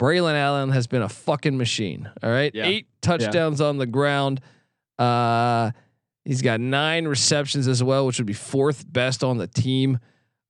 Braelon 0.00 0.34
Allen 0.34 0.70
has 0.70 0.86
been 0.86 1.02
a 1.02 1.08
fucking 1.10 1.58
machine. 1.58 2.10
All 2.22 2.30
right, 2.30 2.54
Yeah. 2.54 2.64
eight 2.64 2.86
touchdowns 3.02 3.60
on 3.60 3.76
the 3.76 3.86
ground. 3.86 4.40
Uh, 4.98 5.72
he's 6.24 6.40
got 6.40 6.60
nine 6.60 7.06
receptions 7.06 7.68
as 7.68 7.82
well, 7.82 8.06
which 8.06 8.16
would 8.18 8.26
be 8.26 8.32
fourth 8.32 8.90
best 8.90 9.22
on 9.22 9.36
the 9.36 9.46
team. 9.46 9.98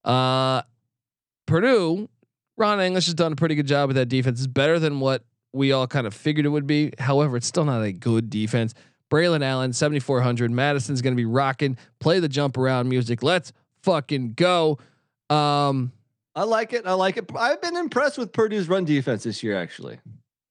Uh, 0.05 0.63
Purdue, 1.53 2.09
Ron 2.57 2.81
English 2.81 3.05
has 3.07 3.15
done 3.15 3.33
a 3.33 3.37
pretty 3.37 3.55
good 3.55 3.67
job 3.67 3.89
with 3.89 3.97
that 3.97 4.07
defense. 4.07 4.41
It's 4.41 4.47
better 4.47 4.79
than 4.79 5.01
what 5.01 5.23
we 5.53 5.71
all 5.73 5.87
kind 5.87 6.07
of 6.07 6.15
figured 6.15 6.47
it 6.47 6.49
would 6.49 6.67
be. 6.67 6.93
However, 6.99 7.37
it's 7.37 7.47
still 7.47 7.67
not 7.67 7.83
a 7.83 7.93
good 7.93 8.31
defense. 8.31 8.73
Braelon 9.11 9.43
Allen, 9.45 9.75
7,400. 9.75 10.51
Madison's 10.51 11.03
going 11.03 11.13
to 11.13 11.17
be 11.17 11.27
rocking. 11.27 11.77
Play 12.01 12.21
the 12.21 12.29
jump 12.29 12.57
around 12.57 12.89
music. 12.89 13.23
Let's 13.23 13.53
fucking 13.83 14.33
go. 14.33 14.79
Um, 15.29 15.93
I 16.35 16.45
like 16.45 16.73
it. 16.73 16.87
I 16.87 16.95
like 16.95 17.19
it. 17.19 17.31
I've 17.37 17.61
been 17.61 17.77
impressed 17.77 18.17
with 18.17 18.33
Purdue's 18.33 18.67
run 18.67 18.87
defense 18.87 19.25
this 19.25 19.43
year, 19.43 19.55
actually. 19.61 19.99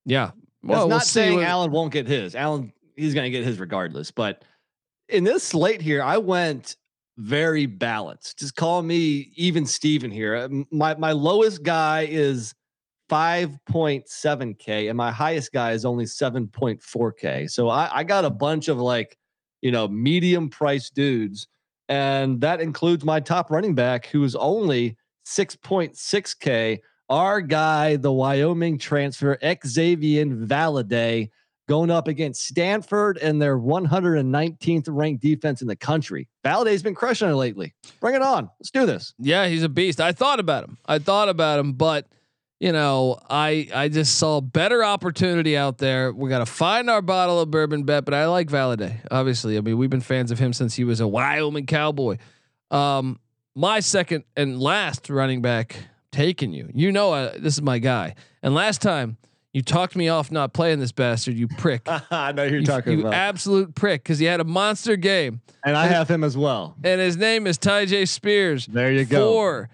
yeah. 0.06 0.32
Well, 0.64 0.82
Well, 0.82 0.88
not 0.88 0.96
we'll 0.98 1.00
saying 1.02 1.38
what- 1.38 1.46
Allen 1.46 1.72
won't 1.72 1.92
get 1.92 2.06
his. 2.06 2.36
Allen, 2.36 2.72
he's 2.96 3.16
going 3.16 3.24
to 3.26 3.32
get 3.32 3.44
his 3.44 3.60
regardless. 3.60 4.12
But 4.12 4.44
in 5.10 5.24
this 5.24 5.42
slate 5.42 5.82
here, 5.82 6.04
I 6.04 6.20
went 6.20 6.76
very 7.18 7.66
balanced. 7.66 8.40
Just 8.40 8.56
call 8.56 8.82
me 8.82 9.32
even 9.36 9.66
Steven 9.66 10.12
here. 10.12 10.36
Um, 10.36 10.66
My 10.72 10.96
my 10.96 11.12
lowest 11.12 11.64
guy 11.64 12.08
is 12.10 12.54
5.7k, 13.10 14.90
and 14.90 14.98
my 14.98 15.12
highest 15.12 15.52
guy 15.52 15.72
is 15.74 15.86
only 15.86 16.06
7.4k. 16.06 17.50
So 17.50 17.70
I, 17.70 17.90
I 18.00 18.04
got 18.04 18.24
a 18.24 18.30
bunch 18.30 18.70
of 18.70 18.78
like, 18.78 19.18
you 19.62 19.72
know, 19.72 19.88
medium 19.88 20.50
price 20.50 20.90
dudes, 20.90 21.48
and 21.90 22.40
that 22.42 22.62
includes 22.62 23.04
my 23.04 23.20
top 23.20 23.52
running 23.52 23.76
back, 23.76 24.06
who 24.08 24.24
is 24.24 24.36
only 24.36 24.96
6.6k 25.28 26.80
our 27.12 27.42
guy, 27.42 27.98
the 27.98 28.12
Wyoming 28.12 28.78
transfer, 28.78 29.38
Xavier 29.68 30.26
Valladay, 30.28 31.30
going 31.68 31.92
up 31.92 32.08
against 32.08 32.46
Stanford 32.46 33.18
and 33.18 33.42
their 33.42 33.58
119th 33.58 34.86
ranked 34.90 35.22
defense 35.22 35.62
in 35.62 35.68
the 35.68 35.76
country. 35.76 36.28
Valladay's 36.44 36.84
been 36.84 36.96
crushing 36.96 37.30
it 37.30 37.36
lately. 37.36 37.74
Bring 38.00 38.16
it 38.16 38.22
on. 38.22 38.50
Let's 38.60 38.72
do 38.72 38.86
this. 38.86 39.14
Yeah, 39.20 39.48
he's 39.48 39.64
a 39.64 39.70
beast. 39.70 40.02
I 40.02 40.12
thought 40.12 40.40
about 40.40 40.64
him. 40.64 40.78
I 40.86 41.00
thought 41.00 41.30
about 41.30 41.60
him, 41.60 41.74
but 41.74 42.08
you 42.60 42.72
know, 42.72 43.20
I 43.28 43.68
I 43.74 43.90
just 43.90 44.20
saw 44.20 44.40
better 44.40 44.84
opportunity 44.84 45.58
out 45.58 45.80
there. 45.80 46.12
We 46.12 46.30
got 46.30 46.40
to 46.40 46.46
find 46.46 46.90
our 46.90 47.02
bottle 47.02 47.40
of 47.40 47.50
bourbon 47.50 47.84
bet, 47.84 48.06
but 48.06 48.14
I 48.14 48.28
like 48.28 48.50
Valladay. 48.50 49.00
Obviously, 49.10 49.58
I 49.58 49.62
mean, 49.62 49.80
we've 49.80 49.90
been 49.90 50.00
fans 50.00 50.30
of 50.30 50.38
him 50.38 50.54
since 50.54 50.76
he 50.76 50.84
was 50.84 51.00
a 51.00 51.08
Wyoming 51.08 51.66
Cowboy. 51.66 52.18
Um, 52.70 53.20
my 53.56 53.80
second 53.80 54.26
and 54.38 54.60
last 54.62 55.10
running 55.10 55.42
back 55.42 55.76
taking 56.12 56.54
you. 56.54 56.70
You 56.74 56.92
know, 56.92 57.14
uh, 57.14 57.34
this 57.38 57.56
is 57.56 57.62
my 57.62 57.80
guy. 57.80 58.16
And 58.44 58.54
last 58.54 58.82
time 58.82 59.18
you 59.54 59.62
talked 59.62 59.96
me 59.96 60.08
off 60.10 60.32
not 60.32 60.54
playing 60.54 60.80
this 60.80 60.92
bastard, 60.92 61.36
you 61.36 61.48
prick. 61.48 61.82
I 62.12 62.32
know 62.32 62.44
you're 62.44 62.60
you, 62.60 62.66
talking 62.66 62.94
you 62.94 63.00
about. 63.02 63.14
absolute 63.14 63.76
prick 63.76 64.04
because 64.04 64.20
he 64.20 64.26
had 64.26 64.40
a 64.40 64.46
monster 64.46 64.96
game, 64.96 65.42
and 65.66 65.76
I 65.76 65.88
have 65.88 66.10
him 66.10 66.24
as 66.24 66.38
well. 66.38 66.76
and 66.84 67.02
his 67.02 67.18
name 67.18 67.48
is 67.48 67.58
Tyjae 67.58 68.08
Spears 68.08 68.66
There 68.68 68.92
you 68.92 69.06
go. 69.06 69.32
for 69.34 69.70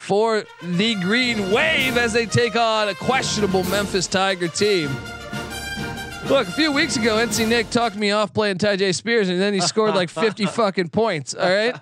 for 0.00 0.44
the 0.62 0.94
Green 0.96 1.50
Wave 1.52 1.96
as 1.96 2.12
they 2.12 2.26
take 2.26 2.56
on 2.56 2.88
a 2.88 2.94
questionable 2.94 3.62
Memphis 3.64 4.06
Tiger 4.08 4.48
team. 4.48 4.90
Look, 6.28 6.46
a 6.48 6.52
few 6.52 6.70
weeks 6.72 6.96
ago, 6.96 7.16
NC 7.16 7.48
Nick 7.48 7.70
talked 7.70 7.96
me 7.96 8.10
off 8.12 8.32
playing 8.32 8.58
Tyjae 8.58 8.94
Spears, 8.94 9.28
and 9.28 9.40
then 9.40 9.52
he 9.54 9.60
scored 9.60 9.94
like 9.94 10.08
50 10.08 10.46
fucking 10.46 10.88
points. 10.88 11.34
All 11.34 11.48
right. 11.48 11.76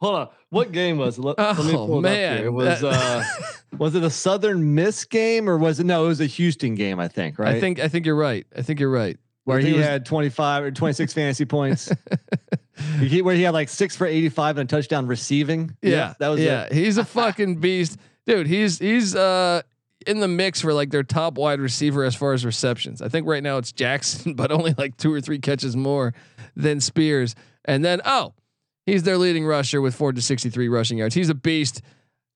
Hold 0.00 0.14
on. 0.14 0.28
What 0.50 0.72
game 0.72 0.96
was 0.98 1.18
it? 1.18 1.22
Let, 1.22 1.38
let 1.38 1.58
me 1.58 1.74
Oh, 1.74 1.86
pull 1.86 1.94
it 1.96 2.08
up 2.08 2.12
man. 2.12 2.36
here. 2.38 2.46
It 2.46 2.50
was 2.52 2.82
uh 2.82 3.24
was 3.78 3.94
it 3.94 4.02
a 4.02 4.10
Southern 4.10 4.74
Miss 4.74 5.04
game 5.04 5.48
or 5.48 5.58
was 5.58 5.80
it 5.80 5.84
no, 5.84 6.04
it 6.06 6.08
was 6.08 6.20
a 6.20 6.26
Houston 6.26 6.74
game, 6.74 6.98
I 6.98 7.08
think, 7.08 7.38
right? 7.38 7.56
I 7.56 7.60
think 7.60 7.78
I 7.80 7.88
think 7.88 8.06
you're 8.06 8.16
right. 8.16 8.46
I 8.56 8.62
think 8.62 8.80
you're 8.80 8.90
right. 8.90 9.18
where 9.44 9.58
he 9.58 9.72
was- 9.74 9.84
had 9.84 10.06
25 10.06 10.64
or 10.64 10.70
26 10.70 11.12
fantasy 11.12 11.44
points. 11.44 11.90
He- 13.00 13.22
where 13.22 13.34
he 13.34 13.42
had 13.42 13.54
like 13.54 13.68
six 13.68 13.96
for 13.96 14.06
85 14.06 14.58
and 14.58 14.70
a 14.70 14.76
touchdown 14.76 15.06
receiving. 15.08 15.76
Yeah, 15.82 16.14
that 16.20 16.28
was 16.28 16.40
yeah. 16.40 16.62
it. 16.64 16.72
He's 16.72 16.96
a 16.96 17.04
fucking 17.04 17.56
beast, 17.56 17.98
dude. 18.24 18.46
He's 18.46 18.78
he's 18.78 19.16
uh 19.16 19.62
in 20.06 20.20
the 20.20 20.28
mix 20.28 20.60
for 20.60 20.72
like 20.72 20.90
their 20.90 21.02
top 21.02 21.36
wide 21.38 21.58
receiver 21.60 22.04
as 22.04 22.14
far 22.14 22.34
as 22.34 22.44
receptions. 22.44 23.02
I 23.02 23.08
think 23.08 23.26
right 23.26 23.42
now 23.42 23.58
it's 23.58 23.72
Jackson, 23.72 24.34
but 24.36 24.52
only 24.52 24.74
like 24.78 24.96
two 24.96 25.12
or 25.12 25.20
three 25.20 25.40
catches 25.40 25.74
more 25.76 26.14
than 26.54 26.80
Spears. 26.80 27.34
And 27.64 27.84
then 27.84 28.00
oh, 28.04 28.32
he's 28.88 29.02
their 29.02 29.18
leading 29.18 29.44
rusher 29.46 29.80
with 29.80 29.94
four 29.94 30.12
to 30.12 30.22
sixty 30.22 30.50
three 30.50 30.68
rushing 30.68 30.98
yards. 30.98 31.14
He's 31.14 31.28
a 31.28 31.34
beast. 31.34 31.82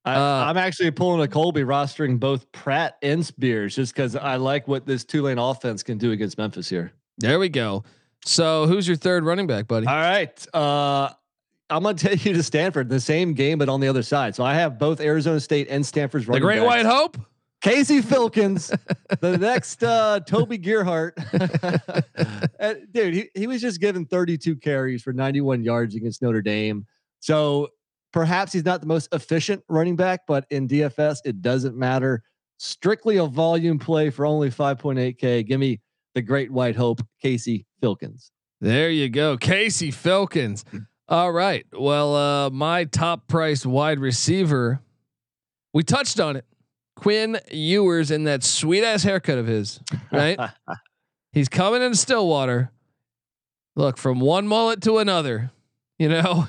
I, 0.05 0.15
Uh, 0.17 0.45
I'm 0.47 0.57
actually 0.57 0.91
pulling 0.91 1.21
a 1.21 1.29
Colby 1.29 1.63
rostering 1.63 2.19
both 2.19 2.51
Pratt 2.53 2.97
and 3.03 3.25
Spears 3.25 3.77
just 3.77 3.95
because 3.95 4.17
I 4.17 4.37
like 4.37 4.67
what 4.67 4.85
this 4.85 5.05
Tulane 5.05 5.39
offense 5.39 5.83
can 5.83 5.99
do 5.99 6.11
against 6.11 6.39
Memphis 6.39 6.69
here. 6.69 6.93
There 7.19 7.39
we 7.39 7.49
go. 7.49 7.85
So 8.25 8.67
who's 8.67 8.87
your 8.87 8.97
third 8.97 9.25
running 9.25 9.47
back, 9.47 9.69
buddy? 9.69 9.87
All 9.87 9.95
right. 9.95 10.55
Uh, 10.55 11.11
I'm 11.71 11.83
going 11.83 11.97
to 11.97 12.09
take 12.09 12.25
you 12.25 12.33
to 12.35 12.43
Stanford, 12.43 12.89
the 12.89 13.01
same 13.01 13.33
game, 13.35 13.59
but 13.59 13.69
on 13.69 13.81
the 13.81 13.89
other 13.89 14.03
side. 14.03 14.35
So 14.35 14.45
I 14.45 14.55
have 14.55 14.79
both 14.79 15.01
Arizona 15.01 15.41
State 15.41 15.69
and 15.71 15.87
Stanford's 15.87 16.29
running 16.29 16.43
the 16.43 16.47
Great 16.47 16.59
backs. 16.59 16.67
White 16.67 16.87
Hope. 16.87 17.17
Casey 17.63 18.03
Filkins, 18.03 18.77
the 19.21 19.39
next 19.39 19.85
uh, 19.85 20.19
Toby 20.21 20.59
Gerhart. 20.59 21.17
Dude, 22.93 23.15
he, 23.15 23.29
he 23.35 23.47
was 23.47 23.61
just 23.61 23.81
given 23.81 24.05
32 24.05 24.57
carries 24.57 25.03
for 25.03 25.13
91 25.13 25.63
yards 25.63 25.95
against 25.95 26.23
Notre 26.23 26.43
Dame. 26.43 26.85
So 27.21 27.69
perhaps 28.13 28.53
he's 28.53 28.65
not 28.65 28.81
the 28.81 28.89
most 28.89 29.09
efficient 29.15 29.63
running 29.69 29.95
back, 29.95 30.23
but 30.27 30.45
in 30.51 30.67
DFS, 30.67 31.19
it 31.25 31.41
doesn't 31.41 31.77
matter. 31.77 32.25
Strictly 32.59 33.19
a 33.19 33.27
volume 33.27 33.79
play 33.79 34.11
for 34.11 34.27
only 34.27 34.51
5.8K. 34.51 35.47
Give 35.47 35.61
me 35.61 35.81
the 36.15 36.23
Great 36.23 36.51
White 36.51 36.75
Hope, 36.75 37.01
Casey 37.21 37.65
Filkins. 37.81 38.33
There 38.61 38.91
you 38.91 39.09
go, 39.09 39.37
Casey 39.37 39.93
Filkins. 39.93 40.65
All 41.09 41.31
right. 41.31 41.65
Well, 41.73 42.15
uh, 42.17 42.51
my 42.51 42.85
top 42.85 43.29
price 43.29 43.65
wide 43.65 44.01
receiver, 44.01 44.81
we 45.73 45.85
touched 45.85 46.19
on 46.19 46.37
it. 46.37 46.45
Quinn 47.03 47.37
Ewers 47.51 48.13
in 48.13 48.25
that 48.25 48.45
sweet 48.45 48.85
ass 48.85 49.03
haircut 49.03 49.37
of 49.37 49.49
his, 49.49 49.81
right? 50.13 50.39
He's 51.33 51.49
coming 51.49 51.83
in 51.83 51.97
Stillwater. 51.97 52.71
Look, 53.75 53.99
from 53.99 54.21
one 54.21 54.47
mullet 54.47 54.83
to 54.83 54.99
another, 54.99 55.51
you 55.99 56.09
know. 56.09 56.47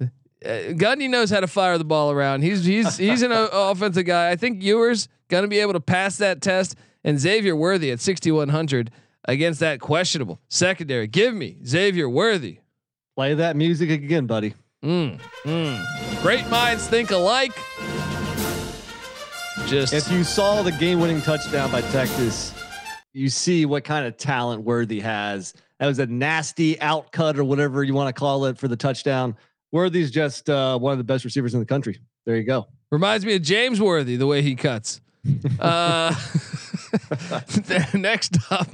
Uh, 0.00 0.06
Gundy 0.44 1.10
knows 1.10 1.28
how 1.30 1.40
to 1.40 1.48
fire 1.48 1.76
the 1.76 1.84
ball 1.84 2.12
around. 2.12 2.42
He's 2.42 2.64
he's 2.64 2.98
he's 2.98 3.22
an 3.22 3.32
offensive 3.52 4.06
guy. 4.06 4.30
I 4.30 4.36
think 4.36 4.62
Ewers 4.62 5.08
gonna 5.28 5.48
be 5.48 5.58
able 5.58 5.72
to 5.72 5.80
pass 5.80 6.18
that 6.18 6.40
test. 6.40 6.76
And 7.02 7.18
Xavier 7.18 7.56
Worthy 7.56 7.90
at 7.90 7.98
6100 7.98 8.90
against 9.24 9.58
that 9.60 9.80
questionable 9.80 10.38
secondary. 10.48 11.08
Give 11.08 11.34
me 11.34 11.56
Xavier 11.66 12.08
Worthy. 12.08 12.58
Play 13.16 13.34
that 13.34 13.56
music 13.56 13.90
again, 13.90 14.26
buddy. 14.26 14.54
Mm, 14.84 15.20
mm. 15.44 16.22
Great 16.22 16.46
minds 16.48 16.86
think 16.86 17.10
alike. 17.10 17.52
Just 19.66 19.92
If 19.92 20.10
you 20.10 20.24
saw 20.24 20.62
the 20.62 20.72
game-winning 20.72 21.22
touchdown 21.22 21.70
by 21.70 21.80
Texas, 21.82 22.52
you 23.12 23.28
see 23.28 23.66
what 23.66 23.84
kind 23.84 24.06
of 24.06 24.16
talent 24.16 24.62
Worthy 24.62 25.00
has. 25.00 25.54
That 25.78 25.86
was 25.86 25.98
a 25.98 26.06
nasty 26.06 26.76
outcut 26.76 27.36
or 27.36 27.44
whatever 27.44 27.82
you 27.82 27.94
want 27.94 28.14
to 28.14 28.18
call 28.18 28.46
it 28.46 28.58
for 28.58 28.68
the 28.68 28.76
touchdown. 28.76 29.36
Worthy's 29.72 30.10
just 30.10 30.50
uh, 30.50 30.78
one 30.78 30.92
of 30.92 30.98
the 30.98 31.04
best 31.04 31.24
receivers 31.24 31.54
in 31.54 31.60
the 31.60 31.66
country. 31.66 31.98
There 32.26 32.36
you 32.36 32.44
go. 32.44 32.66
Reminds 32.90 33.24
me 33.24 33.36
of 33.36 33.42
James 33.42 33.80
Worthy 33.80 34.16
the 34.16 34.26
way 34.26 34.42
he 34.42 34.56
cuts. 34.56 35.00
uh, 35.60 36.14
next 37.94 38.38
up, 38.50 38.68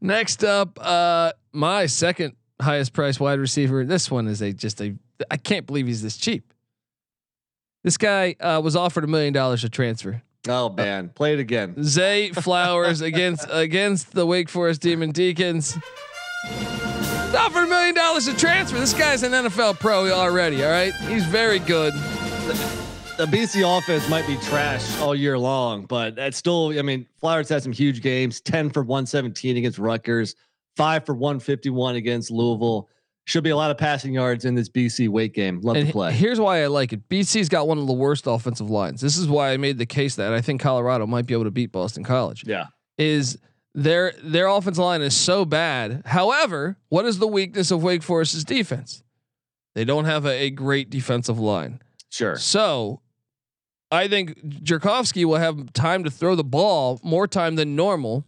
next 0.00 0.44
up, 0.44 0.78
uh, 0.80 1.32
my 1.52 1.86
second 1.86 2.36
highest 2.60 2.92
price 2.92 3.18
wide 3.18 3.38
receiver. 3.38 3.84
This 3.84 4.10
one 4.10 4.28
is 4.28 4.42
a 4.42 4.52
just 4.52 4.80
a. 4.80 4.94
I 5.30 5.36
can't 5.36 5.66
believe 5.66 5.86
he's 5.86 6.02
this 6.02 6.16
cheap. 6.16 6.52
This 7.84 7.96
guy 7.96 8.34
uh, 8.40 8.60
was 8.62 8.76
offered 8.76 9.04
a 9.04 9.06
million 9.06 9.32
dollars 9.32 9.62
to 9.62 9.68
transfer. 9.68 10.22
Oh 10.48 10.70
man, 10.70 11.10
play 11.10 11.34
it 11.34 11.40
again. 11.40 11.74
Zay 11.82 12.30
Flowers 12.30 13.00
against 13.00 13.46
against 13.50 14.12
the 14.12 14.24
Wake 14.26 14.48
Forest 14.48 14.80
Demon 14.80 15.10
Deacons. 15.12 15.76
Offered 16.44 17.64
a 17.64 17.66
million 17.68 17.94
dollars 17.94 18.24
to 18.26 18.36
transfer. 18.36 18.78
This 18.78 18.94
guy's 18.94 19.22
an 19.22 19.32
NFL 19.32 19.78
pro 19.78 20.10
already. 20.10 20.64
All 20.64 20.70
right, 20.70 20.94
he's 21.08 21.24
very 21.26 21.58
good. 21.58 21.92
The 23.18 23.26
BC 23.26 23.78
offense 23.78 24.08
might 24.08 24.26
be 24.28 24.36
trash 24.36 24.98
all 25.00 25.14
year 25.14 25.36
long, 25.38 25.84
but 25.86 26.14
that's 26.14 26.36
still. 26.36 26.78
I 26.78 26.82
mean, 26.82 27.06
Flowers 27.20 27.48
had 27.48 27.62
some 27.62 27.72
huge 27.72 28.00
games: 28.00 28.40
ten 28.40 28.70
for 28.70 28.82
one 28.82 29.06
seventeen 29.06 29.56
against 29.56 29.78
Rutgers, 29.78 30.36
five 30.76 31.04
for 31.04 31.14
one 31.14 31.40
fifty 31.40 31.68
one 31.68 31.96
against 31.96 32.30
Louisville. 32.30 32.88
Should 33.28 33.44
be 33.44 33.50
a 33.50 33.56
lot 33.56 33.70
of 33.70 33.76
passing 33.76 34.14
yards 34.14 34.46
in 34.46 34.54
this 34.54 34.70
BC 34.70 35.08
weight 35.10 35.34
game. 35.34 35.60
Love 35.60 35.76
And 35.76 35.86
to 35.86 35.92
play. 35.92 36.12
here's 36.14 36.40
why 36.40 36.62
I 36.62 36.66
like 36.68 36.94
it. 36.94 37.06
BC's 37.10 37.50
got 37.50 37.68
one 37.68 37.76
of 37.76 37.86
the 37.86 37.92
worst 37.92 38.26
offensive 38.26 38.70
lines. 38.70 39.02
This 39.02 39.18
is 39.18 39.28
why 39.28 39.50
I 39.52 39.58
made 39.58 39.76
the 39.76 39.84
case 39.84 40.14
that 40.16 40.32
I 40.32 40.40
think 40.40 40.62
Colorado 40.62 41.06
might 41.06 41.26
be 41.26 41.34
able 41.34 41.44
to 41.44 41.50
beat 41.50 41.70
Boston 41.70 42.04
College. 42.04 42.44
yeah. 42.46 42.68
Is 42.96 43.38
their 43.74 44.12
their 44.24 44.46
offensive 44.48 44.82
line 44.82 45.02
is 45.02 45.14
so 45.14 45.44
bad. 45.44 46.02
However, 46.06 46.78
what 46.88 47.04
is 47.04 47.18
the 47.18 47.28
weakness 47.28 47.70
of 47.70 47.82
Wake 47.82 48.02
Forest's 48.02 48.44
defense? 48.44 49.02
They 49.74 49.84
don't 49.84 50.06
have 50.06 50.24
a, 50.24 50.44
a 50.44 50.50
great 50.50 50.88
defensive 50.90 51.38
line. 51.38 51.80
Sure. 52.08 52.36
So 52.36 53.02
I 53.92 54.08
think 54.08 54.38
Jerkovsky 54.64 55.24
will 55.26 55.36
have 55.36 55.72
time 55.74 56.02
to 56.04 56.10
throw 56.10 56.34
the 56.34 56.42
ball 56.44 56.98
more 57.04 57.28
time 57.28 57.56
than 57.56 57.76
normal. 57.76 58.24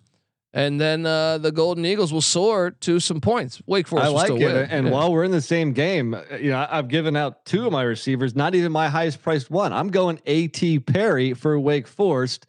And 0.53 0.81
then 0.81 1.07
uh, 1.07 1.39
the 1.39 1.53
Golden 1.53 1.85
Eagles 1.85 2.13
will 2.13 2.21
soar 2.21 2.73
to 2.73 2.99
some 3.01 3.21
points. 3.21 3.63
Wake 3.67 3.87
Forest 3.87 4.07
I 4.07 4.11
like 4.11 4.27
still 4.27 4.37
it. 4.39 4.45
win. 4.45 4.57
And 4.71 4.87
Yeah. 4.87 4.93
while 4.93 5.13
we're 5.13 5.25
in 5.25 5.31
the 5.31 5.41
same 5.41 5.73
game, 5.73 6.15
uh, 6.15 6.23
you 6.41 6.51
know, 6.51 6.67
I've 6.71 6.89
given 6.89 7.15
out 7.17 7.45
two 7.45 7.67
of 7.67 7.73
my 7.73 7.83
receivers, 7.83 8.35
not 8.35 8.55
even 8.55 8.73
my 8.73 8.89
highest 8.89 9.23
priced 9.23 9.51
one. 9.51 9.73
I'm 9.73 9.89
going 9.89 10.21
AT 10.27 10.81
Perry 10.87 11.35
for 11.35 11.59
Wake 11.61 11.87
Forest. 11.87 12.47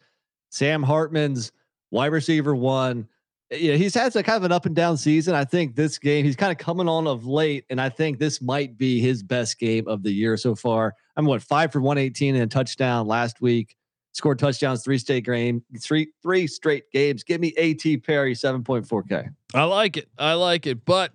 Sam 0.50 0.82
Hartman's 0.82 1.52
wide 1.90 2.12
receiver 2.12 2.54
one. 2.54 3.08
Yeah, 3.50 3.74
he's 3.74 3.94
had 3.94 4.16
a 4.16 4.22
kind 4.22 4.36
of 4.38 4.44
an 4.44 4.52
up 4.52 4.64
and 4.66 4.74
down 4.74 4.96
season. 4.96 5.34
I 5.34 5.44
think 5.44 5.76
this 5.76 5.98
game 5.98 6.24
he's 6.24 6.36
kind 6.36 6.50
of 6.50 6.56
coming 6.58 6.88
on 6.88 7.06
of 7.06 7.26
late, 7.26 7.64
and 7.70 7.80
I 7.80 7.90
think 7.90 8.18
this 8.18 8.40
might 8.40 8.78
be 8.78 8.98
his 8.98 9.22
best 9.22 9.58
game 9.58 9.86
of 9.86 10.02
the 10.02 10.10
year 10.10 10.36
so 10.38 10.54
far. 10.54 10.94
I'm 11.16 11.26
what 11.26 11.42
five 11.42 11.70
for 11.70 11.80
118 11.80 12.34
and 12.34 12.44
a 12.44 12.46
touchdown 12.46 13.06
last 13.06 13.42
week. 13.42 13.76
Scored 14.12 14.38
touchdowns 14.38 14.84
three 14.84 14.98
straight 14.98 15.24
game, 15.24 15.62
three 15.80 16.12
three 16.22 16.46
straight 16.46 16.90
games. 16.92 17.24
Give 17.24 17.40
me 17.40 17.54
AT 17.56 18.02
Perry 18.04 18.34
7.4K. 18.34 19.30
I 19.54 19.64
like 19.64 19.96
it. 19.96 20.08
I 20.18 20.34
like 20.34 20.66
it. 20.66 20.84
But 20.84 21.12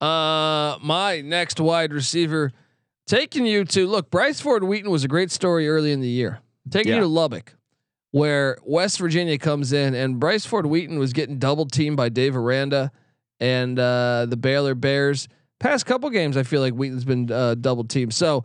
uh 0.00 0.76
my 0.82 1.20
next 1.24 1.60
wide 1.60 1.92
receiver 1.92 2.50
taking 3.06 3.46
you 3.46 3.64
to 3.66 3.86
look, 3.86 4.10
Bryce 4.10 4.40
Ford 4.40 4.64
Wheaton 4.64 4.90
was 4.90 5.04
a 5.04 5.08
great 5.08 5.30
story 5.30 5.68
early 5.68 5.92
in 5.92 6.00
the 6.00 6.08
year. 6.08 6.40
Taking 6.70 6.90
Yeah. 6.90 6.96
you 6.96 7.00
to 7.02 7.08
Lubbock, 7.08 7.54
where 8.10 8.58
West 8.64 8.98
Virginia 8.98 9.38
comes 9.38 9.72
in 9.72 9.94
and 9.94 10.18
Bryce 10.18 10.44
Ford 10.44 10.66
Wheaton 10.66 10.98
was 10.98 11.12
getting 11.12 11.38
double 11.38 11.66
teamed 11.66 11.96
by 11.96 12.08
Dave 12.08 12.36
Aranda 12.36 12.90
and 13.38 13.78
uh 13.78 14.26
the 14.28 14.36
Baylor 14.36 14.74
Bears. 14.74 15.28
Past 15.60 15.86
couple 15.86 16.10
games, 16.10 16.36
I 16.36 16.42
feel 16.42 16.60
like 16.60 16.74
Wheaton's 16.74 17.04
been 17.04 17.30
uh, 17.30 17.54
double 17.54 17.84
teamed. 17.84 18.12
So 18.14 18.44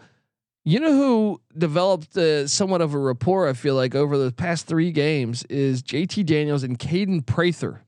you 0.68 0.82
know 0.82 0.92
who 0.92 1.42
developed 1.58 2.18
uh, 2.18 2.46
somewhat 2.46 2.82
of 2.82 2.94
a 2.94 2.98
rapport, 2.98 3.48
I 3.48 3.54
feel 3.54 3.74
like, 3.74 3.96
over 3.96 4.18
the 4.18 4.34
past 4.34 4.68
three 4.68 4.92
games 4.92 5.44
is 5.46 5.82
JT 5.82 6.26
Daniels 6.26 6.62
and 6.64 6.78
Kaden 6.78 7.26
Prather. 7.26 7.86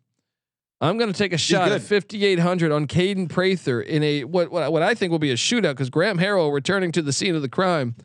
I'm 0.80 0.98
going 0.98 1.12
to 1.12 1.18
take 1.18 1.34
a 1.34 1.38
shot 1.38 1.74
at 1.74 1.82
5800 1.82 2.72
on 2.72 2.88
Kaden 2.88 3.28
Prather 3.28 3.82
in 3.82 4.02
a 4.02 4.24
what, 4.24 4.50
what 4.50 4.72
what 4.72 4.82
I 4.82 4.94
think 4.94 5.12
will 5.12 5.20
be 5.20 5.32
a 5.32 5.36
shootout 5.36 5.72
because 5.72 5.90
Graham 5.90 6.18
Harrell 6.18 6.54
returning 6.54 6.94
to 6.94 7.02
the 7.02 7.12
scene 7.12 7.36
of 7.36 7.42
the 7.42 7.50
crime 7.50 7.96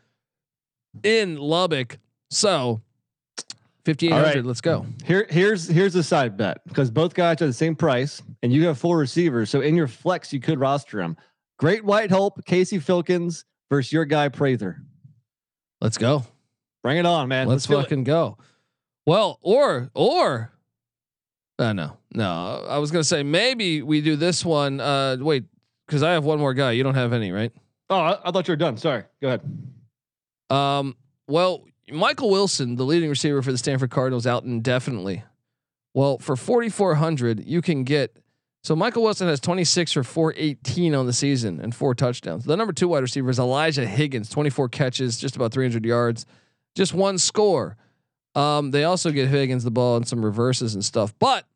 in 1.04 1.36
Lubbock. 1.36 1.98
So 2.30 2.80
5800, 3.84 4.12
All 4.12 4.34
right. 4.34 4.44
let's 4.44 4.60
go. 4.60 4.86
Here, 5.04 5.24
here's 5.30 5.68
here's 5.68 5.94
a 5.94 6.02
side 6.02 6.36
bet 6.36 6.66
because 6.66 6.90
both 6.90 7.14
guys 7.14 7.40
are 7.42 7.46
the 7.46 7.52
same 7.52 7.76
price, 7.76 8.20
and 8.42 8.52
you 8.52 8.66
have 8.66 8.76
four 8.76 8.98
receivers. 8.98 9.50
So 9.50 9.60
in 9.60 9.76
your 9.76 9.86
flex, 9.86 10.32
you 10.32 10.40
could 10.40 10.58
roster 10.58 10.98
them. 10.98 11.16
Great 11.60 11.84
White 11.84 12.10
Hope, 12.10 12.44
Casey 12.44 12.80
Filkins 12.80 13.44
versus 13.70 13.92
your 13.92 14.04
guy 14.04 14.28
Prather. 14.28 14.82
Let's 15.80 15.98
go. 15.98 16.24
Bring 16.82 16.98
it 16.98 17.06
on, 17.06 17.28
man. 17.28 17.48
Let's 17.48 17.64
it. 17.64 17.72
fucking 17.72 18.04
go. 18.04 18.38
Well, 19.06 19.38
or 19.42 19.90
or 19.94 20.52
uh, 21.58 21.72
no, 21.72 21.96
no. 22.12 22.64
I 22.68 22.78
was 22.78 22.90
gonna 22.90 23.04
say 23.04 23.22
maybe 23.22 23.82
we 23.82 24.00
do 24.00 24.16
this 24.16 24.44
one. 24.44 24.80
Uh, 24.80 25.16
wait, 25.20 25.44
because 25.86 26.02
I 26.02 26.12
have 26.12 26.24
one 26.24 26.38
more 26.38 26.54
guy. 26.54 26.72
You 26.72 26.82
don't 26.82 26.94
have 26.94 27.12
any, 27.12 27.32
right? 27.32 27.52
Oh, 27.90 27.98
I, 27.98 28.18
I 28.24 28.30
thought 28.30 28.48
you 28.48 28.52
were 28.52 28.56
done. 28.56 28.76
Sorry. 28.76 29.04
Go 29.20 29.28
ahead. 29.28 29.42
Um, 30.50 30.96
well, 31.28 31.64
Michael 31.90 32.30
Wilson, 32.30 32.76
the 32.76 32.84
leading 32.84 33.10
receiver 33.10 33.42
for 33.42 33.52
the 33.52 33.58
Stanford 33.58 33.90
Cardinals, 33.90 34.26
out 34.26 34.44
indefinitely. 34.44 35.22
Well, 35.92 36.18
for 36.18 36.36
4,400, 36.36 37.46
you 37.46 37.62
can 37.62 37.84
get. 37.84 38.16
So 38.64 38.74
Michael 38.74 39.02
Wilson 39.02 39.28
has 39.28 39.40
26 39.40 39.92
for 39.92 40.02
418 40.02 40.94
on 40.94 41.04
the 41.04 41.12
season 41.12 41.60
and 41.60 41.74
four 41.74 41.94
touchdowns. 41.94 42.46
The 42.46 42.56
number 42.56 42.72
two 42.72 42.88
wide 42.88 43.02
receiver 43.02 43.28
is 43.28 43.38
Elijah 43.38 43.86
Higgins, 43.86 44.30
24 44.30 44.70
catches, 44.70 45.18
just 45.18 45.36
about 45.36 45.52
300 45.52 45.84
yards, 45.84 46.24
just 46.74 46.94
one 46.94 47.18
score. 47.18 47.76
Um, 48.34 48.70
they 48.70 48.84
also 48.84 49.10
get 49.10 49.28
Higgins 49.28 49.64
the 49.64 49.70
ball 49.70 49.98
and 49.98 50.08
some 50.08 50.24
reverses 50.24 50.74
and 50.74 50.82
stuff, 50.82 51.14
but 51.18 51.46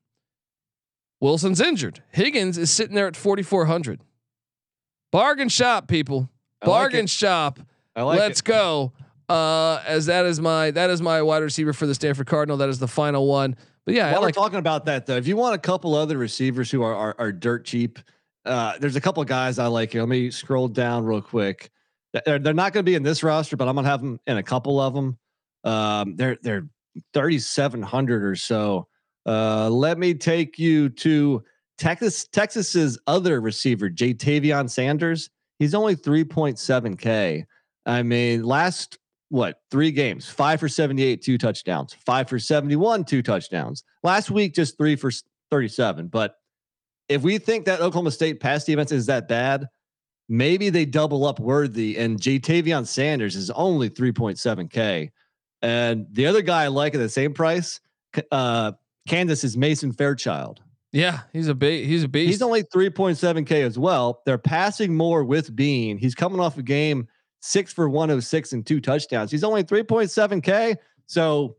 Wilson's 1.18 1.62
injured. 1.62 2.02
Higgins 2.10 2.58
is 2.58 2.70
sitting 2.70 2.94
there 2.94 3.06
at 3.06 3.16
4,400. 3.16 4.02
Bargain 5.10 5.48
shop, 5.48 5.88
people. 5.88 6.28
I 6.60 6.68
like 6.68 6.78
Bargain 6.78 7.06
shop. 7.06 7.58
I 7.96 8.02
like 8.02 8.18
Let's 8.18 8.40
it. 8.40 8.44
go. 8.44 8.92
Uh, 9.30 9.82
as 9.86 10.06
that 10.06 10.26
is 10.26 10.40
my 10.40 10.70
that 10.70 10.88
is 10.90 11.02
my 11.02 11.20
wide 11.22 11.42
receiver 11.42 11.72
for 11.72 11.86
the 11.86 11.94
Stanford 11.94 12.26
Cardinal. 12.26 12.58
That 12.58 12.68
is 12.68 12.78
the 12.78 12.88
final 12.88 13.26
one. 13.26 13.56
But 13.88 13.94
yeah, 13.94 14.08
I 14.08 14.12
While 14.12 14.20
like 14.20 14.36
we're 14.36 14.42
talking 14.42 14.58
about 14.58 14.84
that, 14.84 15.06
though, 15.06 15.16
if 15.16 15.26
you 15.26 15.34
want 15.34 15.54
a 15.54 15.58
couple 15.58 15.94
other 15.94 16.18
receivers 16.18 16.70
who 16.70 16.82
are 16.82 16.94
are, 16.94 17.16
are 17.18 17.32
dirt 17.32 17.64
cheap, 17.64 17.98
uh, 18.44 18.74
there's 18.78 18.96
a 18.96 19.00
couple 19.00 19.22
of 19.22 19.30
guys 19.30 19.58
I 19.58 19.66
like 19.68 19.92
here. 19.92 20.02
Let 20.02 20.10
me 20.10 20.30
scroll 20.30 20.68
down 20.68 21.06
real 21.06 21.22
quick. 21.22 21.70
They're, 22.12 22.38
they're 22.38 22.52
not 22.52 22.74
going 22.74 22.84
to 22.84 22.90
be 22.90 22.96
in 22.96 23.02
this 23.02 23.22
roster, 23.22 23.56
but 23.56 23.66
I'm 23.66 23.74
going 23.74 23.84
to 23.84 23.90
have 23.90 24.02
them 24.02 24.20
in 24.26 24.36
a 24.36 24.42
couple 24.42 24.78
of 24.78 24.92
them. 24.92 25.16
Um, 25.64 26.16
they're 26.16 26.36
they're 26.42 26.68
3,700 27.14 28.24
or 28.24 28.36
so. 28.36 28.88
Uh, 29.24 29.70
let 29.70 29.96
me 29.96 30.12
take 30.12 30.58
you 30.58 30.90
to 30.90 31.42
Texas 31.78 32.28
Texas's 32.28 32.98
other 33.06 33.40
receiver, 33.40 33.88
Ja'Tavion 33.88 34.68
Sanders. 34.68 35.30
He's 35.58 35.74
only 35.74 35.96
3.7k. 35.96 37.46
I 37.86 38.02
mean, 38.02 38.42
last 38.42 38.98
what 39.30 39.60
three 39.70 39.90
games? 39.90 40.28
Five 40.28 40.60
for 40.60 40.68
78, 40.68 41.22
two 41.22 41.38
touchdowns. 41.38 41.94
Five 42.06 42.28
for 42.28 42.38
71, 42.38 43.04
two 43.04 43.22
touchdowns. 43.22 43.84
Last 44.02 44.30
week, 44.30 44.54
just 44.54 44.78
three 44.78 44.96
for 44.96 45.10
37. 45.50 46.08
But 46.08 46.36
if 47.08 47.22
we 47.22 47.38
think 47.38 47.66
that 47.66 47.80
Oklahoma 47.80 48.10
State 48.10 48.40
pass 48.40 48.64
defense 48.64 48.92
is 48.92 49.06
that 49.06 49.28
bad, 49.28 49.68
maybe 50.28 50.70
they 50.70 50.84
double 50.84 51.26
up 51.26 51.40
Worthy 51.40 51.96
and 51.96 52.18
Ja'Tavion 52.20 52.86
Sanders 52.86 53.36
is 53.36 53.50
only 53.50 53.90
3.7k. 53.90 55.10
And 55.62 56.06
the 56.12 56.26
other 56.26 56.42
guy 56.42 56.64
I 56.64 56.68
like 56.68 56.94
at 56.94 56.98
the 56.98 57.08
same 57.08 57.34
price, 57.34 57.80
uh, 58.30 58.72
Kansas 59.08 59.42
is 59.42 59.56
Mason 59.56 59.92
Fairchild. 59.92 60.60
yeah, 60.92 61.20
he's 61.32 61.48
a 61.48 61.54
big 61.54 61.86
he's 61.86 62.04
a 62.04 62.08
beast. 62.08 62.28
He's 62.28 62.42
only 62.42 62.62
3.7K 62.62 63.64
as 63.64 63.78
well. 63.78 64.22
They're 64.24 64.38
passing 64.38 64.94
more 64.94 65.24
with 65.24 65.54
Bean. 65.56 65.98
He's 65.98 66.14
coming 66.14 66.40
off 66.40 66.58
a 66.58 66.62
game 66.62 67.08
six 67.40 67.72
for 67.72 67.88
106 67.88 68.52
and 68.52 68.66
two 68.66 68.80
touchdowns. 68.80 69.30
He's 69.30 69.44
only 69.44 69.64
3.7K. 69.64 70.76
So 71.06 71.56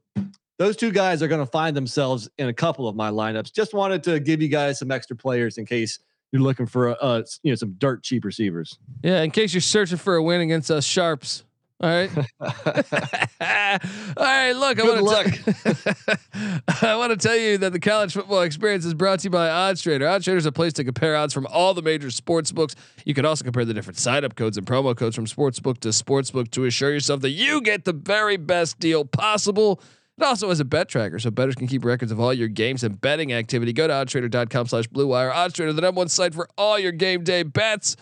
those 0.57 0.75
two 0.75 0.91
guys 0.91 1.23
are 1.23 1.27
going 1.27 1.43
to 1.43 1.49
find 1.49 1.75
themselves 1.75 2.29
in 2.37 2.49
a 2.49 2.53
couple 2.53 2.87
of 2.87 2.95
my 2.95 3.09
lineups. 3.09 3.53
Just 3.53 3.73
wanted 3.73 4.03
to 4.03 4.19
give 4.19 4.41
you 4.41 4.49
guys 4.49 4.79
some 4.79 4.91
extra 4.91 5.15
players 5.15 5.57
in 5.57 5.65
case 5.65 5.99
you're 6.31 6.41
looking 6.41 6.67
for 6.67 6.95
uh, 7.03 7.23
you 7.43 7.51
know 7.51 7.55
some 7.55 7.73
dirt 7.79 8.03
cheap 8.03 8.23
receivers. 8.23 8.77
yeah, 9.03 9.23
in 9.23 9.31
case 9.31 9.53
you're 9.53 9.61
searching 9.61 9.97
for 9.97 10.15
a 10.15 10.23
win 10.23 10.41
against 10.41 10.69
us 10.69 10.85
sharps. 10.85 11.43
All 11.81 11.89
right. 11.89 12.09
All 12.41 14.25
right. 14.25 14.51
Look, 14.51 14.79
I 14.79 14.83
Good 14.83 15.01
want 15.01 15.27
to. 15.27 16.61
I 16.81 16.95
want 16.97 17.17
to 17.17 17.27
tell 17.27 17.37
you 17.37 17.57
that 17.59 17.71
the 17.71 17.79
college 17.79 18.11
football 18.11 18.41
experience 18.41 18.83
is 18.83 18.93
brought 18.93 19.19
to 19.19 19.25
you 19.25 19.29
by 19.29 19.47
OddsTrader. 19.47 20.01
OddsTrader 20.01 20.35
is 20.35 20.45
a 20.45 20.51
place 20.51 20.73
to 20.73 20.83
compare 20.83 21.15
odds 21.15 21.33
from 21.33 21.47
all 21.47 21.73
the 21.73 21.81
major 21.81 22.11
sports 22.11 22.51
books. 22.51 22.75
You 23.05 23.13
can 23.13 23.23
also 23.25 23.45
compare 23.45 23.63
the 23.63 23.73
different 23.73 23.97
sign-up 23.97 24.35
codes 24.35 24.57
and 24.57 24.67
promo 24.67 24.93
codes 24.95 25.15
from 25.15 25.25
sportsbook 25.25 25.79
to 25.79 25.89
sportsbook 25.89 26.51
to 26.51 26.65
assure 26.65 26.91
yourself 26.91 27.21
that 27.21 27.31
you 27.31 27.61
get 27.61 27.85
the 27.85 27.93
very 27.93 28.35
best 28.35 28.77
deal 28.79 29.05
possible. 29.05 29.81
It 30.17 30.23
also 30.23 30.49
has 30.49 30.59
a 30.59 30.65
bet 30.65 30.89
tracker, 30.89 31.17
so 31.17 31.31
bettors 31.31 31.55
can 31.55 31.67
keep 31.67 31.85
records 31.85 32.11
of 32.11 32.19
all 32.19 32.33
your 32.33 32.49
games 32.49 32.83
and 32.83 32.99
betting 32.99 33.31
activity. 33.31 33.71
Go 33.71 33.87
to 33.87 33.93
oddstrader.com 33.93 34.67
slash 34.67 34.87
blue 34.87 35.07
wire. 35.07 35.31
OddsTrader, 35.31 35.73
the 35.73 35.81
number 35.81 35.99
one 35.99 36.09
site 36.09 36.35
for 36.35 36.49
all 36.57 36.77
your 36.77 36.91
game 36.91 37.23
day 37.23 37.43
bets. 37.43 37.95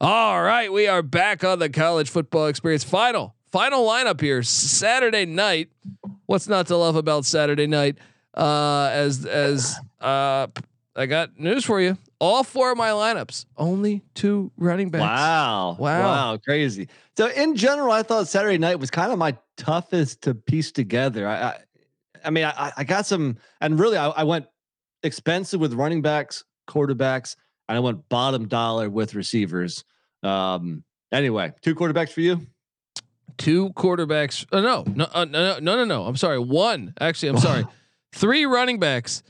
All 0.00 0.42
right, 0.42 0.72
we 0.72 0.86
are 0.86 1.02
back 1.02 1.44
on 1.44 1.58
the 1.58 1.68
college 1.68 2.10
football 2.10 2.46
experience. 2.46 2.84
Final, 2.84 3.34
final 3.52 3.86
lineup 3.86 4.20
here. 4.20 4.42
Saturday 4.42 5.24
night. 5.24 5.70
What's 6.26 6.48
not 6.48 6.66
to 6.68 6.76
love 6.76 6.96
about 6.96 7.24
Saturday 7.24 7.66
night? 7.66 7.98
Uh, 8.34 8.90
as 8.92 9.24
as 9.24 9.76
uh, 10.00 10.46
I 10.96 11.06
got 11.06 11.38
news 11.38 11.64
for 11.64 11.80
you. 11.80 11.96
All 12.18 12.42
four 12.42 12.72
of 12.72 12.78
my 12.78 12.90
lineups, 12.90 13.46
only 13.56 14.02
two 14.14 14.50
running 14.56 14.90
backs. 14.90 15.02
Wow. 15.02 15.76
Wow. 15.78 16.00
Wow. 16.00 16.36
Crazy. 16.38 16.88
So 17.16 17.28
in 17.28 17.54
general, 17.56 17.92
I 17.92 18.02
thought 18.02 18.28
Saturday 18.28 18.58
night 18.58 18.78
was 18.78 18.90
kind 18.90 19.12
of 19.12 19.18
my 19.18 19.36
toughest 19.56 20.22
to 20.22 20.34
piece 20.34 20.72
together. 20.72 21.28
I 21.28 21.42
I, 21.42 21.58
I 22.24 22.30
mean, 22.30 22.44
I, 22.44 22.72
I 22.76 22.84
got 22.84 23.06
some 23.06 23.36
and 23.60 23.78
really 23.78 23.96
I, 23.96 24.08
I 24.08 24.24
went 24.24 24.46
expensive 25.02 25.60
with 25.60 25.74
running 25.74 26.02
backs, 26.02 26.44
quarterbacks, 26.68 27.36
I 27.68 27.80
went 27.80 28.08
bottom 28.08 28.48
dollar 28.48 28.88
with 28.90 29.14
receivers. 29.14 29.84
Um 30.22 30.84
anyway, 31.12 31.52
two 31.62 31.74
quarterbacks 31.74 32.10
for 32.10 32.20
you. 32.20 32.46
Two 33.36 33.70
quarterbacks. 33.70 34.46
Oh 34.52 34.60
no, 34.60 34.84
no, 34.86 35.08
uh, 35.12 35.24
no, 35.24 35.58
no, 35.58 35.76
no, 35.76 35.84
no. 35.84 36.04
I'm 36.04 36.16
sorry. 36.16 36.38
One. 36.38 36.94
Actually, 37.00 37.30
I'm 37.30 37.38
sorry. 37.38 37.64
Three 38.14 38.46
running 38.46 38.78
backs. 38.78 39.22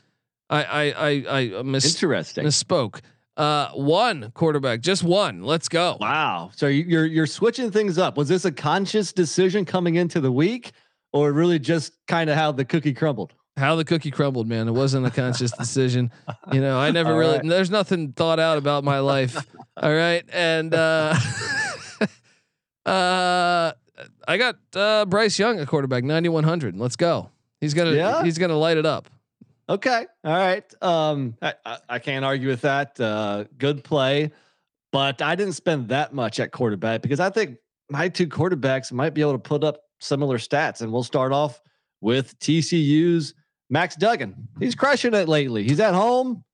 I 0.51 0.65
I 0.65 0.85
I 0.93 1.59
I 1.59 1.63
mis- 1.63 1.95
Interesting. 1.95 2.45
misspoke. 2.45 3.01
Uh, 3.37 3.71
one 3.71 4.31
quarterback, 4.35 4.81
just 4.81 5.03
one. 5.03 5.43
Let's 5.43 5.69
go. 5.69 5.97
Wow. 6.01 6.51
So 6.55 6.67
you- 6.69 6.85
you're 6.85 7.07
you're 7.07 7.27
switching 7.27 7.71
things 7.71 7.97
up. 7.99 8.17
Was 8.19 8.29
this 8.29 8.45
a 8.45 8.53
conscious 8.53 9.13
decision 9.13 9.65
coming 9.65 9.95
into 9.97 10.21
the 10.21 10.31
week, 10.31 10.73
or 11.13 11.33
really 11.33 11.59
just 11.59 11.95
kind 12.07 12.29
of 12.29 12.37
how 12.37 12.53
the 12.53 12.65
cookie 12.65 12.93
crumbled? 12.93 13.33
How 13.57 13.77
the 13.77 13.85
cookie 13.85 14.11
crumbled, 14.11 14.49
man. 14.49 14.67
It 14.67 14.73
wasn't 14.73 15.07
a 15.07 15.11
conscious 15.11 15.53
decision. 15.59 16.11
You 16.53 16.61
know, 16.61 16.79
I 16.79 16.91
never 16.91 17.13
All 17.13 17.19
really. 17.19 17.39
right. 17.39 17.47
There's 17.49 17.71
nothing 17.71 18.13
thought 18.13 18.41
out 18.41 18.59
about 18.59 18.83
my 18.85 18.99
life. 18.99 19.37
All 19.77 19.93
right, 19.95 20.25
and 20.33 20.75
uh, 20.75 21.15
uh, 22.87 23.73
I 24.27 24.37
got 24.37 24.57
uh, 24.75 25.05
Bryce 25.07 25.39
Young, 25.39 25.61
a 25.61 25.67
quarterback, 25.67 26.05
9100. 26.05 26.77
Let's 26.77 26.97
go. 26.97 27.31
He's 27.61 27.75
gonna 27.75 27.93
Yeah? 27.93 28.23
he's 28.25 28.39
gonna 28.39 28.57
light 28.59 28.77
it 28.77 28.87
up. 28.87 29.09
Okay. 29.69 30.07
All 30.25 30.33
right. 30.37 30.83
Um, 30.83 31.37
I, 31.41 31.55
I, 31.65 31.79
I 31.89 31.99
can't 31.99 32.25
argue 32.25 32.49
with 32.49 32.61
that. 32.63 33.01
Uh, 33.01 33.45
good 33.57 33.83
play, 33.83 34.31
but 34.93 35.23
I 35.23 35.35
didn't 35.37 35.55
spend 35.55 35.89
that 35.89 36.13
much 36.13 36.39
at 36.39 36.53
quarterback 36.53 37.01
because 37.01 37.19
I 37.21 37.31
think 37.31 37.57
my 37.89 38.09
two 38.11 38.27
quarterbacks 38.27 38.93
might 38.93 39.15
be 39.15 39.23
able 39.23 39.33
to 39.33 39.39
put 39.39 39.65
up 39.65 39.79
similar 40.01 40.37
stats. 40.37 40.83
And 40.83 40.93
we'll 40.93 41.03
start 41.03 41.33
off 41.33 41.63
with 42.03 42.39
TCU's 42.41 43.33
Max 43.71 43.97
Duggan. 43.97 44.49
He's 44.59 44.75
crushing 44.75 45.15
it 45.15 45.29
lately. 45.29 45.65
He's 45.65 45.81
at 45.81 45.95
home. 45.95 46.45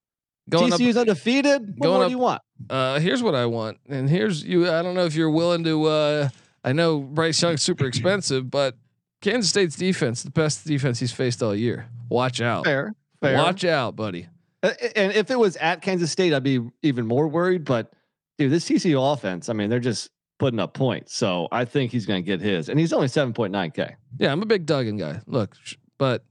Going 0.49 0.73
TCU's 0.73 0.97
up, 0.97 1.03
undefeated. 1.03 1.75
What 1.79 1.89
more 1.89 2.03
up- 2.03 2.09
do 2.09 2.13
you 2.13 2.19
want? 2.19 2.43
uh, 2.69 2.99
here's 2.99 3.23
what 3.23 3.35
I 3.35 3.47
want, 3.47 3.79
and 3.89 4.09
here's 4.11 4.43
you. 4.43 4.69
I 4.71 4.83
don't 4.83 4.95
know 4.95 5.05
if 5.05 5.15
you're 5.15 5.31
willing 5.31 5.63
to. 5.65 5.85
Uh, 5.85 6.29
I 6.65 6.73
know 6.73 6.99
Bryce 7.01 7.41
Young's 7.41 7.63
super 7.63 7.85
expensive, 7.87 8.51
but 8.51 8.77
Kansas 9.23 9.49
State's 9.51 9.77
defense, 9.77 10.23
the 10.23 10.31
best 10.31 10.67
defense 10.67 10.99
he's 10.99 11.13
faced 11.13 11.43
all 11.43 11.55
year. 11.55 11.89
Watch 12.09 12.41
out. 12.41 12.65
Fair. 12.65 12.95
Fair. 13.21 13.37
Watch 13.37 13.65
out, 13.65 13.95
buddy. 13.97 14.27
Uh, 14.63 14.73
And 14.97 15.13
if 15.13 15.31
it 15.31 15.39
was 15.39 15.57
at 15.57 15.83
Kansas 15.83 16.11
State, 16.11 16.33
I'd 16.33 16.43
be 16.43 16.61
even 16.83 17.07
more 17.07 17.29
worried. 17.29 17.65
But 17.65 17.93
dude, 18.39 18.51
this 18.51 18.69
TCU 18.69 19.13
offense, 19.13 19.49
I 19.49 19.53
mean, 19.53 19.71
they're 19.71 19.79
just 19.79 20.11
putting 20.39 20.59
up 20.59 20.75
points. 20.75 21.15
So 21.15 21.47
I 21.53 21.65
think 21.65 21.93
he's 21.93 22.07
going 22.07 22.23
to 22.23 22.27
get 22.27 22.41
his, 22.41 22.69
and 22.69 22.81
he's 22.81 22.93
only 22.93 23.09
seven 23.09 23.33
point 23.35 23.53
nine 23.53 23.71
k. 23.71 23.95
Yeah, 24.19 24.33
I'm 24.33 24.43
a 24.43 24.47
big 24.47 24.67
Duggan 24.67 24.97
guy. 24.97 25.21
Look, 25.27 25.55
sh- 25.63 25.77
but 25.99 26.25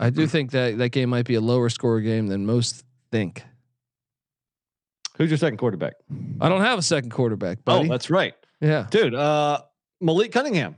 I 0.00 0.10
do 0.10 0.26
think 0.26 0.50
that 0.52 0.78
that 0.78 0.88
game 0.90 1.10
might 1.10 1.26
be 1.26 1.34
a 1.34 1.40
lower 1.40 1.68
score 1.68 2.00
game 2.00 2.26
than 2.26 2.46
most 2.46 2.84
think. 3.12 3.44
Who's 5.18 5.30
your 5.30 5.36
second 5.38 5.58
quarterback? 5.58 5.94
I 6.40 6.48
don't 6.48 6.62
have 6.62 6.78
a 6.78 6.82
second 6.82 7.10
quarterback, 7.10 7.58
Oh, 7.66 7.84
that's 7.86 8.08
right, 8.08 8.34
yeah. 8.60 8.86
dude. 8.90 9.14
Uh, 9.14 9.60
Malik 10.00 10.32
Cunningham, 10.32 10.76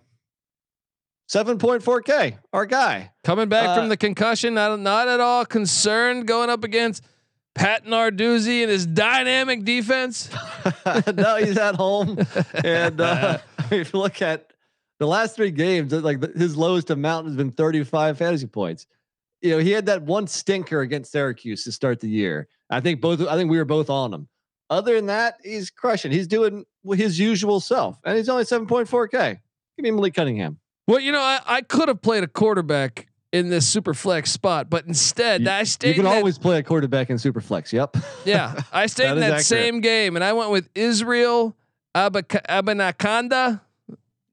seven 1.29 1.59
point 1.59 1.83
four 1.85 2.01
k. 2.03 2.37
Our 2.53 2.67
guy. 2.67 3.13
Coming 3.23 3.49
back 3.49 3.69
Uh, 3.69 3.77
from 3.77 3.89
the 3.89 3.97
concussion, 3.97 4.55
not 4.55 4.81
not 4.81 5.07
at 5.07 5.21
all 5.21 5.45
concerned 5.47 6.27
going 6.27 6.51
up 6.51 6.65
against 6.65 7.05
Pat 7.55 7.85
Narduzzi 7.87 8.63
and 8.63 8.71
his 8.71 8.85
dynamic 8.87 9.63
defense. 9.65 10.29
no, 11.15 11.37
he's 11.37 11.57
at 11.59 11.77
home, 11.77 12.19
and 12.65 13.01
uh, 13.01 13.39
if 13.71 13.93
you 13.93 14.01
look 14.01 14.21
at 14.21 14.53
the 14.99 15.07
last 15.07 15.37
three 15.37 15.53
games, 15.53 15.93
like 15.93 16.21
his 16.35 16.57
lowest 16.57 16.91
amount 16.91 17.27
has 17.29 17.37
been 17.37 17.53
thirty 17.53 17.85
five 17.85 18.19
fantasy 18.19 18.49
points. 18.49 18.89
You 19.43 19.51
know, 19.51 19.59
he 19.59 19.71
had 19.73 19.87
that 19.87 20.03
one 20.03 20.27
stinker 20.27 20.81
against 20.81 21.11
Syracuse 21.13 21.65
to 21.65 21.73
start 21.73 22.01
the 22.01 22.09
year. 22.09 22.49
I 22.71 22.81
think 22.81 23.01
both. 23.01 23.21
I 23.27 23.35
think 23.37 23.51
we 23.51 23.59
were 23.59 23.65
both 23.65 23.91
on 23.91 24.15
him. 24.15 24.29
Other 24.71 24.95
than 24.95 25.07
that, 25.07 25.35
he's 25.45 25.69
crushing. 25.71 26.13
He's 26.13 26.27
doing 26.29 26.65
his 26.95 27.19
usual 27.19 27.61
self, 27.61 27.99
and 28.05 28.17
he's 28.17 28.29
only 28.29 28.45
seven 28.45 28.67
point 28.67 28.89
four 28.89 29.09
k. 29.09 29.41
Give 29.77 29.83
me 29.85 29.91
Malik 29.91 30.15
Cunningham. 30.15 30.59
Well, 30.87 31.01
you 31.01 31.13
know, 31.13 31.21
I, 31.21 31.41
I 31.47 31.61
could 31.63 31.89
have 31.89 32.01
played 32.03 32.25
a 32.25 32.29
quarterback 32.29 33.09
in 33.33 33.49
this 33.49 33.67
super 33.67 33.95
flex 33.95 34.31
spot, 34.31 34.69
but 34.71 34.87
instead 34.87 35.43
You- 35.43 35.51
I 35.51 35.65
stayed. 35.65 35.89
You 35.97 36.03
can 36.03 36.07
always 36.07 36.39
play 36.39 36.59
a 36.59 36.63
quarterback 36.63 37.11
in 37.11 37.19
super 37.19 37.41
flex. 37.41 37.73
Yep. 37.73 37.97
yeah, 38.25 38.63
I 38.73 38.87
stayed 38.87 39.07
That 39.07 39.15
in 39.15 39.21
that 39.21 39.27
accurate. 39.27 39.45
same 39.47 39.81
game, 39.81 40.17
and 40.17 40.25
I 40.25 40.33
went 40.35 40.51
with 40.51 40.69
Israel 40.75 41.57
Abanikanda. 41.95 43.61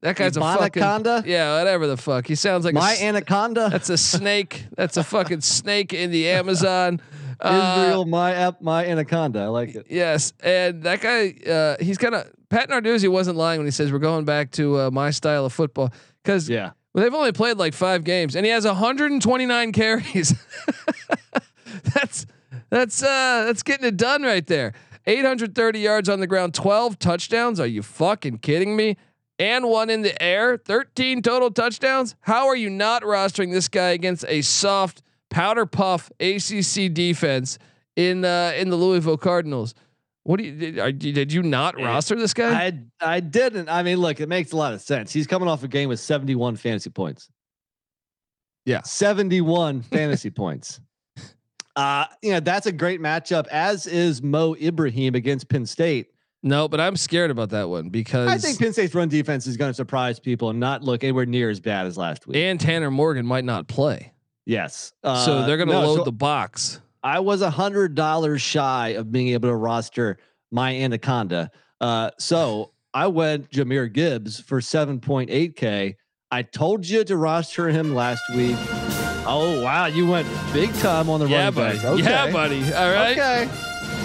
That 0.02 0.16
guy's 0.16 0.38
a 0.38 0.40
fucking 0.40 0.82
Anaconda? 0.82 1.24
yeah, 1.26 1.58
whatever 1.58 1.86
the 1.88 1.98
fuck. 1.98 2.26
He 2.26 2.36
sounds 2.36 2.64
like 2.64 2.74
My 2.74 2.94
s- 2.94 3.02
anaconda. 3.02 3.68
That's 3.70 3.90
a 3.90 3.98
snake. 3.98 4.66
That's 4.78 4.96
a 4.98 5.04
fucking 5.04 5.42
snake 5.42 5.94
in 5.94 6.10
the 6.12 6.30
Amazon. 6.30 7.02
Uh, 7.40 7.76
Israel. 7.84 8.06
My 8.06 8.34
app. 8.34 8.62
My 8.62 8.86
anaconda. 8.86 9.40
I 9.42 9.48
like 9.48 9.76
it. 9.76 9.88
Yes, 9.90 10.32
and 10.42 10.84
that 10.84 11.02
guy, 11.02 11.36
uh, 11.50 11.76
he's 11.84 11.98
kind 11.98 12.16
of 12.16 12.32
Pat 12.50 12.70
Narduzzi 12.70 13.10
wasn't 13.10 13.38
lying 13.38 13.60
when 13.60 13.68
he 13.68 13.72
says 13.72 13.92
we're 13.92 14.00
going 14.00 14.24
back 14.26 14.52
to 14.52 14.78
uh, 14.80 14.92
my 14.92 15.10
style 15.12 15.46
of 15.46 15.52
football 15.54 15.92
because 16.24 16.48
Yeah. 16.50 16.72
well, 16.94 17.04
they've 17.04 17.14
only 17.14 17.32
played 17.34 17.58
like 17.58 17.74
five 17.74 18.04
games, 18.06 18.36
and 18.38 18.46
he 18.46 18.52
has 18.54 18.66
129 18.66 19.72
carries. 19.74 20.34
that's 21.94 22.26
that's 22.70 23.04
uh, 23.04 23.44
that's 23.46 23.64
getting 23.64 23.86
it 23.88 23.98
done 23.98 24.24
right 24.24 24.46
there. 24.48 24.74
830 25.08 25.80
yards 25.80 26.08
on 26.10 26.20
the 26.20 26.28
ground, 26.28 26.54
12 26.54 27.00
touchdowns. 27.00 27.60
Are 27.60 27.66
you 27.68 27.82
fucking 27.82 28.40
kidding 28.40 28.76
me? 28.76 28.96
And 29.40 29.70
one 29.70 29.90
in 29.90 30.02
the 30.02 30.22
air, 30.22 30.58
13 30.58 31.22
total 31.22 31.50
touchdowns. 31.50 32.16
How 32.22 32.48
are 32.48 32.58
you 32.58 32.70
not 32.70 33.04
rostering 33.04 33.52
this 33.52 33.70
guy 33.70 33.90
against 33.90 34.26
a 34.28 34.42
soft 34.42 35.02
powder 35.30 35.66
puff 35.66 36.12
ACC 36.20 36.94
defense 36.94 37.58
in 37.96 38.26
uh, 38.26 38.52
in 38.58 38.70
the 38.70 38.76
Louisville 38.76 39.18
Cardinals? 39.18 39.74
What 40.24 40.38
do 40.38 40.44
you 40.44 40.52
did, 40.52 40.78
are, 40.78 40.92
did 40.92 41.32
you 41.32 41.42
not 41.42 41.80
roster 41.80 42.16
this 42.16 42.34
guy? 42.34 42.68
I 42.68 42.80
I 43.02 43.20
didn't. 43.22 43.70
I 43.70 43.82
mean, 43.82 43.98
look, 43.98 44.20
it 44.20 44.28
makes 44.28 44.52
a 44.52 44.58
lot 44.58 44.74
of 44.74 44.82
sense. 44.82 45.14
He's 45.14 45.26
coming 45.26 45.48
off 45.48 45.64
a 45.64 45.70
game 45.70 45.88
with 45.88 46.02
71 46.02 46.58
fantasy 46.58 46.90
points. 46.90 47.30
Yeah. 48.66 48.82
71 48.84 49.82
fantasy 49.84 50.30
points. 50.30 50.82
Uh, 51.76 52.06
you 52.22 52.32
know, 52.34 52.42
that's 52.42 52.66
a 52.66 52.72
great 52.72 53.00
matchup, 53.00 53.48
as 53.48 53.88
is 53.88 54.22
Mo 54.22 54.56
Ibrahim 54.62 55.16
against 55.16 55.48
Penn 55.48 55.66
State. 55.66 56.12
No, 56.42 56.68
but 56.70 56.80
I'm 56.80 56.96
scared 56.96 57.32
about 57.32 57.50
that 57.50 57.68
one 57.70 57.90
because 57.90 58.30
I 58.30 58.38
think 58.38 58.60
Penn 58.60 58.72
State's 58.74 58.96
run 58.96 59.10
defense 59.10 59.46
is 59.46 59.58
going 59.58 59.70
to 59.72 59.74
surprise 59.74 60.20
people 60.20 60.50
and 60.50 60.60
not 60.60 60.84
look 60.84 61.04
anywhere 61.04 61.26
near 61.26 61.50
as 61.50 61.60
bad 61.60 61.86
as 61.86 61.98
last 61.98 62.26
week. 62.28 62.38
and 62.38 62.60
Tanner 62.60 62.90
Morgan 62.92 63.26
might 63.26 63.44
not 63.44 63.68
play. 63.68 64.14
yes. 64.46 64.94
so 65.04 65.10
Uh, 65.10 65.46
they're 65.46 65.58
going 65.58 65.68
to 65.68 65.74
no, 65.74 65.82
load 65.88 65.98
so 65.98 66.04
the 66.06 66.12
box. 66.14 66.80
I 67.04 67.20
was 67.20 67.42
a 67.42 67.50
hundred 67.50 67.96
dollars 67.96 68.42
shy 68.42 68.90
of 68.90 69.12
being 69.12 69.30
able 69.30 69.50
to 69.50 69.56
roster 69.56 70.18
my 70.52 70.76
anaconda. 70.76 71.52
Uh, 71.82 72.12
so 72.20 72.72
I 72.94 73.08
went 73.08 73.50
Jahmyr 73.52 73.92
Gibbs 73.92 74.40
for 74.40 74.60
7.8k. 74.62 75.96
I 76.32 76.42
told 76.44 76.88
you 76.88 77.04
to 77.04 77.18
roster 77.18 77.70
him 77.70 77.94
last 77.96 78.22
week. 78.36 78.56
Oh 79.32 79.62
wow, 79.64 79.86
you 79.88 80.08
went 80.08 80.28
big 80.54 80.74
time 80.76 81.10
on 81.10 81.20
the 81.20 81.28
Yeah, 81.28 81.50
running 81.50 81.54
buddy. 81.54 81.80
Okay. 81.86 82.04
Yeah, 82.04 82.32
buddy. 82.32 82.64
All 82.74 82.92
right. 82.92 83.18
Okay. 83.18 83.50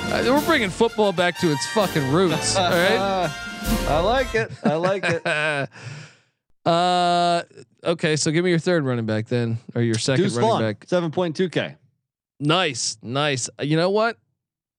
Uh, 0.06 0.22
we're 0.26 0.44
bringing 0.46 0.70
football 0.70 1.12
back 1.12 1.38
to 1.38 1.50
its 1.50 1.66
fucking 1.68 2.12
roots. 2.12 2.56
all 2.56 2.70
right. 2.70 3.30
I 3.88 4.00
like 4.00 4.34
it. 4.34 4.50
I 4.62 4.74
like 4.74 5.04
it. 5.04 5.26
uh, 6.66 7.42
okay. 7.84 8.16
So 8.16 8.30
give 8.30 8.44
me 8.44 8.50
your 8.50 8.58
third 8.58 8.84
running 8.84 9.06
back 9.06 9.26
then, 9.26 9.58
or 9.74 9.82
your 9.82 9.94
second 9.96 10.24
Deuce 10.24 10.34
running 10.36 10.50
Vaughn, 10.50 10.60
back. 10.62 10.86
7.2k. 10.86 11.76
Nice, 12.40 12.98
nice. 13.02 13.48
Uh, 13.58 13.64
You 13.64 13.76
know 13.76 13.90
what? 13.90 14.18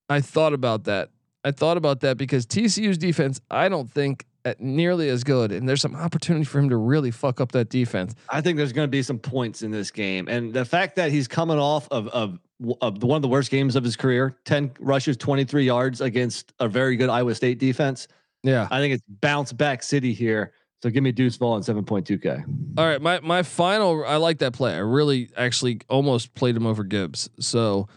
I 0.09 0.21
thought 0.21 0.53
about 0.53 0.83
that. 0.85 1.09
I 1.43 1.51
thought 1.51 1.77
about 1.77 2.01
that 2.01 2.17
because 2.17 2.45
TCU's 2.45 2.97
defense, 2.97 3.41
I 3.51 3.69
don't 3.69 3.89
think 3.89 4.25
at 4.45 4.61
nearly 4.61 5.09
as 5.09 5.23
good, 5.23 5.51
and 5.51 5.67
there's 5.67 5.81
some 5.81 5.95
opportunity 5.95 6.45
for 6.45 6.59
him 6.59 6.69
to 6.69 6.77
really 6.77 7.11
fuck 7.11 7.41
up 7.41 7.51
that 7.53 7.69
defense. 7.69 8.13
I 8.29 8.41
think 8.41 8.57
there's 8.57 8.73
going 8.73 8.87
to 8.87 8.91
be 8.91 9.01
some 9.01 9.17
points 9.17 9.63
in 9.63 9.71
this 9.71 9.89
game, 9.91 10.27
and 10.27 10.53
the 10.53 10.65
fact 10.65 10.95
that 10.97 11.11
he's 11.11 11.27
coming 11.27 11.57
off 11.57 11.87
of 11.89 12.07
of, 12.09 12.39
of 12.81 13.03
one 13.03 13.17
of 13.17 13.21
the 13.21 13.27
worst 13.27 13.51
games 13.51 13.75
of 13.75 13.83
his 13.83 13.95
career, 13.95 14.37
ten 14.45 14.71
rushes, 14.79 15.17
twenty 15.17 15.43
three 15.43 15.65
yards 15.65 16.01
against 16.01 16.53
a 16.59 16.67
very 16.67 16.95
good 16.95 17.09
Iowa 17.09 17.35
State 17.35 17.59
defense. 17.59 18.07
Yeah. 18.43 18.67
I 18.69 18.79
think 18.79 18.93
it's 18.93 19.03
bounce 19.21 19.51
back 19.51 19.83
city 19.83 20.13
here. 20.13 20.53
So 20.83 20.89
give 20.91 21.01
me 21.01 21.11
Deuce 21.11 21.37
Ball 21.37 21.55
and 21.55 21.65
seven 21.65 21.83
point 21.83 22.05
two 22.05 22.19
k. 22.19 22.43
All 22.77 22.85
right, 22.85 23.01
my 23.01 23.19
my 23.21 23.41
final. 23.41 24.05
I 24.05 24.17
like 24.17 24.37
that 24.39 24.53
play. 24.53 24.75
I 24.75 24.79
really 24.79 25.29
actually 25.35 25.81
almost 25.89 26.35
played 26.35 26.55
him 26.55 26.67
over 26.67 26.83
Gibbs. 26.83 27.27
So, 27.39 27.87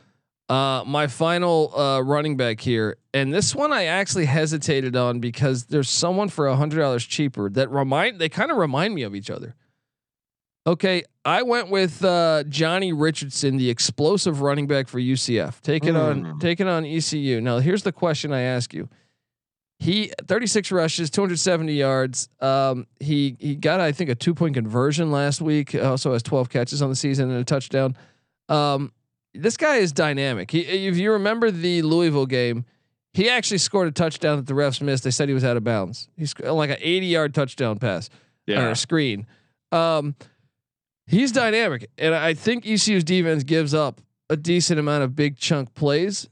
uh, 0.49 0.85
my 0.87 1.07
final 1.07 1.79
uh, 1.79 2.01
running 2.01 2.39
back 2.39 2.61
here, 2.61 2.97
and 3.13 3.35
this 3.35 3.55
one 3.55 3.73
I 3.75 3.85
actually 3.85 4.25
hesitated 4.25 4.97
on 4.97 5.21
because 5.21 5.67
there's 5.67 5.91
someone 5.91 6.31
for 6.31 6.47
a 6.47 6.57
hundred 6.57 6.79
dollars 6.79 7.05
cheaper 7.05 7.51
that 7.51 7.71
remind 7.71 8.21
they 8.21 8.31
kind 8.31 8.51
of 8.51 8.57
remind 8.57 8.95
me 8.95 9.03
of 9.03 9.15
each 9.15 9.29
other. 9.29 9.55
Okay, 10.67 11.03
I 11.29 11.43
went 11.43 11.69
with 11.69 12.03
uh, 12.05 12.45
Johnny 12.49 12.93
Richardson, 12.93 13.59
the 13.59 13.69
explosive 13.69 14.41
running 14.41 14.67
back 14.67 14.89
for 14.89 14.99
UCF, 14.99 15.61
taking 15.61 15.95
on 15.95 16.23
Mm. 16.25 16.41
taking 16.41 16.67
on 16.69 16.87
ECU. 16.87 17.41
Now, 17.43 17.59
here's 17.59 17.83
the 17.83 17.93
question 17.93 18.33
I 18.33 18.41
ask 18.43 18.73
you. 18.73 18.89
He 19.79 20.11
36 20.27 20.73
rushes, 20.73 21.11
270 21.11 21.73
yards. 21.75 22.29
Um, 22.41 22.87
he 22.99 23.37
he 23.39 23.55
got 23.55 23.79
I 23.81 23.93
think 23.93 24.09
a 24.11 24.15
two 24.15 24.35
point 24.35 24.55
conversion 24.55 25.11
last 25.13 25.41
week. 25.41 25.75
Also 25.75 26.15
has 26.15 26.23
12 26.23 26.49
catches 26.49 26.81
on 26.83 26.89
the 26.89 26.97
season 26.97 27.31
and 27.31 27.39
a 27.41 27.45
touchdown. 27.45 27.95
Um, 28.49 28.93
this 29.35 29.57
guy 29.59 29.77
is 29.77 29.93
dynamic. 29.93 30.51
He, 30.51 30.61
if 30.61 30.97
you 30.97 31.13
remember 31.13 31.51
the 31.51 31.83
Louisville 31.83 32.27
game, 32.27 32.65
he 33.13 33.29
actually 33.29 33.59
scored 33.59 33.87
a 33.87 33.93
touchdown 33.93 34.37
that 34.39 34.47
the 34.47 34.55
refs 34.55 34.81
missed. 34.81 35.05
They 35.05 35.11
said 35.11 35.29
he 35.29 35.35
was 35.35 35.45
out 35.45 35.57
of 35.59 35.63
bounds. 35.63 36.09
He's 36.17 36.35
like 36.41 36.71
an 36.71 36.79
80 36.81 37.07
yard 37.07 37.35
touchdown 37.35 37.79
pass 37.79 38.09
or 38.49 38.71
a 38.71 38.77
screen. 38.77 39.27
Um, 39.71 40.17
he's 41.09 41.33
dynamic, 41.33 41.91
and 41.99 42.15
I 42.15 42.35
think 42.35 42.65
ECU's 42.67 43.05
defense 43.05 43.43
gives 43.43 43.75
up 43.75 44.01
a 44.31 44.37
decent 44.37 44.79
amount 44.79 45.05
of 45.05 45.17
big 45.17 45.37
chunk 45.37 45.75
plays. 45.75 46.29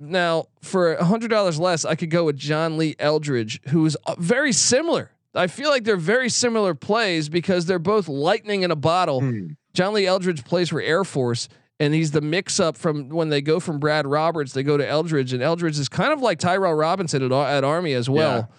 Now, 0.00 0.46
for 0.60 0.94
a 0.94 1.04
hundred 1.04 1.28
dollars 1.28 1.58
less, 1.58 1.84
I 1.84 1.94
could 1.94 2.10
go 2.10 2.24
with 2.24 2.36
John 2.36 2.76
Lee 2.76 2.96
Eldridge, 2.98 3.60
who 3.68 3.86
is 3.86 3.96
uh, 4.06 4.16
very 4.18 4.52
similar. 4.52 5.10
I 5.34 5.46
feel 5.46 5.70
like 5.70 5.84
they're 5.84 5.96
very 5.96 6.28
similar 6.28 6.74
plays 6.74 7.28
because 7.28 7.66
they're 7.66 7.78
both 7.78 8.08
lightning 8.08 8.62
in 8.62 8.70
a 8.70 8.76
bottle. 8.76 9.20
Hmm. 9.20 9.46
John 9.72 9.94
Lee 9.94 10.06
Eldridge 10.06 10.44
plays 10.44 10.68
for 10.68 10.80
Air 10.80 11.04
Force, 11.04 11.48
and 11.80 11.94
he's 11.94 12.12
the 12.12 12.20
mix 12.20 12.60
up 12.60 12.76
from 12.76 13.08
when 13.08 13.28
they 13.28 13.40
go 13.40 13.58
from 13.58 13.78
Brad 13.78 14.06
Roberts, 14.06 14.52
they 14.52 14.62
go 14.62 14.76
to 14.76 14.86
Eldridge, 14.86 15.32
and 15.32 15.42
Eldridge 15.42 15.78
is 15.78 15.88
kind 15.88 16.12
of 16.12 16.20
like 16.20 16.38
Tyrell 16.38 16.74
Robinson 16.74 17.22
at, 17.22 17.32
at 17.32 17.64
Army 17.64 17.94
as 17.94 18.08
well. 18.08 18.50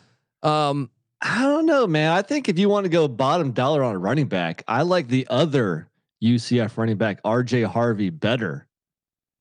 Um, 0.43 0.89
I 1.21 1.43
don't 1.43 1.65
know, 1.65 1.87
man. 1.87 2.11
I 2.11 2.21
think 2.21 2.49
if 2.49 2.59
you 2.59 2.69
want 2.69 2.85
to 2.85 2.89
go 2.89 3.07
bottom 3.07 3.51
dollar 3.51 3.83
on 3.83 3.95
a 3.95 3.97
running 3.97 4.27
back, 4.27 4.63
I 4.67 4.81
like 4.81 5.07
the 5.07 5.25
other 5.29 5.89
UCF 6.23 6.77
running 6.77 6.97
back 6.97 7.21
RJ 7.23 7.65
Harvey 7.65 8.09
better. 8.09 8.67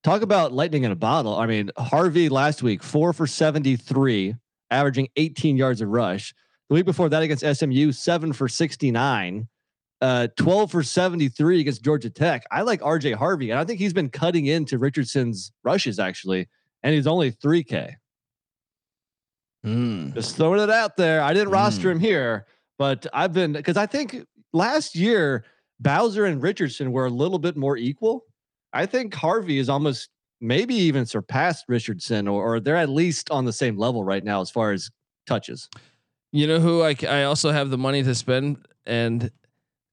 Talk 0.03 0.23
about 0.23 0.53
lightning 0.53 0.85
in 0.85 0.93
a 0.93 0.97
bottle. 0.97 1.37
I 1.37 1.47
mean, 1.47 1.71
Harvey 1.79 2.29
last 2.29 2.63
week, 2.63 2.83
four 2.83 3.13
for 3.13 3.27
73, 3.27 4.35
averaging 4.71 5.09
18 5.17 5.57
yards 5.57 5.81
of 5.81 5.89
rush. 5.89 6.35
The 6.69 6.75
week 6.75 6.85
before 6.85 7.09
that 7.09 7.23
against 7.23 7.45
SMU, 7.45 7.93
seven 7.93 8.33
for 8.33 8.49
69, 8.49 9.49
uh, 10.01 10.29
12 10.37 10.71
for 10.71 10.83
73 10.83 11.61
against 11.61 11.83
Georgia 11.83 12.11
Tech. 12.11 12.45
I 12.51 12.63
like 12.63 12.81
RJ 12.81 13.15
Harvey, 13.15 13.51
and 13.51 13.59
I 13.59 13.65
think 13.65 13.79
he's 13.79 13.93
been 13.93 14.11
cutting 14.11 14.47
into 14.47 14.79
Richardson's 14.79 15.53
rushes 15.63 15.99
actually, 15.99 16.49
and 16.83 16.95
he's 16.95 17.07
only 17.07 17.33
3K. 17.33 17.95
Mm. 19.65 20.15
Just 20.15 20.37
throwing 20.37 20.61
it 20.61 20.71
out 20.71 20.97
there. 20.97 21.23
I 21.23 21.33
didn't 21.33 21.51
roster 21.51 21.91
him 21.91 21.99
here, 21.99 22.47
but 22.79 23.07
I've 23.13 23.33
been 23.33 23.53
because 23.53 23.77
I 23.77 23.87
think 23.87 24.27
last 24.53 24.95
year 24.95 25.45
Bowser 25.81 26.27
and 26.27 26.43
Richardson 26.43 26.93
were 26.93 27.07
a 27.07 27.11
little 27.11 27.39
bit 27.39 27.57
more 27.57 27.77
equal. 27.77 28.25
I 28.73 28.87
think 28.87 29.15
Harvey 29.15 29.59
is 29.59 29.69
almost 29.69 30.11
maybe 30.41 30.75
even 30.75 31.07
surpassed 31.07 31.65
Richardson, 31.69 32.29
or, 32.29 32.57
or 32.57 32.61
they're 32.61 32.77
at 32.77 32.89
least 32.89 33.31
on 33.31 33.45
the 33.45 33.53
same 33.53 33.79
level 33.79 34.05
right 34.05 34.23
now 34.23 34.41
as 34.41 34.51
far 34.51 34.73
as 34.73 34.91
touches. 35.27 35.69
You 36.33 36.47
know 36.47 36.61
who 36.61 36.83
I 36.83 36.97
I 37.09 37.25
also 37.25 37.51
have 37.51 37.71
the 37.71 37.79
money 37.79 38.03
to 38.03 38.15
spend, 38.15 38.59
and 38.85 39.31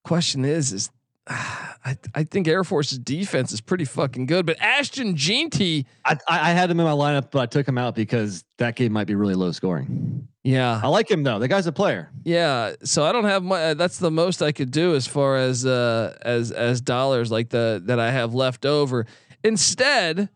question 0.03 0.43
is 0.43 0.74
is 0.74 0.89
I 1.84 1.98
I 2.14 2.24
think 2.24 2.48
Air 2.48 2.64
Force's 2.64 3.00
defense 3.00 3.52
is 3.52 3.60
pretty 3.60 3.86
fucking 3.86 4.28
good, 4.28 4.46
but 4.46 4.60
Ashton 4.62 5.16
Jeanty, 5.16 5.88
I, 6.06 6.18
I 6.28 6.52
had 6.52 6.70
him 6.70 6.80
in 6.80 6.86
my 6.86 6.92
lineup, 6.92 7.32
but 7.32 7.42
I 7.42 7.46
took 7.48 7.68
him 7.68 7.78
out 7.78 7.96
because 7.96 8.44
that 8.58 8.76
game 8.76 8.92
might 8.94 9.08
be 9.08 9.16
really 9.16 9.34
low 9.34 9.52
scoring. 9.52 10.28
yeah, 10.44 10.80
I 10.84 10.88
like 10.90 11.10
him 11.10 11.24
though. 11.24 11.40
The 11.40 11.48
guy's 11.48 11.66
a 11.66 11.72
player. 11.72 12.12
Yeah, 12.24 12.74
so 12.84 13.04
I 13.04 13.12
don't 13.12 13.26
have 13.26 13.44
my. 13.44 13.74
That's 13.74 13.98
the 13.98 14.12
most 14.12 14.44
I 14.44 14.52
could 14.52 14.70
do 14.70 14.94
as 14.96 15.08
far 15.08 15.38
as 15.38 15.66
uh 15.66 16.16
as 16.22 16.52
as 16.52 16.82
dollars 16.82 17.32
like 17.32 17.50
the 17.50 17.82
that 17.86 18.00
I 18.00 18.12
have 18.12 18.36
left 18.36 18.66
over. 18.66 19.08
Instead, 19.44 20.30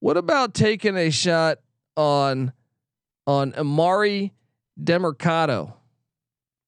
what 0.00 0.16
about 0.16 0.54
taking 0.54 0.96
a 0.96 1.10
shot 1.10 1.58
on 1.94 2.52
on 3.26 3.52
Amari 3.54 4.32
Demercado? 4.82 5.74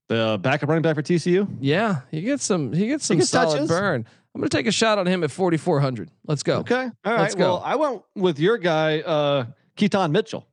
The 0.08 0.38
backup 0.40 0.68
running 0.68 0.82
back 0.82 0.94
for 0.96 1.02
TCU. 1.02 1.46
Yeah, 1.60 2.00
he 2.10 2.22
gets 2.22 2.44
some. 2.44 2.72
He 2.72 2.86
gets 2.88 3.04
some 3.06 3.16
he 3.16 3.20
gets 3.20 3.30
solid 3.30 3.52
touches. 3.54 3.68
burn. 3.68 4.06
I'm 4.34 4.40
gonna 4.40 4.48
take 4.48 4.66
a 4.66 4.72
shot 4.72 4.98
on 4.98 5.06
him 5.06 5.22
at 5.24 5.30
4400. 5.30 6.10
Let's 6.26 6.42
go. 6.42 6.58
Okay. 6.58 6.74
All 7.04 7.12
right. 7.12 7.20
Let's 7.22 7.34
go. 7.34 7.54
Well, 7.54 7.62
I 7.64 7.76
went 7.76 8.02
with 8.14 8.38
your 8.38 8.56
guy, 8.56 9.00
uh, 9.00 9.46
Keaton 9.76 10.12
Mitchell. 10.12 10.46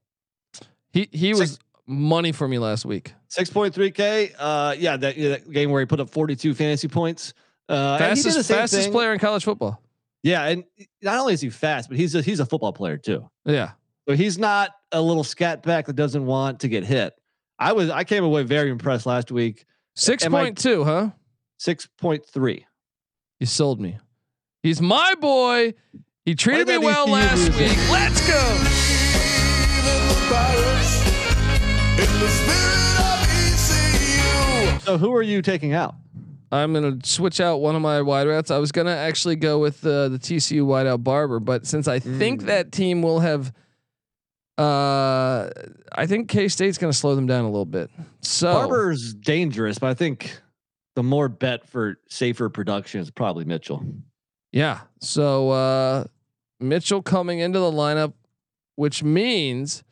He 0.91 1.07
he 1.11 1.33
Six- 1.33 1.39
was 1.39 1.59
money 1.87 2.31
for 2.31 2.47
me 2.47 2.57
last 2.59 2.85
week. 2.85 3.13
Six 3.27 3.49
point 3.49 3.73
three 3.73 3.91
K. 3.91 4.31
Uh, 4.37 4.75
yeah, 4.77 4.97
that, 4.97 5.15
that 5.17 5.51
game 5.51 5.71
where 5.71 5.81
he 5.81 5.85
put 5.85 5.99
up 5.99 6.09
forty 6.09 6.35
two 6.35 6.53
fantasy 6.53 6.87
points. 6.87 7.33
Uh, 7.69 7.97
and 7.99 8.17
he 8.17 8.23
did 8.23 8.31
the 8.31 8.35
Fastest 8.35 8.49
fastest 8.49 8.83
thing. 8.83 8.91
player 8.91 9.13
in 9.13 9.19
college 9.19 9.43
football. 9.43 9.81
Yeah, 10.23 10.45
and 10.45 10.63
not 11.01 11.19
only 11.19 11.33
is 11.33 11.41
he 11.41 11.49
fast, 11.49 11.87
but 11.89 11.97
he's 11.97 12.15
a, 12.15 12.21
he's 12.21 12.39
a 12.39 12.45
football 12.45 12.73
player 12.73 12.97
too. 12.97 13.29
Yeah. 13.45 13.71
So 14.07 14.15
he's 14.15 14.37
not 14.37 14.71
a 14.91 15.01
little 15.01 15.23
scat 15.23 15.63
back 15.63 15.85
that 15.87 15.93
doesn't 15.95 16.25
want 16.25 16.59
to 16.61 16.67
get 16.67 16.83
hit. 16.83 17.13
I 17.59 17.73
was 17.73 17.89
I 17.89 18.03
came 18.03 18.23
away 18.23 18.43
very 18.43 18.69
impressed 18.69 19.05
last 19.05 19.31
week. 19.31 19.65
Six 19.95 20.27
point 20.27 20.57
two, 20.57 20.83
huh? 20.83 21.11
Six 21.57 21.87
point 21.97 22.25
three. 22.25 22.65
You 23.39 23.45
sold 23.47 23.79
me. 23.79 23.97
He's 24.63 24.81
my 24.81 25.15
boy. 25.19 25.73
He 26.25 26.35
treated 26.35 26.67
me 26.67 26.77
well 26.79 27.07
last 27.09 27.37
music. 27.49 27.69
week. 27.69 27.89
Let's 27.91 28.27
go. 28.27 28.71
So 34.81 34.99
who 34.99 35.15
are 35.15 35.23
you 35.23 35.41
taking 35.41 35.73
out? 35.73 35.95
I'm 36.51 36.71
gonna 36.71 36.99
switch 37.03 37.41
out 37.41 37.57
one 37.59 37.75
of 37.75 37.81
my 37.81 37.97
wideouts. 38.01 38.51
I 38.51 38.59
was 38.59 38.71
gonna 38.71 38.91
actually 38.95 39.35
go 39.35 39.57
with 39.57 39.83
uh, 39.83 40.09
the 40.09 40.19
TCU 40.19 40.61
wideout 40.63 41.03
Barber, 41.03 41.39
but 41.39 41.65
since 41.65 41.87
I 41.87 41.97
think 41.97 42.43
Mm. 42.43 42.45
that 42.45 42.71
team 42.71 43.01
will 43.01 43.19
have, 43.19 43.51
uh, 44.57 45.49
I 45.93 46.05
think 46.07 46.29
K 46.29 46.47
State's 46.47 46.77
gonna 46.77 46.93
slow 46.93 47.15
them 47.15 47.27
down 47.27 47.43
a 47.45 47.49
little 47.49 47.65
bit. 47.65 47.89
So 48.21 48.51
Barber's 48.53 49.13
dangerous, 49.13 49.79
but 49.79 49.87
I 49.89 49.93
think 49.93 50.39
the 50.95 51.03
more 51.03 51.27
bet 51.29 51.67
for 51.67 51.97
safer 52.07 52.49
production 52.49 53.01
is 53.01 53.11
probably 53.11 53.43
Mitchell. 53.45 53.83
yeah. 54.51 54.81
So 55.01 55.49
uh, 55.49 56.05
Mitchell 56.59 57.01
coming 57.01 57.39
into 57.39 57.59
the 57.59 57.71
lineup, 57.71 58.13
which 58.75 59.03
means 59.03 59.83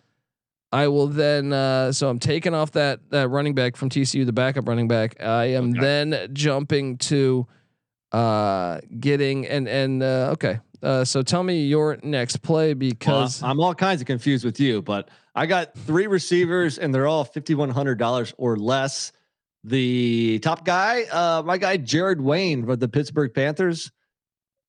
I 0.72 0.88
will 0.88 1.08
then. 1.08 1.52
Uh, 1.54 1.92
so 1.92 2.10
I'm 2.10 2.20
taking 2.20 2.54
off 2.54 2.72
that 2.72 3.02
that 3.10 3.30
running 3.30 3.54
back 3.54 3.76
from 3.76 3.90
TCU, 3.90 4.26
the 4.26 4.32
backup 4.34 4.68
running 4.68 4.88
back. 4.88 5.22
I 5.22 5.46
am 5.52 5.72
Okay. 5.72 5.80
then 5.82 6.30
jumping 6.34 6.98
to 7.00 7.46
uh, 8.14 8.80
getting 9.00 9.46
and 9.46 9.68
and 9.68 10.02
uh, 10.02 10.30
okay. 10.34 10.60
Uh, 10.84 11.06
so 11.06 11.22
tell 11.22 11.44
me 11.44 11.64
your 11.64 11.98
next 12.04 12.38
play 12.42 12.74
Well, 12.74 12.90
because 12.90 13.42
I'm 13.42 13.60
all 13.60 13.74
kinds 13.74 14.02
of 14.02 14.08
confused 14.08 14.44
with 14.44 14.60
you, 14.60 14.82
but 14.82 15.10
I 15.34 15.46
got 15.46 15.74
three 15.76 16.08
receivers 16.08 16.78
and 16.78 16.94
they're 16.94 17.08
all 17.08 17.24
fifty 17.24 17.56
one 17.56 17.70
hundred 17.70 17.98
dollars 17.98 18.34
or 18.38 18.58
less. 18.58 19.14
The 19.64 20.40
top 20.40 20.66
guy, 20.66 21.04
uh, 21.04 21.42
my 21.46 21.58
guy 21.58 21.78
Jared 21.78 22.20
Wayne 22.20 22.66
for 22.66 22.76
the 22.76 22.90
Pittsburgh 22.90 23.34
Panthers, 23.34 23.92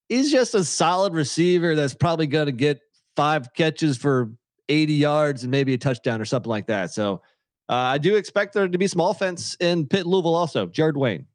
he's 0.08 0.30
just 0.30 0.54
a 0.54 0.62
solid 0.62 1.14
receiver 1.14 1.74
that's 1.74 1.94
probably 1.94 2.28
going 2.28 2.46
to 2.46 2.52
get 2.52 2.80
five 3.16 3.52
catches 3.52 3.96
for 3.96 4.30
eighty 4.68 4.94
yards 4.94 5.42
and 5.42 5.50
maybe 5.50 5.74
a 5.74 5.78
touchdown 5.78 6.20
or 6.20 6.24
something 6.24 6.48
like 6.50 6.68
that. 6.68 6.92
So 6.92 7.22
uh, 7.68 7.74
I 7.74 7.98
do 7.98 8.14
expect 8.14 8.54
there 8.54 8.68
to 8.68 8.78
be 8.78 8.86
some 8.86 9.00
offense 9.00 9.56
in 9.58 9.86
Pitt 9.86 10.06
Louisville 10.06 10.36
also. 10.36 10.66
Jared 10.66 10.96
Wayne, 10.96 11.26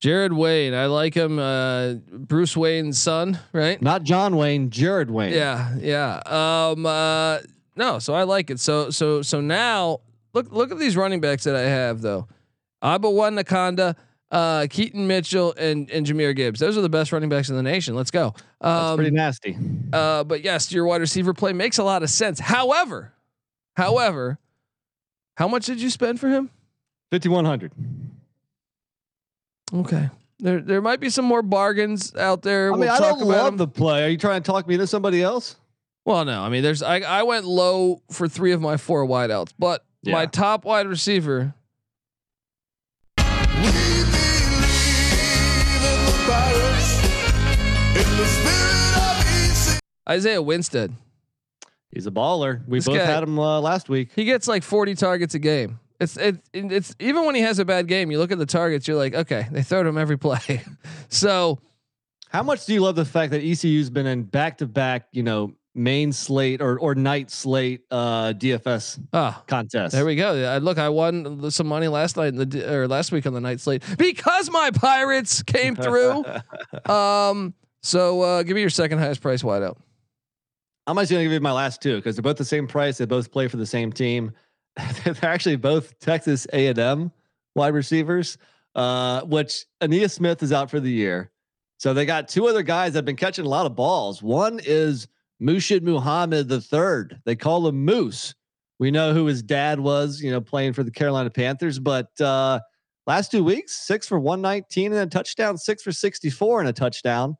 Jared 0.00 0.32
Wayne, 0.32 0.72
I 0.74 0.86
like 0.86 1.14
him. 1.14 1.38
Uh, 1.38 1.94
Bruce 2.10 2.56
Wayne's 2.56 2.98
son, 2.98 3.38
right? 3.52 3.80
not 3.82 4.02
John 4.02 4.36
Wayne, 4.36 4.70
Jared 4.70 5.10
Wayne. 5.10 5.32
Yeah, 5.34 5.76
yeah. 5.78 6.22
Um, 6.72 6.86
uh, 6.86 7.38
no, 7.76 7.98
so 7.98 8.14
I 8.14 8.22
like 8.22 8.50
it. 8.50 8.58
So, 8.60 8.90
so, 8.90 9.20
so 9.22 9.40
now 9.42 10.00
look, 10.32 10.50
look 10.50 10.70
at 10.72 10.78
these 10.78 10.96
running 10.96 11.20
backs 11.20 11.44
that 11.44 11.54
I 11.54 11.62
have 11.62 12.00
though. 12.00 12.28
Abanikanda, 12.82 13.94
uh, 14.30 14.66
Keaton 14.70 15.06
Mitchell, 15.06 15.52
and 15.58 15.90
and 15.90 16.06
Jahmyr 16.06 16.34
Gibbs. 16.34 16.60
Those 16.60 16.78
are 16.78 16.82
the 16.82 16.88
best 16.88 17.12
running 17.12 17.28
backs 17.28 17.50
in 17.50 17.56
the 17.56 17.62
nation. 17.62 17.94
Let's 17.94 18.10
go. 18.10 18.34
that's 18.60 18.94
pretty 18.96 19.10
Um, 19.10 19.16
nasty. 19.16 19.58
uh, 19.92 20.24
but 20.24 20.42
yes, 20.42 20.72
your 20.72 20.86
wide 20.86 21.02
receiver 21.02 21.34
play 21.34 21.52
makes 21.52 21.76
a 21.76 21.84
lot 21.84 22.02
of 22.02 22.08
sense. 22.08 22.40
However, 22.40 23.12
however, 23.76 24.38
how 25.36 25.46
much 25.46 25.66
did 25.66 25.80
you 25.82 25.90
spend 25.90 26.20
for 26.20 26.28
him? 26.30 26.48
Fifty 27.10 27.28
one 27.28 27.44
hundred. 27.44 27.72
Okay. 29.72 30.08
There, 30.38 30.60
there 30.60 30.80
might 30.80 31.00
be 31.00 31.10
some 31.10 31.24
more 31.26 31.42
bargains 31.42 32.14
out 32.16 32.42
there. 32.42 32.68
I 32.68 32.70
mean, 32.72 32.80
we'll 32.80 32.90
I 32.92 32.98
talk 32.98 33.18
don't 33.18 33.22
about 33.28 33.36
love 33.44 33.46
'em. 33.48 33.56
the 33.58 33.68
play. 33.68 34.04
Are 34.04 34.08
you 34.08 34.16
trying 34.16 34.42
to 34.42 34.46
talk 34.50 34.66
me 34.66 34.74
into 34.74 34.86
somebody 34.86 35.22
else? 35.22 35.56
Well, 36.06 36.24
no, 36.24 36.40
I 36.42 36.48
mean, 36.48 36.62
there's 36.62 36.82
I 36.82 37.00
I 37.00 37.22
went 37.24 37.44
low 37.44 38.00
for 38.10 38.26
three 38.26 38.52
of 38.52 38.60
my 38.60 38.76
four 38.78 39.06
wideouts, 39.06 39.52
but 39.58 39.84
my 40.04 40.24
top 40.26 40.64
wide 40.64 40.86
receiver. 40.88 41.54
Isaiah 50.08 50.42
Winstead. 50.42 50.92
He's 51.92 52.06
a 52.06 52.10
baller. 52.10 52.66
We 52.66 52.78
This 52.78 52.86
both 52.86 52.96
guy- 52.96 53.04
had 53.04 53.22
him 53.22 53.38
uh, 53.38 53.60
last 53.60 53.88
week. 53.88 54.10
He 54.14 54.24
gets 54.24 54.48
like 54.48 54.62
40 54.62 54.94
targets 54.94 55.34
a 55.34 55.38
game. 55.38 55.78
It's 56.00 56.16
it, 56.16 56.40
it's 56.54 56.96
even 56.98 57.26
when 57.26 57.34
he 57.34 57.42
has 57.42 57.58
a 57.58 57.64
bad 57.64 57.86
game, 57.86 58.10
you 58.10 58.18
look 58.18 58.32
at 58.32 58.38
the 58.38 58.46
targets, 58.46 58.88
you're 58.88 58.96
like, 58.96 59.14
okay, 59.14 59.46
they 59.52 59.62
throw 59.62 59.82
to 59.82 59.88
him 59.88 59.98
every 59.98 60.16
play. 60.16 60.62
so 61.08 61.58
How 62.30 62.42
much 62.42 62.64
do 62.64 62.72
you 62.72 62.80
love 62.80 62.96
the 62.96 63.04
fact 63.04 63.32
that 63.32 63.42
ECU's 63.42 63.90
been 63.90 64.06
in 64.06 64.22
back 64.22 64.58
to 64.58 64.66
back, 64.66 65.08
you 65.12 65.22
know, 65.22 65.52
main 65.74 66.10
slate 66.10 66.62
or 66.62 66.80
or 66.80 66.94
night 66.94 67.30
slate 67.30 67.82
uh 67.90 68.32
DFS 68.32 68.98
ah, 69.12 69.42
contest? 69.46 69.94
There 69.94 70.06
we 70.06 70.16
go. 70.16 70.42
I, 70.42 70.56
look, 70.56 70.78
I 70.78 70.88
won 70.88 71.50
some 71.50 71.66
money 71.66 71.88
last 71.88 72.16
night 72.16 72.28
in 72.28 72.48
the 72.48 72.74
or 72.74 72.88
last 72.88 73.12
week 73.12 73.26
on 73.26 73.34
the 73.34 73.40
night 73.40 73.60
slate 73.60 73.82
because 73.98 74.50
my 74.50 74.70
Pirates 74.70 75.42
came 75.42 75.76
through. 75.76 76.24
um, 76.92 77.52
so 77.82 78.22
uh, 78.22 78.42
give 78.42 78.54
me 78.54 78.62
your 78.62 78.70
second 78.70 78.98
highest 79.00 79.20
price 79.20 79.42
wideout. 79.42 79.76
I'm 80.86 80.96
actually 80.96 81.16
gonna 81.16 81.24
give 81.24 81.32
you 81.32 81.40
my 81.40 81.52
last 81.52 81.82
two 81.82 81.96
because 81.96 82.16
they're 82.16 82.22
both 82.22 82.38
the 82.38 82.44
same 82.44 82.66
price. 82.66 82.96
They 82.96 83.04
both 83.04 83.30
play 83.30 83.48
for 83.48 83.58
the 83.58 83.66
same 83.66 83.92
team. 83.92 84.32
they're 85.04 85.16
actually 85.22 85.56
both 85.56 85.98
Texas 85.98 86.46
A&M 86.52 87.12
wide 87.54 87.74
receivers, 87.74 88.38
uh, 88.74 89.22
which 89.22 89.64
Ainias 89.80 90.12
Smith 90.12 90.42
is 90.42 90.52
out 90.52 90.70
for 90.70 90.80
the 90.80 90.90
year. 90.90 91.30
So 91.78 91.94
they 91.94 92.04
got 92.04 92.28
two 92.28 92.46
other 92.46 92.62
guys 92.62 92.92
that 92.92 92.98
have 92.98 93.04
been 93.04 93.16
catching 93.16 93.46
a 93.46 93.48
lot 93.48 93.66
of 93.66 93.74
balls. 93.74 94.22
One 94.22 94.60
is 94.62 95.08
Muhsin 95.42 95.82
Muhammad 95.82 96.48
the 96.48 96.60
third. 96.60 97.20
They 97.24 97.36
call 97.36 97.66
him 97.66 97.84
Moose. 97.84 98.34
We 98.78 98.90
know 98.90 99.12
who 99.12 99.26
his 99.26 99.42
dad 99.42 99.80
was, 99.80 100.20
you 100.20 100.30
know, 100.30 100.40
playing 100.40 100.74
for 100.74 100.82
the 100.82 100.90
Carolina 100.90 101.30
Panthers. 101.30 101.78
But 101.78 102.08
uh, 102.20 102.60
last 103.06 103.30
two 103.30 103.44
weeks, 103.44 103.76
six 103.76 104.06
for 104.06 104.18
119 104.18 104.92
and 104.92 105.02
a 105.02 105.06
touchdown, 105.06 105.56
six 105.58 105.82
for 105.82 105.92
64 105.92 106.60
and 106.60 106.68
a 106.68 106.72
touchdown. 106.72 107.36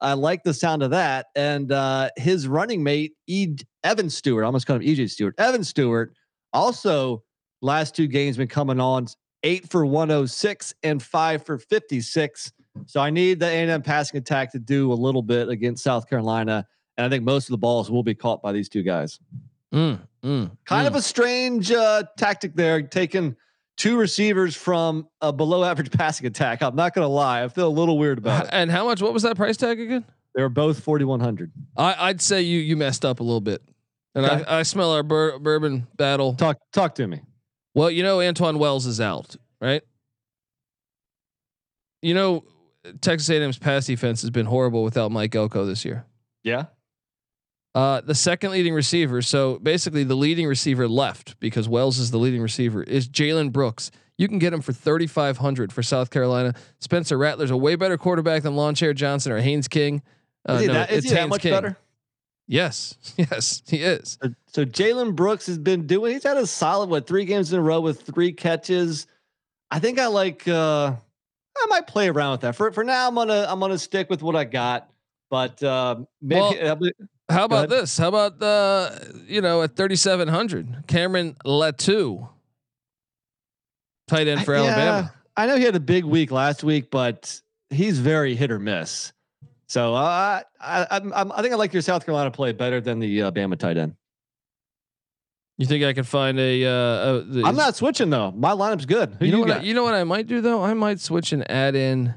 I 0.00 0.14
like 0.14 0.42
the 0.42 0.54
sound 0.54 0.82
of 0.82 0.90
that. 0.90 1.26
And 1.36 1.70
uh, 1.70 2.10
his 2.16 2.48
running 2.48 2.82
mate, 2.82 3.14
e- 3.28 3.56
Evan 3.84 4.10
Stewart, 4.10 4.44
I 4.44 4.46
almost 4.46 4.66
called 4.66 4.82
him 4.82 4.88
EJ 4.88 5.10
Stewart. 5.10 5.34
Evan 5.38 5.62
Stewart 5.62 6.14
also 6.52 7.22
last 7.60 7.94
two 7.94 8.06
games 8.06 8.36
been 8.36 8.48
coming 8.48 8.80
on 8.80 9.06
eight 9.42 9.70
for 9.70 9.84
106 9.84 10.74
and 10.82 11.02
five 11.02 11.44
for 11.44 11.58
56. 11.58 12.52
So 12.86 13.00
I 13.00 13.10
need 13.10 13.40
the 13.40 13.46
A&M 13.46 13.82
passing 13.82 14.18
attack 14.18 14.52
to 14.52 14.58
do 14.58 14.92
a 14.92 14.94
little 14.94 15.22
bit 15.22 15.48
against 15.48 15.84
South 15.84 16.08
Carolina, 16.08 16.66
and 16.96 17.06
I 17.06 17.08
think 17.08 17.24
most 17.24 17.48
of 17.48 17.50
the 17.50 17.58
balls 17.58 17.90
will 17.90 18.02
be 18.02 18.14
caught 18.14 18.42
by 18.42 18.52
these 18.52 18.68
two 18.68 18.82
guys. 18.82 19.18
Mm, 19.72 20.00
mm, 20.24 20.50
Kind 20.64 20.84
mm. 20.84 20.86
of 20.86 20.94
a 20.94 21.02
strange 21.02 21.70
uh, 21.70 22.04
tactic 22.16 22.54
there, 22.54 22.82
taking 22.82 23.36
two 23.76 23.98
receivers 23.98 24.54
from 24.54 25.08
a 25.20 25.32
below 25.32 25.64
average 25.64 25.90
passing 25.98 26.26
attack. 26.26 26.62
I'm 26.62 26.76
not 26.76 26.94
going 26.94 27.04
to 27.04 27.12
lie, 27.12 27.42
I 27.42 27.48
feel 27.48 27.68
a 27.68 27.70
little 27.70 27.98
weird 27.98 28.18
about 28.18 28.44
it. 28.44 28.50
And 28.52 28.70
how 28.70 28.84
much? 28.84 29.02
What 29.02 29.12
was 29.12 29.22
that 29.22 29.36
price 29.36 29.56
tag 29.56 29.80
again? 29.80 30.04
They 30.34 30.42
were 30.42 30.48
both 30.48 30.80
4100. 30.80 31.52
I, 31.76 32.08
I'd 32.08 32.22
say 32.22 32.40
you 32.42 32.58
you 32.58 32.76
messed 32.76 33.04
up 33.04 33.20
a 33.20 33.22
little 33.22 33.40
bit, 33.40 33.62
and 34.14 34.26
Okay. 34.26 34.44
I, 34.46 34.60
I 34.60 34.62
smell 34.62 34.92
our 34.92 35.02
bur- 35.02 35.38
bourbon 35.38 35.86
battle. 35.96 36.34
Talk 36.34 36.58
talk 36.72 36.94
to 36.96 37.06
me. 37.06 37.20
Well, 37.74 37.90
you 37.90 38.02
know 38.02 38.18
Antwane 38.18 38.58
Wells 38.58 38.86
is 38.86 39.00
out, 39.00 39.36
right? 39.60 39.82
You 42.02 42.14
know 42.14 42.44
Texas 43.00 43.28
A&M's 43.30 43.58
pass 43.58 43.86
defense 43.86 44.22
has 44.22 44.30
been 44.30 44.46
horrible 44.46 44.82
without 44.82 45.12
Mike 45.12 45.34
Elko 45.34 45.64
this 45.64 45.84
year. 45.84 46.04
Yeah. 46.42 46.64
Uh, 47.74 48.02
the 48.02 48.14
second 48.14 48.50
leading 48.50 48.74
receiver, 48.74 49.22
so 49.22 49.58
basically 49.60 50.04
the 50.04 50.14
leading 50.16 50.46
receiver 50.46 50.86
left 50.86 51.38
because 51.40 51.68
Wells 51.68 51.98
is 51.98 52.10
the 52.10 52.18
leading 52.18 52.42
receiver, 52.42 52.82
is 52.82 53.08
Jalen 53.08 53.50
Brooks. 53.50 53.90
You 54.18 54.28
can 54.28 54.38
get 54.38 54.52
him 54.52 54.60
for 54.60 54.74
thirty 54.74 55.06
five 55.06 55.38
hundred 55.38 55.72
for 55.72 55.82
South 55.82 56.10
Carolina. 56.10 56.52
Spencer 56.80 57.16
Rattler's 57.16 57.50
a 57.50 57.56
way 57.56 57.76
better 57.76 57.96
quarterback 57.96 58.42
than 58.42 58.56
Lawn 58.56 58.74
Chair 58.74 58.92
Johnson 58.92 59.32
or 59.32 59.38
Haynes 59.40 59.68
King. 59.68 60.02
Uh, 60.46 60.54
Is 60.54 60.60
he 60.62 60.66
no, 60.66 60.72
that, 60.74 60.90
is 60.90 60.98
it's 60.98 61.04
he 61.06 61.10
that 61.14 61.20
Haynes 61.20 61.30
much 61.30 61.40
King. 61.42 61.52
better? 61.52 61.78
Yes, 62.52 62.98
yes, 63.16 63.62
he 63.66 63.78
is. 63.78 64.18
So, 64.48 64.66
Jalen 64.66 65.16
Brooks 65.16 65.46
has 65.46 65.56
been 65.56 65.86
doing. 65.86 66.12
He's 66.12 66.22
had 66.22 66.36
a 66.36 66.46
solid 66.46 66.90
what 66.90 67.06
three 67.06 67.24
games 67.24 67.50
in 67.50 67.58
a 67.58 67.62
row 67.62 67.80
with 67.80 68.02
three 68.02 68.30
catches. 68.30 69.06
I 69.70 69.78
think 69.78 69.98
I 69.98 70.06
like. 70.08 70.46
uh 70.46 70.92
I 71.56 71.66
might 71.68 71.86
play 71.86 72.08
around 72.10 72.32
with 72.32 72.40
that. 72.42 72.54
For 72.54 72.70
for 72.72 72.84
now, 72.84 73.08
I'm 73.08 73.14
gonna 73.14 73.46
I'm 73.48 73.58
gonna 73.58 73.78
stick 73.78 74.10
with 74.10 74.22
what 74.22 74.36
I 74.36 74.44
got. 74.44 74.90
But 75.30 75.62
uh, 75.62 76.00
maybe 76.20 76.58
Well, 76.60 76.90
How 77.30 77.44
about 77.46 77.70
this? 77.70 77.96
How 77.96 78.08
about 78.08 78.38
the 78.38 79.22
you 79.26 79.40
know 79.40 79.62
at 79.62 79.74
thirty 79.74 79.96
seven 79.96 80.28
hundred, 80.28 80.84
Cameron 80.86 81.36
Latu, 81.46 82.28
tight 84.08 84.28
end 84.28 84.44
for 84.44 84.54
I- 84.54 84.58
Alabama. 84.58 85.10
yeah, 85.14 85.20
I 85.36 85.46
know 85.46 85.56
he 85.56 85.64
had 85.64 85.76
a 85.76 85.80
big 85.80 86.04
week 86.04 86.30
last 86.30 86.62
week, 86.64 86.90
but 86.90 87.40
he's 87.70 87.98
very 87.98 88.34
hit 88.34 88.50
or 88.50 88.58
miss. 88.58 89.12
So 89.72 89.94
uh, 89.94 90.42
I 90.60 90.86
I'm, 90.90 91.14
I'm, 91.14 91.32
I 91.32 91.40
think 91.40 91.54
I 91.54 91.56
like 91.56 91.72
your 91.72 91.80
South 91.80 92.04
Carolina 92.04 92.30
play 92.30 92.52
better 92.52 92.78
than 92.78 92.98
the 92.98 93.22
uh, 93.22 93.30
Bama 93.30 93.56
tight 93.56 93.78
end. 93.78 93.96
You 95.56 95.64
think 95.64 95.82
I 95.82 95.94
could 95.94 96.06
find 96.06 96.38
a? 96.38 96.66
Uh, 96.66 96.70
a 96.70 97.20
the, 97.22 97.42
I'm 97.46 97.56
not 97.56 97.74
switching 97.74 98.10
though. 98.10 98.32
My 98.32 98.50
lineup's 98.50 98.84
good. 98.84 99.16
Who 99.18 99.24
You 99.24 99.32
know 99.32 99.38
you 99.38 99.44
what? 99.44 99.56
I, 99.56 99.60
you 99.62 99.72
know 99.72 99.82
what 99.82 99.94
I 99.94 100.04
might 100.04 100.26
do 100.26 100.42
though. 100.42 100.62
I 100.62 100.74
might 100.74 101.00
switch 101.00 101.32
and 101.32 101.50
add 101.50 101.74
in 101.74 102.12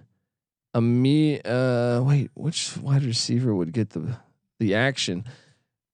a 0.74 0.82
me. 0.82 1.40
Uh, 1.40 2.02
wait, 2.02 2.30
which 2.34 2.76
wide 2.76 3.04
receiver 3.04 3.56
would 3.56 3.72
get 3.72 3.92
the 3.92 4.18
the 4.60 4.76
action? 4.76 5.24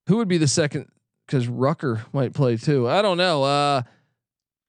Who 0.08 0.18
would 0.18 0.28
be 0.28 0.40
the 0.40 0.48
second? 0.48 0.90
Because 1.28 1.48
Rucker 1.48 2.04
might 2.12 2.34
play 2.34 2.58
too. 2.58 2.90
I 2.90 3.04
don't 3.04 3.18
know. 3.18 3.44
Uh, 3.44 3.84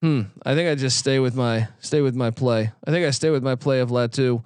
hmm. 0.02 0.22
I 0.44 0.54
think 0.54 0.68
I 0.68 0.74
just 0.74 0.98
stay 0.98 1.20
with 1.20 1.36
my 1.36 1.68
stay 1.80 2.02
with 2.02 2.14
my 2.14 2.30
play. 2.30 2.70
I 2.86 2.90
think 2.90 3.06
I 3.06 3.12
stay 3.12 3.30
with 3.30 3.42
my 3.42 3.54
play 3.54 3.80
of 3.80 3.88
Latu. 3.88 4.44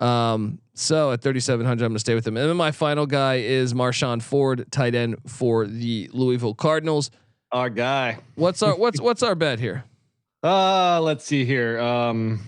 Um, 0.00 0.58
so 0.74 1.12
at 1.12 1.22
3,700, 1.22 1.84
I'm 1.84 1.88
going 1.90 1.94
to 1.94 1.98
stay 2.00 2.14
with 2.14 2.26
him. 2.26 2.36
And 2.36 2.48
then 2.50 2.56
my 2.56 2.70
final 2.70 3.06
guy 3.06 3.36
is 3.36 3.72
Marshon 3.74 4.20
Ford, 4.20 4.66
tight 4.70 4.94
end 4.94 5.16
for 5.26 5.66
the 5.66 6.10
Louisville 6.12 6.54
Cardinals. 6.54 7.10
Our 7.52 7.70
guy. 7.70 8.18
What's 8.34 8.62
our 8.62 8.76
what's 8.76 9.00
what's 9.00 9.22
our 9.22 9.34
bet 9.34 9.58
here? 9.58 9.84
Uh, 10.42 11.00
let's 11.00 11.24
see 11.24 11.44
here. 11.44 11.80
Um, 11.80 12.38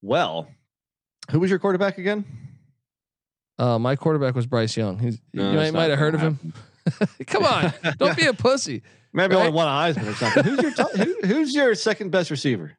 well, 0.00 0.48
who 1.30 1.38
was 1.40 1.50
your 1.50 1.58
quarterback 1.60 1.98
again? 1.98 2.24
Uh, 3.58 3.78
my 3.78 3.94
quarterback 3.94 4.34
was 4.34 4.46
Bryce 4.46 4.76
Young. 4.76 4.98
He's, 4.98 5.20
No, 5.32 5.50
you 5.50 5.56
might, 5.56 5.72
might 5.72 5.90
have 5.90 5.98
heard 5.98 6.14
of 6.16 6.20
him. 6.22 6.52
Come 7.26 7.44
on, 7.44 7.72
don't 7.98 8.16
be 8.16 8.26
a 8.26 8.32
pussy. 8.32 8.82
Maybe 9.12 9.34
Right? 9.36 9.42
only 9.46 9.52
one 9.52 9.68
Heisman 9.68 10.10
or 10.10 10.14
something. 10.14 10.42
Who's 10.44 10.60
your 10.62 10.72
t- 10.72 11.04
who, 11.04 11.26
who's 11.26 11.54
your 11.54 11.74
second 11.76 12.10
best 12.10 12.30
receiver? 12.30 12.72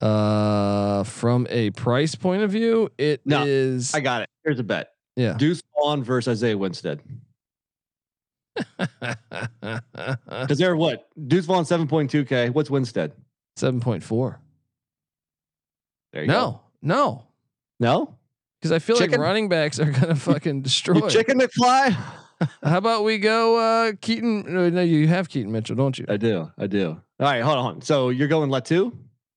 Uh, 0.00 1.02
from 1.04 1.46
a 1.50 1.70
price 1.70 2.14
point 2.14 2.42
of 2.42 2.50
view, 2.52 2.88
it 2.98 3.20
is. 3.26 3.92
No, 3.92 3.98
I 3.98 4.00
got 4.00 4.22
it. 4.22 4.30
Here's 4.44 4.60
a 4.60 4.64
bet: 4.64 4.92
yeah. 5.16 5.34
Deuce 5.36 5.60
Vaughn 5.74 6.04
versus 6.04 6.38
Isaiah 6.38 6.56
Winstead. 6.58 7.00
Because 9.60 10.58
they're 10.58 10.76
what? 10.76 11.08
Deuce 11.28 11.44
Vaughn 11.46 11.64
seven 11.64 11.86
point 11.88 12.10
two 12.10 12.24
k. 12.24 12.50
What's 12.50 12.70
Winstead? 12.70 13.12
Seven 13.56 13.80
point 13.80 14.02
four. 14.02 14.40
There 16.12 16.22
you 16.22 16.28
go. 16.28 16.32
No, 16.32 16.60
no, 16.82 17.26
No. 17.80 18.14
because 18.60 18.72
I 18.72 18.78
feel 18.78 18.96
Chicken? 18.96 19.20
like 19.20 19.26
running 19.26 19.48
backs 19.48 19.78
are 19.78 19.90
gonna 19.90 20.14
fucking 20.16 20.62
destroy. 20.62 21.08
Chicken 21.08 21.38
McFly. 21.40 21.90
How 22.62 22.78
about 22.78 23.04
we 23.04 23.18
go 23.18 23.58
uh 23.58 23.92
Keaton? 24.00 24.44
No, 24.46 24.68
no, 24.70 24.82
you 24.82 25.06
have 25.08 25.28
Keaton 25.28 25.50
Mitchell, 25.52 25.76
don't 25.76 25.98
you? 25.98 26.06
I 26.08 26.16
do. 26.16 26.50
I 26.56 26.66
do. 26.66 26.90
All 26.90 27.26
right, 27.26 27.42
hold 27.42 27.58
on. 27.58 27.82
So 27.82 28.08
you're 28.10 28.28
going 28.28 28.50
Latu? 28.50 28.96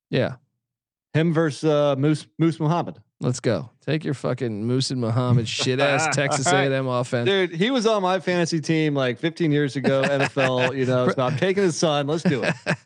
Yeah. 0.09 0.35
Him 1.13 1.33
versus 1.33 1.69
uh, 1.69 1.95
Moose 1.97 2.25
Moose 2.37 2.59
Muhammad. 2.59 2.99
Let's 3.21 3.39
go. 3.39 3.69
Take 3.85 4.03
your 4.03 4.15
fucking 4.15 4.65
Moose 4.65 4.89
and 4.89 4.99
Muhammad 4.99 5.47
shit 5.47 5.79
ass 5.79 6.07
Texas 6.15 6.47
right. 6.47 6.71
A&M 6.71 6.87
offense. 6.87 7.29
Dude, 7.29 7.51
he 7.51 7.69
was 7.69 7.85
on 7.85 8.01
my 8.01 8.19
fantasy 8.19 8.59
team 8.59 8.95
like 8.95 9.19
15 9.19 9.51
years 9.51 9.75
ago, 9.75 10.01
NFL, 10.05 10.75
you 10.75 10.87
know. 10.87 11.07
So 11.09 11.21
I'm 11.21 11.37
taking 11.37 11.61
his 11.63 11.77
son. 11.77 12.07
Let's 12.07 12.23
do 12.23 12.41
it. 12.43 12.55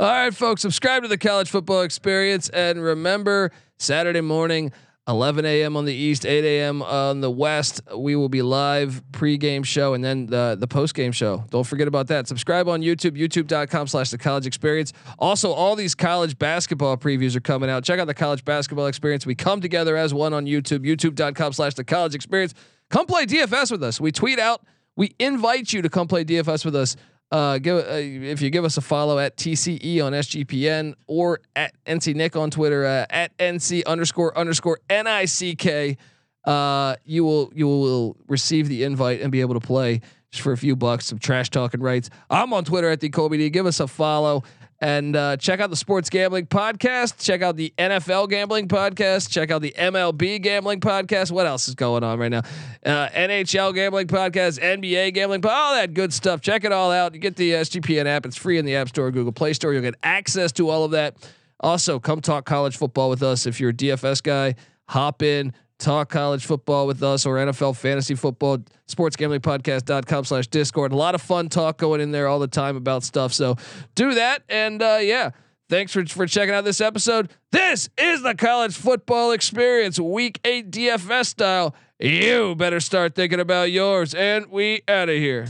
All 0.00 0.08
right, 0.08 0.34
folks, 0.34 0.62
subscribe 0.62 1.02
to 1.02 1.08
the 1.08 1.18
college 1.18 1.48
football 1.48 1.82
experience. 1.82 2.48
And 2.48 2.82
remember, 2.82 3.52
Saturday 3.78 4.20
morning, 4.20 4.72
11 5.06 5.44
a.m. 5.44 5.76
on 5.76 5.84
the 5.84 5.92
East, 5.92 6.24
8 6.24 6.44
a.m. 6.44 6.82
on 6.82 7.20
the 7.20 7.30
West, 7.30 7.82
we 7.94 8.16
will 8.16 8.30
be 8.30 8.40
live 8.40 9.02
pregame 9.12 9.64
show 9.64 9.92
and 9.92 10.02
then 10.02 10.26
the, 10.26 10.56
the 10.58 10.66
postgame 10.66 11.12
show. 11.12 11.44
Don't 11.50 11.66
forget 11.66 11.86
about 11.86 12.06
that. 12.06 12.26
Subscribe 12.26 12.68
on 12.68 12.80
YouTube, 12.80 13.10
youtube.com 13.10 13.86
slash 13.86 14.10
the 14.10 14.16
college 14.16 14.46
experience. 14.46 14.94
Also, 15.18 15.52
all 15.52 15.76
these 15.76 15.94
college 15.94 16.38
basketball 16.38 16.96
previews 16.96 17.36
are 17.36 17.40
coming 17.40 17.68
out. 17.68 17.84
Check 17.84 18.00
out 18.00 18.06
the 18.06 18.14
college 18.14 18.44
basketball 18.46 18.86
experience. 18.86 19.26
We 19.26 19.34
come 19.34 19.60
together 19.60 19.94
as 19.96 20.14
one 20.14 20.32
on 20.32 20.46
YouTube, 20.46 20.80
youtube.com 20.80 21.52
slash 21.52 21.74
the 21.74 21.84
college 21.84 22.14
experience. 22.14 22.54
Come 22.88 23.04
play 23.04 23.26
DFS 23.26 23.70
with 23.70 23.82
us. 23.82 24.00
We 24.00 24.10
tweet 24.10 24.38
out, 24.38 24.62
we 24.96 25.14
invite 25.18 25.72
you 25.72 25.82
to 25.82 25.90
come 25.90 26.08
play 26.08 26.24
DFS 26.24 26.64
with 26.64 26.76
us. 26.76 26.96
Uh, 27.30 27.58
give 27.58 27.78
uh, 27.78 27.94
if 27.94 28.40
you 28.40 28.50
give 28.50 28.64
us 28.64 28.76
a 28.76 28.80
follow 28.80 29.18
at 29.18 29.36
TCE 29.36 30.04
on 30.04 30.12
SGPN 30.12 30.94
or 31.06 31.40
at 31.56 31.74
NC 31.84 32.14
Nick 32.14 32.36
on 32.36 32.50
Twitter 32.50 32.84
uh, 32.84 33.06
at 33.10 33.36
NC 33.38 33.84
underscore 33.86 34.36
underscore 34.36 34.78
NICK. 34.88 35.98
Uh, 36.44 36.94
you 37.04 37.24
will 37.24 37.50
you 37.54 37.66
will 37.66 38.16
receive 38.28 38.68
the 38.68 38.84
invite 38.84 39.20
and 39.20 39.32
be 39.32 39.40
able 39.40 39.54
to 39.54 39.66
play 39.66 40.00
just 40.30 40.42
for 40.42 40.52
a 40.52 40.56
few 40.56 40.76
bucks. 40.76 41.06
Some 41.06 41.18
trash 41.18 41.50
talking 41.50 41.80
rights. 41.80 42.10
I'm 42.28 42.52
on 42.52 42.64
Twitter 42.64 42.90
at 42.90 43.00
the 43.00 43.08
Colby 43.08 43.38
D. 43.38 43.50
Give 43.50 43.66
us 43.66 43.80
a 43.80 43.88
follow 43.88 44.44
and 44.84 45.16
uh, 45.16 45.34
check 45.38 45.60
out 45.60 45.70
the 45.70 45.76
Sports 45.76 46.10
Gambling 46.10 46.44
Podcast. 46.44 47.18
Check 47.24 47.40
out 47.40 47.56
the 47.56 47.72
NFL 47.78 48.28
Gambling 48.28 48.68
Podcast. 48.68 49.30
Check 49.30 49.50
out 49.50 49.62
the 49.62 49.74
MLB 49.78 50.42
Gambling 50.42 50.80
Podcast. 50.80 51.32
What 51.32 51.46
else 51.46 51.68
is 51.68 51.74
going 51.74 52.04
on 52.04 52.18
right 52.18 52.30
now? 52.30 52.42
Uh, 52.84 53.08
NHL 53.08 53.74
Gambling 53.74 54.08
Podcast, 54.08 54.60
NBA 54.60 55.14
Gambling, 55.14 55.42
all 55.46 55.72
that 55.72 55.94
good 55.94 56.12
stuff. 56.12 56.42
Check 56.42 56.64
it 56.64 56.72
all 56.72 56.92
out. 56.92 57.14
You 57.14 57.20
get 57.20 57.36
the 57.36 57.52
SGPN 57.52 58.04
app. 58.04 58.26
It's 58.26 58.36
free 58.36 58.58
in 58.58 58.66
the 58.66 58.76
App 58.76 58.90
Store, 58.90 59.10
Google 59.10 59.32
Play 59.32 59.54
Store. 59.54 59.72
You'll 59.72 59.80
get 59.80 59.94
access 60.02 60.52
to 60.52 60.68
all 60.68 60.84
of 60.84 60.90
that. 60.90 61.16
Also, 61.60 61.98
come 61.98 62.20
talk 62.20 62.44
college 62.44 62.76
football 62.76 63.08
with 63.08 63.22
us. 63.22 63.46
If 63.46 63.60
you're 63.60 63.70
a 63.70 63.72
DFS 63.74 64.22
guy, 64.22 64.54
hop 64.86 65.22
in, 65.22 65.54
talk 65.78 66.08
college 66.08 66.46
football 66.46 66.86
with 66.86 67.02
us 67.02 67.26
or 67.26 67.36
NFL 67.36 67.76
fantasy 67.76 68.14
football, 68.14 68.58
sports 68.86 69.16
gambling 69.16 69.40
sportsgamblingpodcast.com 69.40 70.24
slash 70.24 70.46
discord. 70.48 70.92
A 70.92 70.96
lot 70.96 71.14
of 71.14 71.22
fun 71.22 71.48
talk 71.48 71.78
going 71.78 72.00
in 72.00 72.12
there 72.12 72.28
all 72.28 72.38
the 72.38 72.48
time 72.48 72.76
about 72.76 73.02
stuff. 73.02 73.32
So 73.32 73.56
do 73.94 74.14
that. 74.14 74.42
And 74.48 74.82
uh, 74.82 74.98
yeah, 75.00 75.30
thanks 75.68 75.92
for, 75.92 76.04
for 76.06 76.26
checking 76.26 76.54
out 76.54 76.64
this 76.64 76.80
episode. 76.80 77.30
This 77.52 77.88
is 77.98 78.22
the 78.22 78.34
college 78.34 78.74
football 78.74 79.32
experience, 79.32 79.98
week 79.98 80.40
eight 80.44 80.70
DFS 80.70 81.26
style. 81.26 81.74
You 81.98 82.54
better 82.54 82.80
start 82.80 83.14
thinking 83.14 83.40
about 83.40 83.70
yours. 83.70 84.14
And 84.14 84.46
we 84.50 84.82
out 84.88 85.08
of 85.08 85.16
here. 85.16 85.46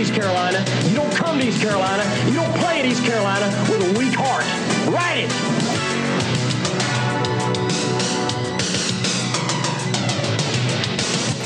East 0.00 0.14
Carolina. 0.14 0.64
You 0.88 0.96
don't 0.96 1.12
come 1.12 1.38
to 1.38 1.46
East 1.46 1.60
Carolina. 1.60 2.04
You 2.26 2.36
don't 2.36 2.54
play 2.56 2.80
at 2.80 2.86
East 2.86 3.04
Carolina 3.04 3.46
with 3.68 3.84
a 3.84 3.98
weak 3.98 4.14
heart. 4.14 4.44
Write 4.88 5.24
it. 5.24 5.30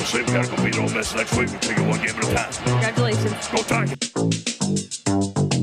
sleep. 0.04 0.26
Gotta 0.26 0.56
go 0.56 0.62
beat 0.62 0.78
Ole 0.78 0.88
Miss 0.90 1.14
next 1.14 1.36
week. 1.36 1.50
We'll 1.50 1.58
take 1.58 1.78
it 1.78 1.86
one 1.86 1.98
game 1.98 2.10
at 2.10 2.24
a 2.24 2.34
time. 2.34 2.52
Congratulations. 2.64 3.48
Go 3.48 3.62
Tigers. 3.62 5.53